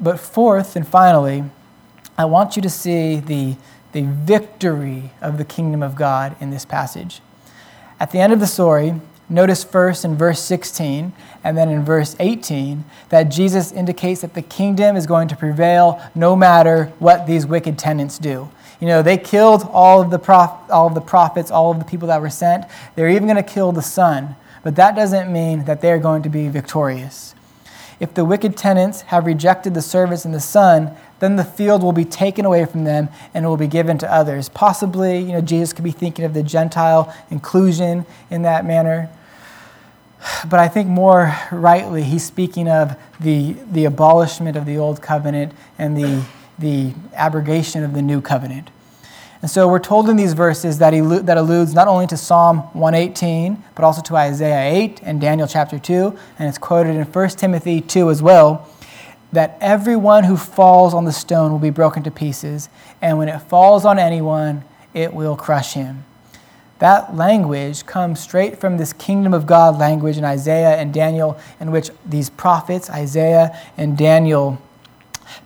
But 0.00 0.20
fourth 0.20 0.74
and 0.76 0.88
finally, 0.88 1.44
I 2.22 2.24
want 2.24 2.54
you 2.54 2.62
to 2.62 2.70
see 2.70 3.16
the, 3.16 3.56
the 3.90 4.02
victory 4.02 5.10
of 5.20 5.38
the 5.38 5.44
kingdom 5.44 5.82
of 5.82 5.96
God 5.96 6.36
in 6.40 6.50
this 6.50 6.64
passage. 6.64 7.20
At 7.98 8.12
the 8.12 8.20
end 8.20 8.32
of 8.32 8.38
the 8.38 8.46
story, 8.46 8.94
notice 9.28 9.64
first 9.64 10.04
in 10.04 10.14
verse 10.14 10.40
16 10.40 11.12
and 11.42 11.58
then 11.58 11.68
in 11.68 11.84
verse 11.84 12.14
18 12.20 12.84
that 13.08 13.24
Jesus 13.24 13.72
indicates 13.72 14.20
that 14.20 14.34
the 14.34 14.42
kingdom 14.42 14.94
is 14.94 15.04
going 15.04 15.26
to 15.26 15.36
prevail 15.36 16.00
no 16.14 16.36
matter 16.36 16.92
what 17.00 17.26
these 17.26 17.44
wicked 17.44 17.76
tenants 17.76 18.20
do. 18.20 18.48
You 18.78 18.86
know, 18.86 19.02
they 19.02 19.18
killed 19.18 19.68
all 19.72 20.00
of 20.00 20.12
the, 20.12 20.18
prof- 20.20 20.70
all 20.70 20.86
of 20.86 20.94
the 20.94 21.00
prophets, 21.00 21.50
all 21.50 21.72
of 21.72 21.80
the 21.80 21.84
people 21.84 22.06
that 22.06 22.20
were 22.20 22.30
sent. 22.30 22.66
They're 22.94 23.10
even 23.10 23.24
going 23.24 23.34
to 23.34 23.42
kill 23.42 23.72
the 23.72 23.82
son. 23.82 24.36
But 24.62 24.76
that 24.76 24.94
doesn't 24.94 25.32
mean 25.32 25.64
that 25.64 25.80
they're 25.80 25.98
going 25.98 26.22
to 26.22 26.28
be 26.28 26.46
victorious. 26.46 27.34
If 28.02 28.14
the 28.14 28.24
wicked 28.24 28.56
tenants 28.56 29.02
have 29.02 29.26
rejected 29.26 29.74
the 29.74 29.82
service 29.82 30.24
in 30.24 30.32
the 30.32 30.40
son, 30.40 30.96
then 31.22 31.36
the 31.36 31.44
field 31.44 31.84
will 31.84 31.92
be 31.92 32.04
taken 32.04 32.44
away 32.44 32.64
from 32.64 32.82
them 32.82 33.08
and 33.32 33.44
it 33.44 33.48
will 33.48 33.56
be 33.56 33.68
given 33.68 33.96
to 33.96 34.12
others. 34.12 34.48
Possibly, 34.48 35.18
you 35.20 35.30
know, 35.30 35.40
Jesus 35.40 35.72
could 35.72 35.84
be 35.84 35.92
thinking 35.92 36.24
of 36.24 36.34
the 36.34 36.42
Gentile 36.42 37.14
inclusion 37.30 38.04
in 38.28 38.42
that 38.42 38.66
manner. 38.66 39.08
But 40.50 40.58
I 40.58 40.66
think 40.66 40.88
more 40.88 41.32
rightly, 41.52 42.02
he's 42.02 42.26
speaking 42.26 42.68
of 42.68 42.96
the, 43.20 43.52
the 43.70 43.84
abolishment 43.84 44.56
of 44.56 44.66
the 44.66 44.78
old 44.78 45.00
covenant 45.00 45.52
and 45.78 45.96
the, 45.96 46.24
the 46.58 46.92
abrogation 47.14 47.84
of 47.84 47.94
the 47.94 48.02
new 48.02 48.20
covenant. 48.20 48.70
And 49.42 49.50
so 49.50 49.68
we're 49.68 49.78
told 49.78 50.08
in 50.08 50.16
these 50.16 50.32
verses 50.32 50.78
that, 50.78 50.92
elu- 50.92 51.24
that 51.26 51.36
alludes 51.36 51.72
not 51.72 51.86
only 51.86 52.08
to 52.08 52.16
Psalm 52.16 52.58
118, 52.72 53.62
but 53.76 53.84
also 53.84 54.02
to 54.02 54.16
Isaiah 54.16 54.72
8 54.72 55.02
and 55.04 55.20
Daniel 55.20 55.46
chapter 55.46 55.78
2, 55.78 56.18
and 56.40 56.48
it's 56.48 56.58
quoted 56.58 56.96
in 56.96 57.04
1 57.04 57.28
Timothy 57.28 57.80
2 57.80 58.10
as 58.10 58.20
well, 58.20 58.68
that 59.32 59.56
everyone 59.60 60.24
who 60.24 60.36
falls 60.36 60.94
on 60.94 61.04
the 61.04 61.12
stone 61.12 61.50
will 61.50 61.58
be 61.58 61.70
broken 61.70 62.02
to 62.02 62.10
pieces, 62.10 62.68
and 63.00 63.18
when 63.18 63.28
it 63.28 63.38
falls 63.40 63.84
on 63.84 63.98
anyone, 63.98 64.64
it 64.94 65.14
will 65.14 65.36
crush 65.36 65.74
him. 65.74 66.04
That 66.78 67.16
language 67.16 67.86
comes 67.86 68.18
straight 68.20 68.60
from 68.60 68.76
this 68.76 68.92
kingdom 68.92 69.32
of 69.32 69.46
God 69.46 69.78
language 69.78 70.18
in 70.18 70.24
Isaiah 70.24 70.76
and 70.76 70.92
Daniel, 70.92 71.38
in 71.60 71.70
which 71.70 71.90
these 72.04 72.28
prophets, 72.28 72.90
Isaiah 72.90 73.56
and 73.76 73.96
Daniel, 73.96 74.60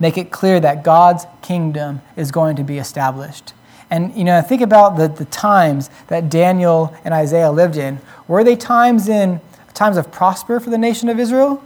make 0.01 0.17
it 0.17 0.31
clear 0.31 0.59
that 0.61 0.83
God's 0.83 1.27
kingdom 1.43 2.01
is 2.17 2.33
going 2.33 2.57
to 2.57 2.65
be 2.65 2.79
established. 2.79 3.53
And 3.91 4.17
you 4.17 4.25
know, 4.25 4.41
think 4.43 4.63
about 4.63 4.97
the, 4.97 5.09
the 5.09 5.27
times 5.27 5.91
that 6.09 6.29
Daniel 6.29 6.97
and 7.05 7.15
Isaiah 7.15 7.53
lived 7.53 7.77
in. 7.77 8.01
Were 8.27 8.43
they 8.43 8.57
times 8.57 9.09
in 9.09 9.41
times 9.75 9.97
of 9.97 10.11
prosper 10.11 10.59
for 10.59 10.71
the 10.71 10.79
nation 10.79 11.09
of 11.09 11.21
Israel? 11.21 11.63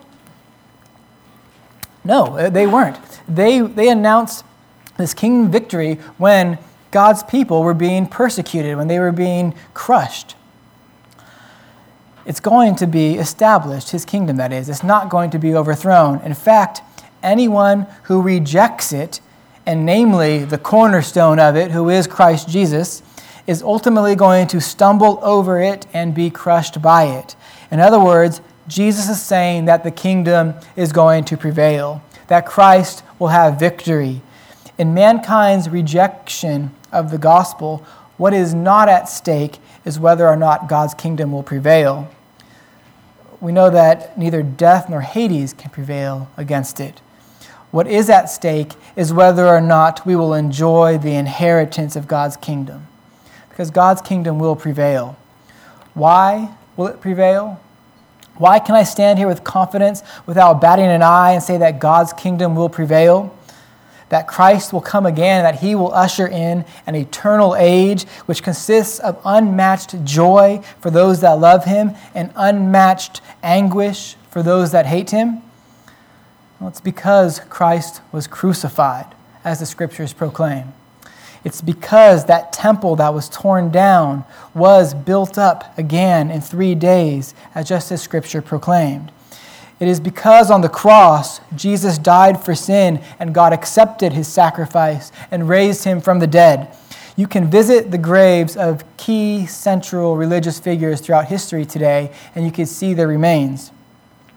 No, 2.04 2.38
uh, 2.38 2.50
they 2.50 2.66
weren't. 2.66 2.98
They, 3.28 3.60
they 3.60 3.88
announced 3.88 4.44
this 4.96 5.14
kingdom 5.14 5.50
victory 5.50 5.94
when 6.18 6.58
God's 6.90 7.22
people 7.22 7.62
were 7.62 7.74
being 7.74 8.06
persecuted, 8.06 8.76
when 8.76 8.88
they 8.88 8.98
were 8.98 9.12
being 9.12 9.54
crushed. 9.74 10.34
It's 12.26 12.40
going 12.40 12.76
to 12.76 12.86
be 12.86 13.14
established, 13.14 13.90
his 13.90 14.04
kingdom, 14.04 14.36
that 14.36 14.52
is. 14.52 14.68
It's 14.68 14.82
not 14.82 15.08
going 15.08 15.30
to 15.30 15.38
be 15.38 15.54
overthrown. 15.54 16.20
In 16.22 16.34
fact, 16.34 16.82
anyone 17.22 17.86
who 18.04 18.20
rejects 18.22 18.92
it 18.92 19.20
and 19.66 19.86
namely 19.86 20.44
the 20.44 20.58
cornerstone 20.58 21.38
of 21.38 21.56
it, 21.56 21.70
who 21.70 21.88
is 21.88 22.06
Christ 22.06 22.48
Jesus, 22.48 23.02
is 23.46 23.62
ultimately 23.62 24.14
going 24.14 24.46
to 24.48 24.60
stumble 24.60 25.18
over 25.22 25.60
it 25.60 25.86
and 25.92 26.14
be 26.14 26.30
crushed 26.30 26.80
by 26.82 27.04
it. 27.04 27.36
In 27.70 27.80
other 27.80 28.00
words, 28.00 28.40
Jesus 28.70 29.08
is 29.08 29.20
saying 29.20 29.64
that 29.64 29.82
the 29.82 29.90
kingdom 29.90 30.54
is 30.76 30.92
going 30.92 31.24
to 31.24 31.36
prevail, 31.36 32.02
that 32.28 32.46
Christ 32.46 33.02
will 33.18 33.28
have 33.28 33.58
victory. 33.58 34.22
In 34.78 34.94
mankind's 34.94 35.68
rejection 35.68 36.70
of 36.92 37.10
the 37.10 37.18
gospel, 37.18 37.78
what 38.16 38.32
is 38.32 38.54
not 38.54 38.88
at 38.88 39.08
stake 39.08 39.58
is 39.84 39.98
whether 39.98 40.28
or 40.28 40.36
not 40.36 40.68
God's 40.68 40.94
kingdom 40.94 41.32
will 41.32 41.42
prevail. 41.42 42.08
We 43.40 43.50
know 43.50 43.70
that 43.70 44.16
neither 44.16 44.40
death 44.42 44.88
nor 44.88 45.00
Hades 45.00 45.52
can 45.52 45.70
prevail 45.70 46.30
against 46.36 46.78
it. 46.78 47.00
What 47.72 47.88
is 47.88 48.08
at 48.08 48.30
stake 48.30 48.74
is 48.94 49.12
whether 49.12 49.48
or 49.48 49.60
not 49.60 50.06
we 50.06 50.14
will 50.14 50.34
enjoy 50.34 50.96
the 50.96 51.16
inheritance 51.16 51.96
of 51.96 52.06
God's 52.06 52.36
kingdom. 52.36 52.86
Because 53.48 53.72
God's 53.72 54.00
kingdom 54.00 54.38
will 54.38 54.54
prevail. 54.54 55.16
Why 55.94 56.54
will 56.76 56.86
it 56.86 57.00
prevail? 57.00 57.60
Why 58.40 58.58
can 58.58 58.74
I 58.74 58.84
stand 58.84 59.18
here 59.18 59.28
with 59.28 59.44
confidence 59.44 60.02
without 60.24 60.62
batting 60.62 60.86
an 60.86 61.02
eye 61.02 61.32
and 61.32 61.42
say 61.42 61.58
that 61.58 61.78
God's 61.78 62.14
kingdom 62.14 62.56
will 62.56 62.70
prevail? 62.70 63.36
That 64.08 64.26
Christ 64.26 64.72
will 64.72 64.80
come 64.80 65.04
again, 65.04 65.42
that 65.42 65.56
he 65.56 65.74
will 65.74 65.92
usher 65.92 66.26
in 66.26 66.64
an 66.86 66.94
eternal 66.94 67.54
age 67.54 68.04
which 68.24 68.42
consists 68.42 68.98
of 68.98 69.20
unmatched 69.26 70.06
joy 70.06 70.62
for 70.80 70.90
those 70.90 71.20
that 71.20 71.32
love 71.38 71.66
him 71.66 71.92
and 72.14 72.32
unmatched 72.34 73.20
anguish 73.42 74.16
for 74.30 74.42
those 74.42 74.72
that 74.72 74.86
hate 74.86 75.10
him? 75.10 75.42
Well, 76.58 76.70
it's 76.70 76.80
because 76.80 77.40
Christ 77.50 78.00
was 78.10 78.26
crucified, 78.26 79.14
as 79.44 79.60
the 79.60 79.66
scriptures 79.66 80.14
proclaim. 80.14 80.72
It's 81.44 81.62
because 81.62 82.26
that 82.26 82.52
temple 82.52 82.96
that 82.96 83.14
was 83.14 83.28
torn 83.28 83.70
down 83.70 84.24
was 84.54 84.92
built 84.92 85.38
up 85.38 85.76
again 85.78 86.30
in 86.30 86.40
three 86.40 86.74
days, 86.74 87.34
as 87.54 87.68
just 87.68 87.90
as 87.90 88.02
scripture 88.02 88.42
proclaimed. 88.42 89.10
It 89.78 89.88
is 89.88 89.98
because 89.98 90.50
on 90.50 90.60
the 90.60 90.68
cross, 90.68 91.40
Jesus 91.56 91.96
died 91.96 92.44
for 92.44 92.54
sin 92.54 93.02
and 93.18 93.34
God 93.34 93.54
accepted 93.54 94.12
his 94.12 94.28
sacrifice 94.28 95.10
and 95.30 95.48
raised 95.48 95.84
him 95.84 96.02
from 96.02 96.18
the 96.18 96.26
dead. 96.26 96.76
You 97.16 97.26
can 97.26 97.50
visit 97.50 97.90
the 97.90 97.98
graves 97.98 98.56
of 98.56 98.84
key 98.98 99.46
central 99.46 100.16
religious 100.16 100.60
figures 100.60 101.00
throughout 101.00 101.26
history 101.26 101.64
today, 101.64 102.12
and 102.34 102.44
you 102.44 102.52
can 102.52 102.66
see 102.66 102.92
their 102.94 103.08
remains. 103.08 103.72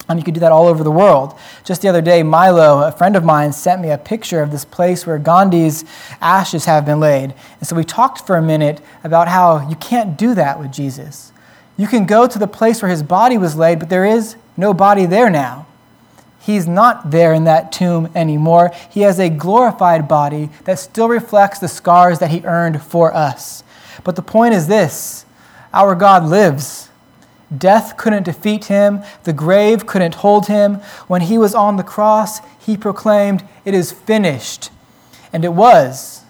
Um, 0.10 0.18
you 0.18 0.24
could 0.24 0.34
do 0.34 0.42
that 0.42 0.52
all 0.52 0.68
over 0.68 0.84
the 0.84 0.92
world. 0.92 1.34
Just 1.64 1.82
the 1.82 1.88
other 1.88 2.02
day, 2.02 2.24
Milo, 2.24 2.86
a 2.86 2.92
friend 2.92 3.16
of 3.16 3.24
mine, 3.24 3.54
sent 3.54 3.82
me 3.82 3.90
a 3.90 3.98
picture 3.98 4.42
of 4.42 4.52
this 4.52 4.66
place 4.66 5.08
where 5.08 5.18
Gandhi's 5.18 5.86
ashes 6.20 6.66
have 6.66 6.86
been 6.86 7.00
laid. 7.00 7.34
And 7.60 7.68
so 7.68 7.76
we 7.76 7.86
talked 7.86 8.28
for 8.28 8.36
a 8.36 8.42
minute 8.42 8.82
about 9.04 9.30
how 9.30 9.68
you 9.70 9.78
can't 9.78 10.18
do 10.18 10.36
that 10.36 10.60
with 10.60 10.74
Jesus. 10.74 11.32
You 11.78 11.88
can 11.88 12.06
go 12.06 12.28
to 12.28 12.38
the 12.38 12.48
place 12.48 12.82
where 12.82 12.92
his 12.92 13.02
body 13.02 13.38
was 13.38 13.56
laid, 13.56 13.80
but 13.80 13.90
there 13.90 14.06
is 14.06 14.36
no 14.58 14.74
body 14.74 15.06
there 15.06 15.30
now. 15.30 15.68
He's 16.40 16.68
not 16.68 17.10
there 17.10 17.34
in 17.34 17.46
that 17.46 17.72
tomb 17.72 18.12
anymore. 18.14 18.72
He 18.92 19.02
has 19.02 19.18
a 19.18 19.30
glorified 19.30 20.10
body 20.10 20.50
that 20.66 20.78
still 20.78 21.08
reflects 21.08 21.60
the 21.60 21.70
scars 21.70 22.20
that 22.20 22.32
he 22.32 22.42
earned 22.44 22.82
for 22.82 23.14
us. 23.14 23.64
But 24.04 24.18
the 24.18 24.22
point 24.22 24.54
is 24.54 24.68
this 24.68 25.26
our 25.74 25.96
God 25.96 26.26
lives. 26.26 26.90
Death 27.58 27.98
couldn't 27.98 28.24
defeat 28.24 28.66
him, 28.66 29.04
the 29.24 29.34
grave 29.34 29.86
couldn't 29.86 30.16
hold 30.16 30.48
him. 30.48 30.76
When 31.08 31.22
he 31.22 31.38
was 31.38 31.54
on 31.54 31.78
the 31.78 31.84
cross, 31.84 32.40
he 32.60 32.78
proclaimed, 32.78 33.44
It 33.66 33.74
is 33.74 33.92
finished. 33.92 34.70
And 35.32 35.44
it 35.44 35.54
was. 35.54 36.24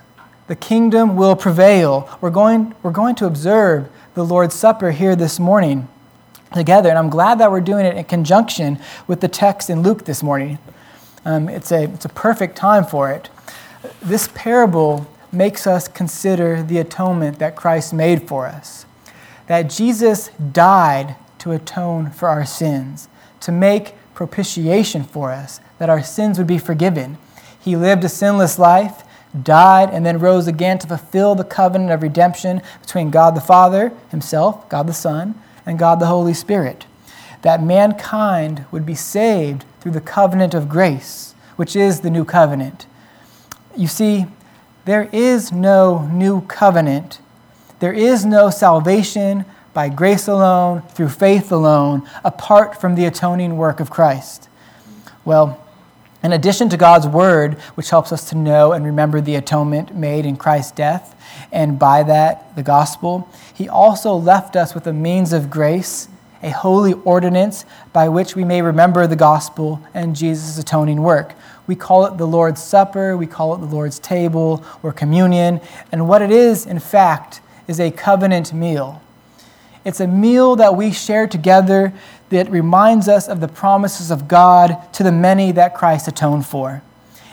The 0.47 0.55
kingdom 0.55 1.15
will 1.15 1.35
prevail. 1.35 2.09
We're 2.19 2.29
going, 2.29 2.75
we're 2.83 2.91
going 2.91 3.15
to 3.15 3.25
observe 3.25 3.89
the 4.13 4.25
Lord's 4.25 4.55
Supper 4.55 4.91
here 4.91 5.15
this 5.15 5.39
morning 5.39 5.87
together, 6.53 6.89
and 6.89 6.97
I'm 6.97 7.09
glad 7.09 7.39
that 7.39 7.51
we're 7.51 7.61
doing 7.61 7.85
it 7.85 7.95
in 7.95 8.03
conjunction 8.03 8.79
with 9.07 9.21
the 9.21 9.27
text 9.27 9.69
in 9.69 9.81
Luke 9.81 10.05
this 10.05 10.21
morning. 10.21 10.59
Um, 11.25 11.49
it's, 11.49 11.71
a, 11.71 11.83
it's 11.83 12.05
a 12.05 12.09
perfect 12.09 12.55
time 12.55 12.85
for 12.85 13.09
it. 13.11 13.29
This 14.01 14.29
parable 14.33 15.07
makes 15.31 15.65
us 15.65 15.87
consider 15.87 16.61
the 16.61 16.77
atonement 16.77 17.39
that 17.39 17.55
Christ 17.55 17.93
made 17.93 18.27
for 18.27 18.45
us 18.45 18.82
that 19.47 19.69
Jesus 19.69 20.29
died 20.51 21.15
to 21.39 21.51
atone 21.51 22.09
for 22.09 22.29
our 22.29 22.45
sins, 22.45 23.07
to 23.41 23.51
make 23.51 23.95
propitiation 24.13 25.03
for 25.03 25.31
us, 25.31 25.59
that 25.79 25.89
our 25.89 26.03
sins 26.03 26.37
would 26.37 26.47
be 26.47 26.57
forgiven. 26.57 27.17
He 27.59 27.75
lived 27.75 28.03
a 28.03 28.09
sinless 28.09 28.57
life, 28.57 29.03
died, 29.41 29.89
and 29.89 30.05
then 30.05 30.19
rose 30.19 30.47
again 30.47 30.77
to 30.79 30.87
fulfill 30.87 31.35
the 31.35 31.43
covenant 31.43 31.91
of 31.91 32.03
redemption 32.03 32.61
between 32.81 33.09
God 33.09 33.35
the 33.35 33.41
Father, 33.41 33.91
Himself, 34.11 34.69
God 34.69 34.87
the 34.87 34.93
Son, 34.93 35.35
and 35.65 35.79
God 35.79 35.99
the 35.99 36.05
Holy 36.05 36.33
Spirit. 36.33 36.85
That 37.41 37.63
mankind 37.63 38.65
would 38.71 38.85
be 38.85 38.95
saved 38.95 39.65
through 39.81 39.91
the 39.93 40.01
covenant 40.01 40.53
of 40.53 40.69
grace, 40.69 41.35
which 41.55 41.75
is 41.75 41.99
the 41.99 42.09
new 42.09 42.23
covenant. 42.23 42.85
You 43.75 43.87
see, 43.87 44.27
there 44.85 45.09
is 45.11 45.51
no 45.51 46.07
new 46.07 46.41
covenant 46.41 47.19
there 47.83 47.91
is 47.91 48.23
no 48.23 48.49
salvation 48.49 49.43
by 49.73 49.89
grace 49.89 50.29
alone, 50.29 50.83
through 50.91 51.09
faith 51.09 51.51
alone, 51.51 52.09
apart 52.23 52.79
from 52.79 52.95
the 52.95 53.03
atoning 53.03 53.57
work 53.57 53.81
of 53.81 53.89
Christ. 53.89 54.47
Well, 55.25 55.61
in 56.23 56.31
addition 56.31 56.69
to 56.69 56.77
God's 56.77 57.07
word, 57.07 57.55
which 57.75 57.89
helps 57.89 58.13
us 58.13 58.29
to 58.29 58.37
know 58.37 58.71
and 58.71 58.85
remember 58.85 59.19
the 59.19 59.35
atonement 59.35 59.93
made 59.93 60.25
in 60.25 60.37
Christ's 60.37 60.71
death, 60.71 61.13
and 61.51 61.77
by 61.77 62.03
that, 62.03 62.55
the 62.55 62.63
gospel, 62.63 63.27
he 63.53 63.67
also 63.67 64.13
left 64.13 64.55
us 64.55 64.73
with 64.73 64.87
a 64.87 64.93
means 64.93 65.33
of 65.33 65.49
grace 65.49 66.07
a 66.41 66.51
holy 66.51 66.93
ordinance 67.03 67.65
by 67.91 68.07
which 68.07 68.33
we 68.33 68.45
may 68.45 68.61
remember 68.61 69.07
the 69.07 69.17
gospel 69.17 69.81
and 69.93 70.15
Jesus' 70.15 70.57
atoning 70.57 71.01
work. 71.01 71.33
We 71.67 71.75
call 71.75 72.05
it 72.05 72.17
the 72.17 72.27
Lord's 72.27 72.63
Supper, 72.63 73.17
we 73.17 73.27
call 73.27 73.55
it 73.55 73.57
the 73.57 73.65
Lord's 73.65 73.99
table 73.99 74.63
or 74.81 74.93
communion, 74.93 75.59
and 75.91 76.07
what 76.07 76.21
it 76.21 76.31
is, 76.31 76.65
in 76.65 76.79
fact, 76.79 77.41
is 77.67 77.79
a 77.79 77.91
covenant 77.91 78.53
meal. 78.53 79.01
It's 79.85 79.99
a 79.99 80.07
meal 80.07 80.55
that 80.55 80.75
we 80.75 80.91
share 80.91 81.27
together 81.27 81.93
that 82.29 82.49
reminds 82.49 83.07
us 83.07 83.27
of 83.27 83.41
the 83.41 83.47
promises 83.47 84.11
of 84.11 84.27
God 84.27 84.77
to 84.93 85.03
the 85.03 85.11
many 85.11 85.51
that 85.51 85.75
Christ 85.75 86.07
atoned 86.07 86.45
for. 86.45 86.81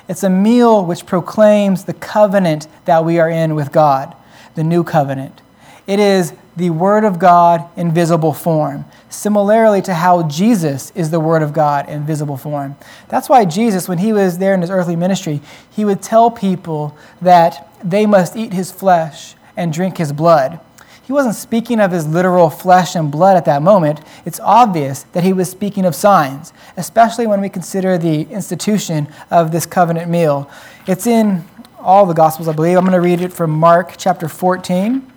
It's 0.08 0.24
a 0.24 0.30
meal 0.30 0.84
which 0.84 1.06
proclaims 1.06 1.84
the 1.84 1.94
covenant 1.94 2.66
that 2.84 3.04
we 3.04 3.18
are 3.18 3.30
in 3.30 3.54
with 3.54 3.70
God, 3.70 4.16
the 4.56 4.64
new 4.64 4.82
covenant. 4.82 5.40
It 5.86 6.00
is 6.00 6.34
the 6.56 6.70
Word 6.70 7.04
of 7.04 7.18
God 7.18 7.64
in 7.76 7.92
visible 7.92 8.34
form, 8.34 8.84
similarly 9.08 9.80
to 9.82 9.94
how 9.94 10.24
Jesus 10.24 10.90
is 10.96 11.10
the 11.10 11.20
Word 11.20 11.42
of 11.42 11.52
God 11.52 11.88
in 11.88 12.04
visible 12.04 12.36
form. 12.36 12.76
That's 13.08 13.28
why 13.28 13.44
Jesus, 13.44 13.88
when 13.88 13.98
he 13.98 14.12
was 14.12 14.38
there 14.38 14.52
in 14.52 14.60
his 14.60 14.70
earthly 14.70 14.96
ministry, 14.96 15.40
he 15.70 15.84
would 15.84 16.02
tell 16.02 16.30
people 16.30 16.96
that 17.22 17.70
they 17.82 18.04
must 18.04 18.36
eat 18.36 18.52
his 18.52 18.72
flesh 18.72 19.34
and 19.56 19.72
drink 19.72 19.98
his 19.98 20.12
blood. 20.12 20.60
He 21.02 21.12
wasn't 21.12 21.34
speaking 21.34 21.80
of 21.80 21.90
his 21.90 22.06
literal 22.06 22.50
flesh 22.50 22.94
and 22.94 23.10
blood 23.10 23.36
at 23.36 23.44
that 23.46 23.62
moment. 23.62 24.00
It's 24.24 24.38
obvious 24.40 25.02
that 25.12 25.24
he 25.24 25.32
was 25.32 25.50
speaking 25.50 25.84
of 25.84 25.94
signs, 25.94 26.52
especially 26.76 27.26
when 27.26 27.40
we 27.40 27.48
consider 27.48 27.98
the 27.98 28.22
institution 28.30 29.08
of 29.30 29.50
this 29.50 29.66
covenant 29.66 30.08
meal. 30.08 30.48
It's 30.86 31.06
in 31.06 31.44
all 31.78 32.06
the 32.06 32.14
Gospels, 32.14 32.46
I 32.46 32.52
believe. 32.52 32.76
I'm 32.76 32.84
going 32.84 32.92
to 32.92 33.00
read 33.00 33.20
it 33.20 33.32
from 33.32 33.50
Mark 33.50 33.94
chapter 33.96 34.28
14. 34.28 35.10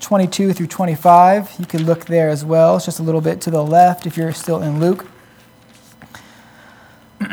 22 0.00 0.52
through 0.52 0.66
25. 0.66 1.56
You 1.58 1.66
can 1.66 1.84
look 1.84 2.06
there 2.06 2.28
as 2.28 2.44
well. 2.44 2.76
It's 2.76 2.84
just 2.84 3.00
a 3.00 3.02
little 3.02 3.20
bit 3.20 3.40
to 3.42 3.50
the 3.50 3.62
left 3.62 4.06
if 4.06 4.16
you're 4.16 4.32
still 4.32 4.62
in 4.62 4.80
Luke. 4.80 5.06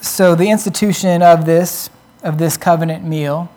so 0.00 0.34
the 0.34 0.50
institution 0.50 1.22
of 1.22 1.46
this 1.46 1.90
of 2.22 2.38
this 2.38 2.56
covenant 2.56 3.04
meal, 3.04 3.50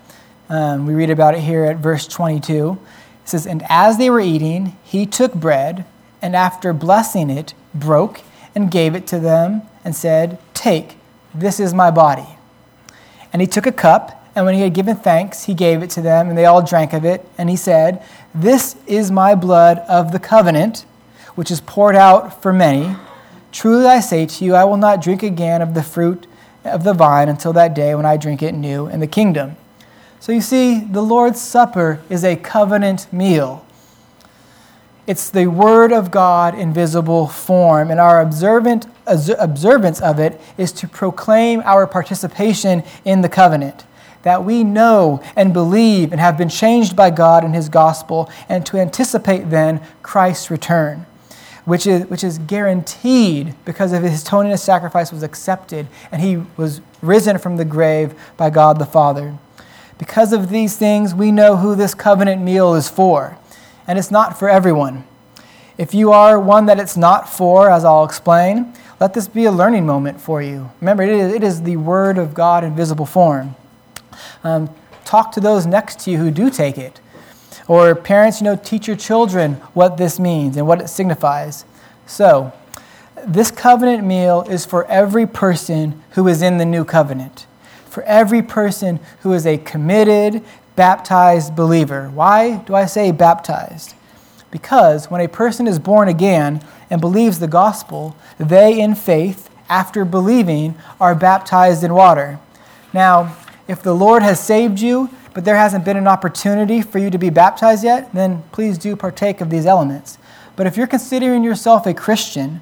um, 0.50 0.86
we 0.86 0.94
read 0.94 1.10
about 1.10 1.36
it 1.36 1.42
here 1.42 1.66
at 1.66 1.78
verse 1.78 2.08
22. 2.08 2.78
It 3.24 3.30
says, 3.30 3.46
"And 3.46 3.64
as 3.70 3.98
they 3.98 4.10
were 4.10 4.22
eating, 4.22 4.78
he 4.84 5.06
took 5.06 5.34
bread, 5.34 5.86
and 6.22 6.36
after 6.36 6.74
blessing 6.74 7.30
it, 7.30 7.54
broke 7.74 8.22
and 8.56 8.72
gave 8.72 8.96
it 8.96 9.06
to 9.08 9.20
them, 9.20 9.64
and 9.84 9.96
said, 9.96 10.40
Take, 10.54 10.98
this 11.34 11.60
is 11.60 11.74
my 11.74 11.92
body. 11.92 12.38
And 13.32 13.42
he 13.42 13.48
took 13.48 13.68
a 13.68 13.72
cup." 13.72 14.18
And 14.38 14.46
when 14.46 14.54
he 14.54 14.62
had 14.62 14.76
given 14.76 14.96
thanks, 14.96 15.46
he 15.46 15.56
gave 15.56 15.82
it 15.82 15.90
to 15.92 16.02
them, 16.04 16.30
and 16.30 16.38
they 16.38 16.46
all 16.46 16.62
drank 16.62 16.94
of 16.94 17.04
it. 17.04 17.28
And 17.40 17.50
he 17.50 17.56
said, 17.56 18.04
This 18.36 18.76
is 18.86 19.10
my 19.10 19.34
blood 19.34 19.80
of 19.90 20.12
the 20.12 20.20
covenant, 20.20 20.86
which 21.34 21.50
is 21.50 21.60
poured 21.62 21.96
out 21.96 22.40
for 22.40 22.54
many. 22.54 22.96
Truly 23.52 23.88
I 23.88 24.00
say 24.00 24.28
to 24.28 24.46
you, 24.46 24.54
I 24.54 24.64
will 24.64 24.78
not 24.78 25.02
drink 25.02 25.24
again 25.24 25.64
of 25.64 25.74
the 25.74 25.82
fruit 25.82 26.28
of 26.64 26.84
the 26.84 26.94
vine 26.94 27.30
until 27.30 27.52
that 27.54 27.74
day 27.74 27.96
when 27.96 28.06
I 28.06 28.16
drink 28.16 28.44
it 28.44 28.52
new 28.52 28.86
in 28.86 29.00
the 29.00 29.08
kingdom. 29.08 29.58
So 30.20 30.32
you 30.32 30.42
see, 30.42 30.80
the 30.80 31.02
Lord's 31.02 31.40
Supper 31.40 32.02
is 32.10 32.24
a 32.24 32.36
covenant 32.36 33.12
meal. 33.14 33.66
It's 35.06 35.30
the 35.30 35.48
Word 35.48 35.94
of 35.94 36.12
God 36.12 36.58
in 36.58 36.74
visible 36.74 37.28
form, 37.28 37.92
and 37.92 38.00
our 38.00 38.20
observant, 38.20 38.88
observance 39.06 40.02
of 40.02 40.20
it 40.20 40.42
is 40.58 40.74
to 40.74 40.88
proclaim 40.88 41.62
our 41.64 41.88
participation 41.88 42.84
in 43.06 43.22
the 43.22 43.30
covenant 43.30 43.86
that 44.24 44.44
we 44.44 44.62
know 44.62 45.24
and 45.38 45.54
believe 45.54 46.12
and 46.12 46.20
have 46.20 46.38
been 46.38 46.50
changed 46.50 46.94
by 46.94 47.10
God 47.10 47.46
in 47.46 47.54
His 47.54 47.70
gospel, 47.70 48.30
and 48.50 48.66
to 48.66 48.78
anticipate 48.78 49.50
then 49.50 49.82
Christ's 50.02 50.52
return, 50.52 51.06
which 51.64 51.88
is, 51.88 52.06
which 52.08 52.26
is 52.26 52.38
guaranteed 52.40 53.56
because 53.64 53.94
of 53.94 54.04
His 54.04 54.24
atoning 54.24 54.58
sacrifice 54.58 55.14
was 55.14 55.24
accepted 55.24 55.88
and 56.12 56.22
He 56.22 56.44
was 56.58 56.82
risen 57.02 57.38
from 57.38 57.56
the 57.56 57.64
grave 57.64 58.14
by 58.36 58.50
God 58.50 58.80
the 58.80 58.86
Father. 58.86 59.38
Because 59.98 60.34
of 60.34 60.50
these 60.50 60.78
things, 60.78 61.14
we 61.14 61.32
know 61.32 61.58
who 61.58 61.76
this 61.76 61.94
covenant 61.94 62.42
meal 62.42 62.76
is 62.76 62.90
for, 62.90 63.38
and 63.88 63.98
it's 63.98 64.12
not 64.12 64.38
for 64.38 64.50
everyone. 64.50 65.06
If 65.78 65.94
you 65.94 66.12
are 66.12 66.40
one 66.40 66.66
that 66.68 66.80
it's 66.80 66.98
not 66.98 67.30
for, 67.30 67.70
as 67.70 67.86
I'll 67.86 68.06
explain, 68.06 68.74
let 69.00 69.14
this 69.14 69.28
be 69.28 69.46
a 69.46 69.52
learning 69.52 69.86
moment 69.86 70.20
for 70.20 70.42
you. 70.42 70.72
Remember, 70.82 71.04
it 71.04 71.10
is, 71.10 71.34
it 71.34 71.44
is 71.44 71.62
the 71.64 71.78
Word 71.78 72.18
of 72.18 72.34
God 72.34 72.64
in 72.64 72.76
visible 72.76 73.06
form. 73.06 73.56
Um, 74.44 74.70
talk 75.06 75.32
to 75.34 75.40
those 75.40 75.66
next 75.66 76.00
to 76.02 76.12
you 76.12 76.18
who 76.18 76.32
do 76.32 76.50
take 76.50 76.78
it. 76.78 77.00
Or 77.68 77.94
parents, 77.96 78.40
you 78.40 78.46
know, 78.46 78.56
teach 78.56 78.88
your 78.88 78.96
children 78.96 79.56
what 79.74 79.98
this 79.98 80.20
means 80.20 80.58
and 80.58 80.68
what 80.68 80.82
it 80.82 80.88
signifies. 80.88 81.66
So, 82.06 82.54
this 83.26 83.52
covenant 83.52 84.06
meal 84.06 84.44
is 84.44 84.66
for 84.66 84.86
every 84.86 85.26
person 85.26 86.02
who 86.12 86.28
is 86.28 86.42
in 86.42 86.58
the 86.58 86.66
new 86.66 86.86
covenant, 86.86 87.47
for 87.98 88.04
every 88.04 88.44
person 88.44 89.00
who 89.22 89.34
is 89.34 89.48
a 89.48 89.58
committed, 89.58 90.44
baptized 90.76 91.56
believer. 91.56 92.12
Why 92.14 92.58
do 92.58 92.76
I 92.76 92.86
say 92.86 93.12
baptized? 93.12 93.96
Because 94.52 95.10
when 95.10 95.20
a 95.20 95.28
person 95.28 95.66
is 95.66 95.80
born 95.80 96.08
again 96.08 96.64
and 96.92 97.02
believes 97.02 97.40
the 97.40 97.48
gospel, 97.48 98.16
they, 98.38 98.80
in 98.80 98.94
faith, 98.94 99.50
after 99.68 100.06
believing, 100.06 100.76
are 101.02 101.16
baptized 101.16 101.84
in 101.84 101.92
water. 101.92 102.38
Now, 102.94 103.36
if 103.68 103.82
the 103.82 103.96
Lord 103.96 104.22
has 104.22 104.40
saved 104.40 104.80
you, 104.80 105.10
but 105.34 105.44
there 105.44 105.58
hasn't 105.58 105.84
been 105.84 105.98
an 105.98 106.08
opportunity 106.08 106.84
for 106.84 107.00
you 107.00 107.10
to 107.10 107.18
be 107.18 107.32
baptized 107.32 107.84
yet, 107.84 108.14
then 108.14 108.44
please 108.52 108.78
do 108.78 108.96
partake 108.96 109.42
of 109.42 109.50
these 109.50 109.66
elements. 109.66 110.20
But 110.56 110.68
if 110.68 110.78
you're 110.78 110.86
considering 110.86 111.44
yourself 111.44 111.88
a 111.88 111.96
Christian 111.96 112.62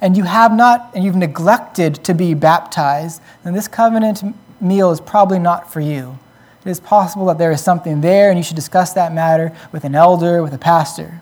and 0.00 0.16
you 0.16 0.24
have 0.24 0.52
not 0.52 0.90
and 0.92 1.04
you've 1.04 1.14
neglected 1.14 2.02
to 2.02 2.14
be 2.14 2.34
baptized, 2.34 3.22
then 3.44 3.54
this 3.54 3.68
covenant 3.68 4.24
meal 4.62 4.90
is 4.90 5.00
probably 5.00 5.38
not 5.38 5.72
for 5.72 5.80
you. 5.80 6.18
It 6.64 6.70
is 6.70 6.80
possible 6.80 7.26
that 7.26 7.38
there 7.38 7.50
is 7.50 7.60
something 7.60 8.00
there 8.00 8.30
and 8.30 8.38
you 8.38 8.44
should 8.44 8.56
discuss 8.56 8.92
that 8.92 9.12
matter 9.12 9.52
with 9.72 9.84
an 9.84 9.94
elder, 9.94 10.42
with 10.42 10.54
a 10.54 10.58
pastor. 10.58 11.20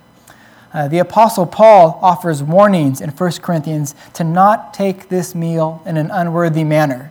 Uh, 0.73 0.87
the 0.87 0.99
Apostle 0.99 1.47
Paul 1.47 1.99
offers 2.03 2.43
warnings 2.43 3.01
in 3.01 3.11
1 3.11 3.33
Corinthians 3.43 3.95
to 4.15 4.23
not 4.23 4.73
take 4.73 5.09
this 5.09 5.35
meal 5.35 5.83
in 5.85 5.97
an 5.97 6.11
unworthy 6.11 6.63
manner 6.63 7.11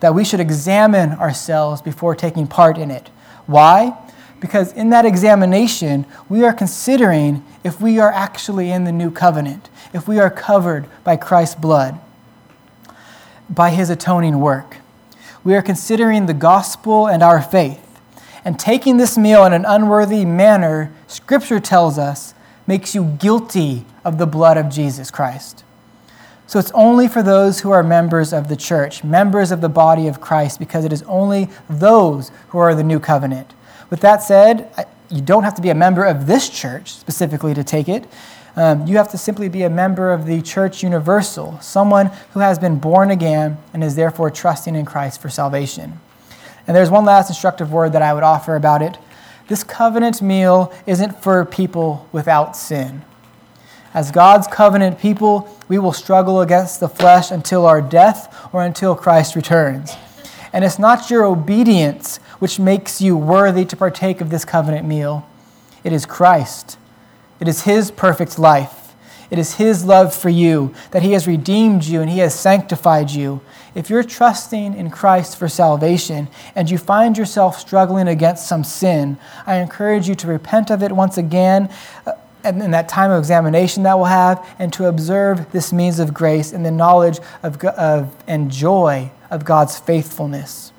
that 0.00 0.14
we 0.14 0.24
should 0.24 0.40
examine 0.40 1.12
ourselves 1.12 1.82
before 1.82 2.14
taking 2.14 2.46
part 2.46 2.78
in 2.78 2.90
it. 2.90 3.08
Why? 3.46 3.96
Because 4.40 4.72
in 4.72 4.90
that 4.90 5.04
examination, 5.04 6.06
we 6.28 6.44
are 6.44 6.52
considering 6.52 7.44
if 7.64 7.80
we 7.80 7.98
are 7.98 8.12
actually 8.12 8.70
in 8.70 8.84
the 8.84 8.92
new 8.92 9.10
covenant, 9.10 9.68
if 9.92 10.06
we 10.06 10.18
are 10.18 10.30
covered 10.30 10.86
by 11.02 11.16
Christ's 11.16 11.56
blood, 11.56 11.98
by 13.50 13.70
his 13.70 13.90
atoning 13.90 14.38
work. 14.38 14.76
We 15.48 15.54
are 15.54 15.62
considering 15.62 16.26
the 16.26 16.34
gospel 16.34 17.08
and 17.08 17.22
our 17.22 17.40
faith. 17.40 18.02
And 18.44 18.60
taking 18.60 18.98
this 18.98 19.16
meal 19.16 19.46
in 19.46 19.54
an 19.54 19.64
unworthy 19.64 20.26
manner, 20.26 20.92
Scripture 21.06 21.58
tells 21.58 21.96
us, 21.96 22.34
makes 22.66 22.94
you 22.94 23.16
guilty 23.18 23.86
of 24.04 24.18
the 24.18 24.26
blood 24.26 24.58
of 24.58 24.68
Jesus 24.68 25.10
Christ. 25.10 25.64
So 26.46 26.58
it's 26.58 26.70
only 26.72 27.08
for 27.08 27.22
those 27.22 27.60
who 27.60 27.70
are 27.70 27.82
members 27.82 28.34
of 28.34 28.48
the 28.48 28.56
church, 28.56 29.02
members 29.02 29.50
of 29.50 29.62
the 29.62 29.70
body 29.70 30.06
of 30.06 30.20
Christ, 30.20 30.58
because 30.58 30.84
it 30.84 30.92
is 30.92 31.02
only 31.04 31.48
those 31.70 32.30
who 32.48 32.58
are 32.58 32.74
the 32.74 32.84
new 32.84 33.00
covenant. 33.00 33.54
With 33.88 34.00
that 34.00 34.22
said, 34.22 34.86
you 35.08 35.22
don't 35.22 35.44
have 35.44 35.54
to 35.54 35.62
be 35.62 35.70
a 35.70 35.74
member 35.74 36.04
of 36.04 36.26
this 36.26 36.50
church 36.50 36.92
specifically 36.92 37.54
to 37.54 37.64
take 37.64 37.88
it. 37.88 38.06
Um, 38.58 38.88
you 38.88 38.96
have 38.96 39.08
to 39.12 39.18
simply 39.18 39.48
be 39.48 39.62
a 39.62 39.70
member 39.70 40.12
of 40.12 40.26
the 40.26 40.42
church 40.42 40.82
universal, 40.82 41.60
someone 41.60 42.06
who 42.32 42.40
has 42.40 42.58
been 42.58 42.80
born 42.80 43.08
again 43.12 43.56
and 43.72 43.84
is 43.84 43.94
therefore 43.94 44.32
trusting 44.32 44.74
in 44.74 44.84
Christ 44.84 45.22
for 45.22 45.28
salvation. 45.28 46.00
And 46.66 46.76
there's 46.76 46.90
one 46.90 47.04
last 47.04 47.28
instructive 47.30 47.72
word 47.72 47.92
that 47.92 48.02
I 48.02 48.12
would 48.12 48.24
offer 48.24 48.56
about 48.56 48.82
it. 48.82 48.98
This 49.46 49.62
covenant 49.62 50.20
meal 50.20 50.72
isn't 50.88 51.22
for 51.22 51.44
people 51.44 52.08
without 52.10 52.56
sin. 52.56 53.04
As 53.94 54.10
God's 54.10 54.48
covenant 54.48 54.98
people, 54.98 55.56
we 55.68 55.78
will 55.78 55.92
struggle 55.92 56.40
against 56.40 56.80
the 56.80 56.88
flesh 56.88 57.30
until 57.30 57.64
our 57.64 57.80
death 57.80 58.48
or 58.52 58.64
until 58.64 58.96
Christ 58.96 59.36
returns. 59.36 59.92
And 60.52 60.64
it's 60.64 60.80
not 60.80 61.10
your 61.10 61.24
obedience 61.24 62.16
which 62.40 62.58
makes 62.58 63.00
you 63.00 63.16
worthy 63.16 63.64
to 63.66 63.76
partake 63.76 64.20
of 64.20 64.30
this 64.30 64.44
covenant 64.44 64.84
meal. 64.84 65.24
It 65.84 65.92
is 65.92 66.04
Christ. 66.04 66.76
It 67.40 67.48
is 67.48 67.62
His 67.62 67.90
perfect 67.90 68.38
life. 68.38 68.94
It 69.30 69.38
is 69.38 69.54
His 69.54 69.84
love 69.84 70.14
for 70.14 70.28
you 70.28 70.74
that 70.90 71.02
He 71.02 71.12
has 71.12 71.26
redeemed 71.26 71.84
you 71.84 72.00
and 72.00 72.10
He 72.10 72.18
has 72.18 72.38
sanctified 72.38 73.10
you. 73.10 73.40
If 73.74 73.90
you're 73.90 74.02
trusting 74.02 74.74
in 74.74 74.90
Christ 74.90 75.36
for 75.36 75.48
salvation 75.48 76.28
and 76.54 76.70
you 76.70 76.78
find 76.78 77.16
yourself 77.16 77.58
struggling 77.58 78.08
against 78.08 78.46
some 78.46 78.64
sin, 78.64 79.18
I 79.46 79.56
encourage 79.56 80.08
you 80.08 80.14
to 80.16 80.26
repent 80.26 80.70
of 80.70 80.82
it 80.82 80.92
once 80.92 81.18
again. 81.18 81.70
Uh, 82.06 82.12
and 82.44 82.62
in 82.62 82.70
that 82.70 82.88
time 82.88 83.10
of 83.10 83.18
examination 83.18 83.82
that 83.82 83.96
we'll 83.96 84.06
have, 84.06 84.46
and 84.58 84.72
to 84.72 84.86
observe 84.86 85.50
this 85.50 85.72
means 85.72 85.98
of 85.98 86.14
grace 86.14 86.52
and 86.52 86.64
the 86.64 86.70
knowledge 86.70 87.18
of, 87.42 87.62
of 87.64 88.14
and 88.26 88.50
joy 88.50 89.10
of 89.30 89.44
God's 89.44 89.78
faithfulness. 89.78 90.72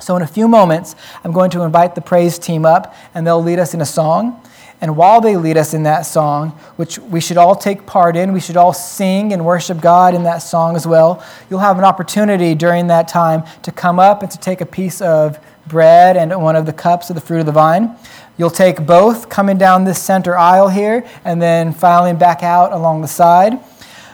So, 0.00 0.16
in 0.16 0.22
a 0.22 0.26
few 0.26 0.48
moments, 0.48 0.94
I'm 1.24 1.32
going 1.32 1.50
to 1.50 1.62
invite 1.62 1.94
the 1.94 2.00
praise 2.00 2.38
team 2.38 2.64
up, 2.64 2.94
and 3.14 3.26
they'll 3.26 3.42
lead 3.42 3.58
us 3.58 3.74
in 3.74 3.80
a 3.80 3.86
song. 3.86 4.42
And 4.80 4.96
while 4.96 5.20
they 5.20 5.36
lead 5.36 5.56
us 5.56 5.74
in 5.74 5.82
that 5.84 6.02
song, 6.02 6.50
which 6.76 6.98
we 7.00 7.20
should 7.20 7.36
all 7.36 7.56
take 7.56 7.84
part 7.84 8.16
in, 8.16 8.32
we 8.32 8.40
should 8.40 8.56
all 8.56 8.72
sing 8.72 9.32
and 9.32 9.44
worship 9.44 9.80
God 9.80 10.14
in 10.14 10.22
that 10.22 10.38
song 10.38 10.76
as 10.76 10.86
well. 10.86 11.24
You'll 11.50 11.58
have 11.58 11.78
an 11.78 11.84
opportunity 11.84 12.54
during 12.54 12.86
that 12.86 13.08
time 13.08 13.42
to 13.62 13.72
come 13.72 13.98
up 13.98 14.22
and 14.22 14.30
to 14.30 14.38
take 14.38 14.60
a 14.60 14.66
piece 14.66 15.00
of 15.00 15.38
bread 15.66 16.16
and 16.16 16.30
one 16.40 16.54
of 16.54 16.64
the 16.64 16.72
cups 16.72 17.10
of 17.10 17.14
the 17.14 17.20
fruit 17.20 17.40
of 17.40 17.46
the 17.46 17.52
vine. 17.52 17.96
You'll 18.36 18.50
take 18.50 18.86
both 18.86 19.28
coming 19.28 19.58
down 19.58 19.82
this 19.82 20.00
center 20.00 20.38
aisle 20.38 20.68
here 20.68 21.04
and 21.24 21.42
then 21.42 21.72
filing 21.72 22.16
back 22.16 22.44
out 22.44 22.72
along 22.72 23.00
the 23.00 23.08
side. 23.08 23.58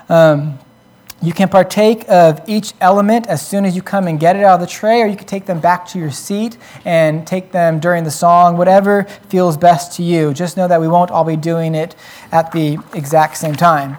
Um, 0.09 0.59
you 1.25 1.33
can 1.33 1.49
partake 1.49 2.05
of 2.09 2.41
each 2.47 2.75
element 2.81 3.27
as 3.27 3.47
soon 3.47 3.65
as 3.65 3.75
you 3.75 3.83
come 3.83 4.07
and 4.07 4.21
get 4.21 4.37
it 4.37 4.45
out 4.45 4.55
of 4.55 4.61
the 4.61 4.67
tray, 4.67 5.01
or 5.01 5.07
you 5.07 5.17
can 5.17 5.27
take 5.27 5.47
them 5.47 5.59
back 5.59 5.89
to 5.89 5.99
your 5.99 6.11
seat 6.11 6.59
and 6.85 7.27
take 7.27 7.51
them 7.51 7.81
during 7.81 8.05
the 8.05 8.11
song, 8.11 8.57
whatever 8.57 9.05
feels 9.29 9.57
best 9.57 9.97
to 9.97 10.03
you. 10.03 10.35
Just 10.35 10.57
know 10.57 10.69
that 10.69 10.81
we 10.81 10.89
won't 10.89 11.11
all 11.11 11.25
be 11.25 11.37
doing 11.37 11.75
it 11.75 11.97
at 12.31 12.53
the 12.53 12.79
exact 12.93 13.39
same 13.39 13.55
time. 13.55 13.97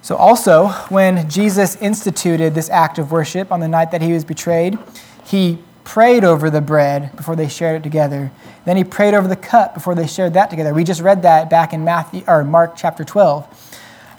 So, 0.00 0.16
also, 0.16 0.68
when 0.88 1.28
Jesus 1.28 1.76
instituted 1.76 2.54
this 2.54 2.70
act 2.70 2.98
of 2.98 3.12
worship 3.12 3.52
on 3.52 3.60
the 3.60 3.68
night 3.68 3.90
that 3.90 4.00
he 4.00 4.12
was 4.12 4.24
betrayed, 4.24 4.78
he 5.26 5.58
prayed 5.84 6.24
over 6.24 6.48
the 6.48 6.60
bread 6.60 7.14
before 7.16 7.36
they 7.36 7.48
shared 7.48 7.80
it 7.80 7.82
together. 7.82 8.30
Then 8.64 8.76
he 8.76 8.84
prayed 8.84 9.14
over 9.14 9.28
the 9.28 9.36
cup 9.36 9.74
before 9.74 9.94
they 9.94 10.06
shared 10.06 10.34
that 10.34 10.50
together. 10.50 10.72
We 10.72 10.84
just 10.84 11.00
read 11.00 11.22
that 11.22 11.50
back 11.50 11.72
in 11.72 11.84
Matthew 11.84 12.24
or 12.26 12.44
Mark 12.44 12.76
chapter 12.76 13.04
12. 13.04 13.67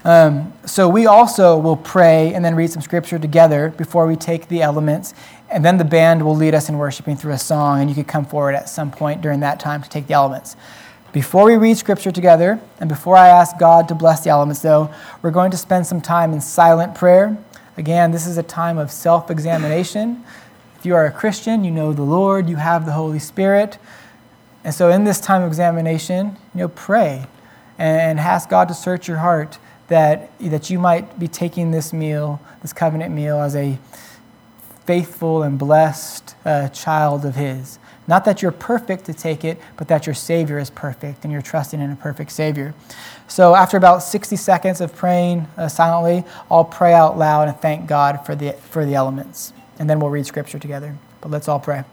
Um, 0.06 0.54
so 0.66 0.88
we 0.88 1.08
also 1.08 1.58
will 1.58 1.76
pray 1.76 2.34
and 2.34 2.44
then 2.44 2.56
read 2.56 2.70
some 2.70 2.82
scripture 2.82 3.20
together 3.20 3.70
before 3.70 4.08
we 4.08 4.16
take 4.16 4.48
the 4.48 4.62
elements. 4.62 5.14
And 5.50 5.66
then 5.66 5.78
the 5.78 5.86
band 5.86 6.24
will 6.24 6.36
lead 6.36 6.54
us 6.54 6.70
in 6.70 6.78
worshiping 6.78 7.18
through 7.18 7.34
a 7.34 7.40
song, 7.40 7.82
and 7.82 7.90
you 7.90 7.96
could 7.96 8.08
come 8.08 8.26
forward 8.26 8.56
at 8.56 8.70
some 8.70 8.92
point 8.92 9.22
during 9.22 9.40
that 9.42 9.60
time 9.60 9.82
to 9.82 9.90
take 9.90 10.08
the 10.08 10.14
elements. 10.14 10.56
Before 11.12 11.46
we 11.46 11.58
read 11.58 11.76
scripture 11.76 12.12
together, 12.12 12.62
and 12.80 12.88
before 12.88 13.18
I 13.18 13.30
ask 13.30 13.58
God 13.58 13.88
to 13.88 13.96
bless 13.96 14.24
the 14.24 14.30
elements, 14.30 14.62
though, 14.62 14.94
we're 15.22 15.32
going 15.32 15.50
to 15.52 15.58
spend 15.58 15.88
some 15.88 16.02
time 16.02 16.34
in 16.34 16.40
silent 16.40 16.94
prayer. 16.94 17.36
Again, 17.78 18.12
this 18.12 18.28
is 18.28 18.38
a 18.38 18.44
time 18.44 18.78
of 18.78 18.92
self 18.92 19.32
examination. 19.32 20.24
If 20.78 20.86
you 20.86 20.94
are 20.96 21.08
a 21.08 21.12
Christian, 21.12 21.64
you 21.64 21.72
know 21.72 21.94
the 21.94 22.04
Lord, 22.04 22.48
you 22.48 22.58
have 22.58 22.86
the 22.86 22.92
Holy 22.92 23.18
Spirit. 23.18 23.80
And 24.64 24.74
so, 24.74 24.90
in 24.90 25.04
this 25.04 25.20
time 25.20 25.42
of 25.42 25.48
examination, 25.48 26.38
you 26.54 26.60
know, 26.60 26.68
pray 26.68 27.26
and 27.80 28.20
ask 28.20 28.48
God 28.48 28.68
to 28.68 28.74
search 28.76 29.08
your 29.08 29.18
heart 29.18 29.58
that, 29.90 30.32
that 30.40 30.70
you 30.70 30.80
might 30.80 31.20
be 31.20 31.28
taking 31.28 31.72
this 31.72 31.92
meal, 31.92 32.42
this 32.62 32.74
covenant 32.74 33.14
meal, 33.14 33.40
as 33.40 33.56
a 33.56 33.78
faithful 34.86 35.44
and 35.44 35.60
blessed 35.60 36.36
uh, 36.46 36.70
child 36.70 37.26
of 37.26 37.36
His. 37.36 37.78
Not 38.08 38.26
that 38.26 38.42
you're 38.42 38.52
perfect 38.52 39.06
to 39.06 39.14
take 39.14 39.46
it, 39.46 39.60
but 39.78 39.88
that 39.88 40.08
your 40.08 40.16
Savior 40.16 40.58
is 40.58 40.72
perfect 40.72 41.24
and 41.24 41.32
you're 41.32 41.44
trusting 41.44 41.80
in 41.80 41.92
a 41.92 41.96
perfect 41.96 42.32
Savior. 42.32 42.74
So, 43.28 43.54
after 43.54 43.78
about 43.78 44.02
60 44.02 44.36
seconds 44.36 44.82
of 44.82 44.96
praying 44.96 45.48
uh, 45.58 45.68
silently, 45.68 46.24
I'll 46.50 46.66
pray 46.66 46.94
out 46.94 47.20
loud 47.20 47.50
and 47.50 47.58
thank 47.58 47.88
God 47.88 48.26
for 48.26 48.34
the, 48.34 48.54
for 48.54 48.84
the 48.84 48.96
elements. 48.96 49.54
And 49.78 49.88
then 49.88 50.00
we'll 50.00 50.10
read 50.10 50.26
Scripture 50.26 50.58
together. 50.58 50.98
But 51.22 51.30
let's 51.30 51.48
all 51.48 51.60
pray. 51.60 51.84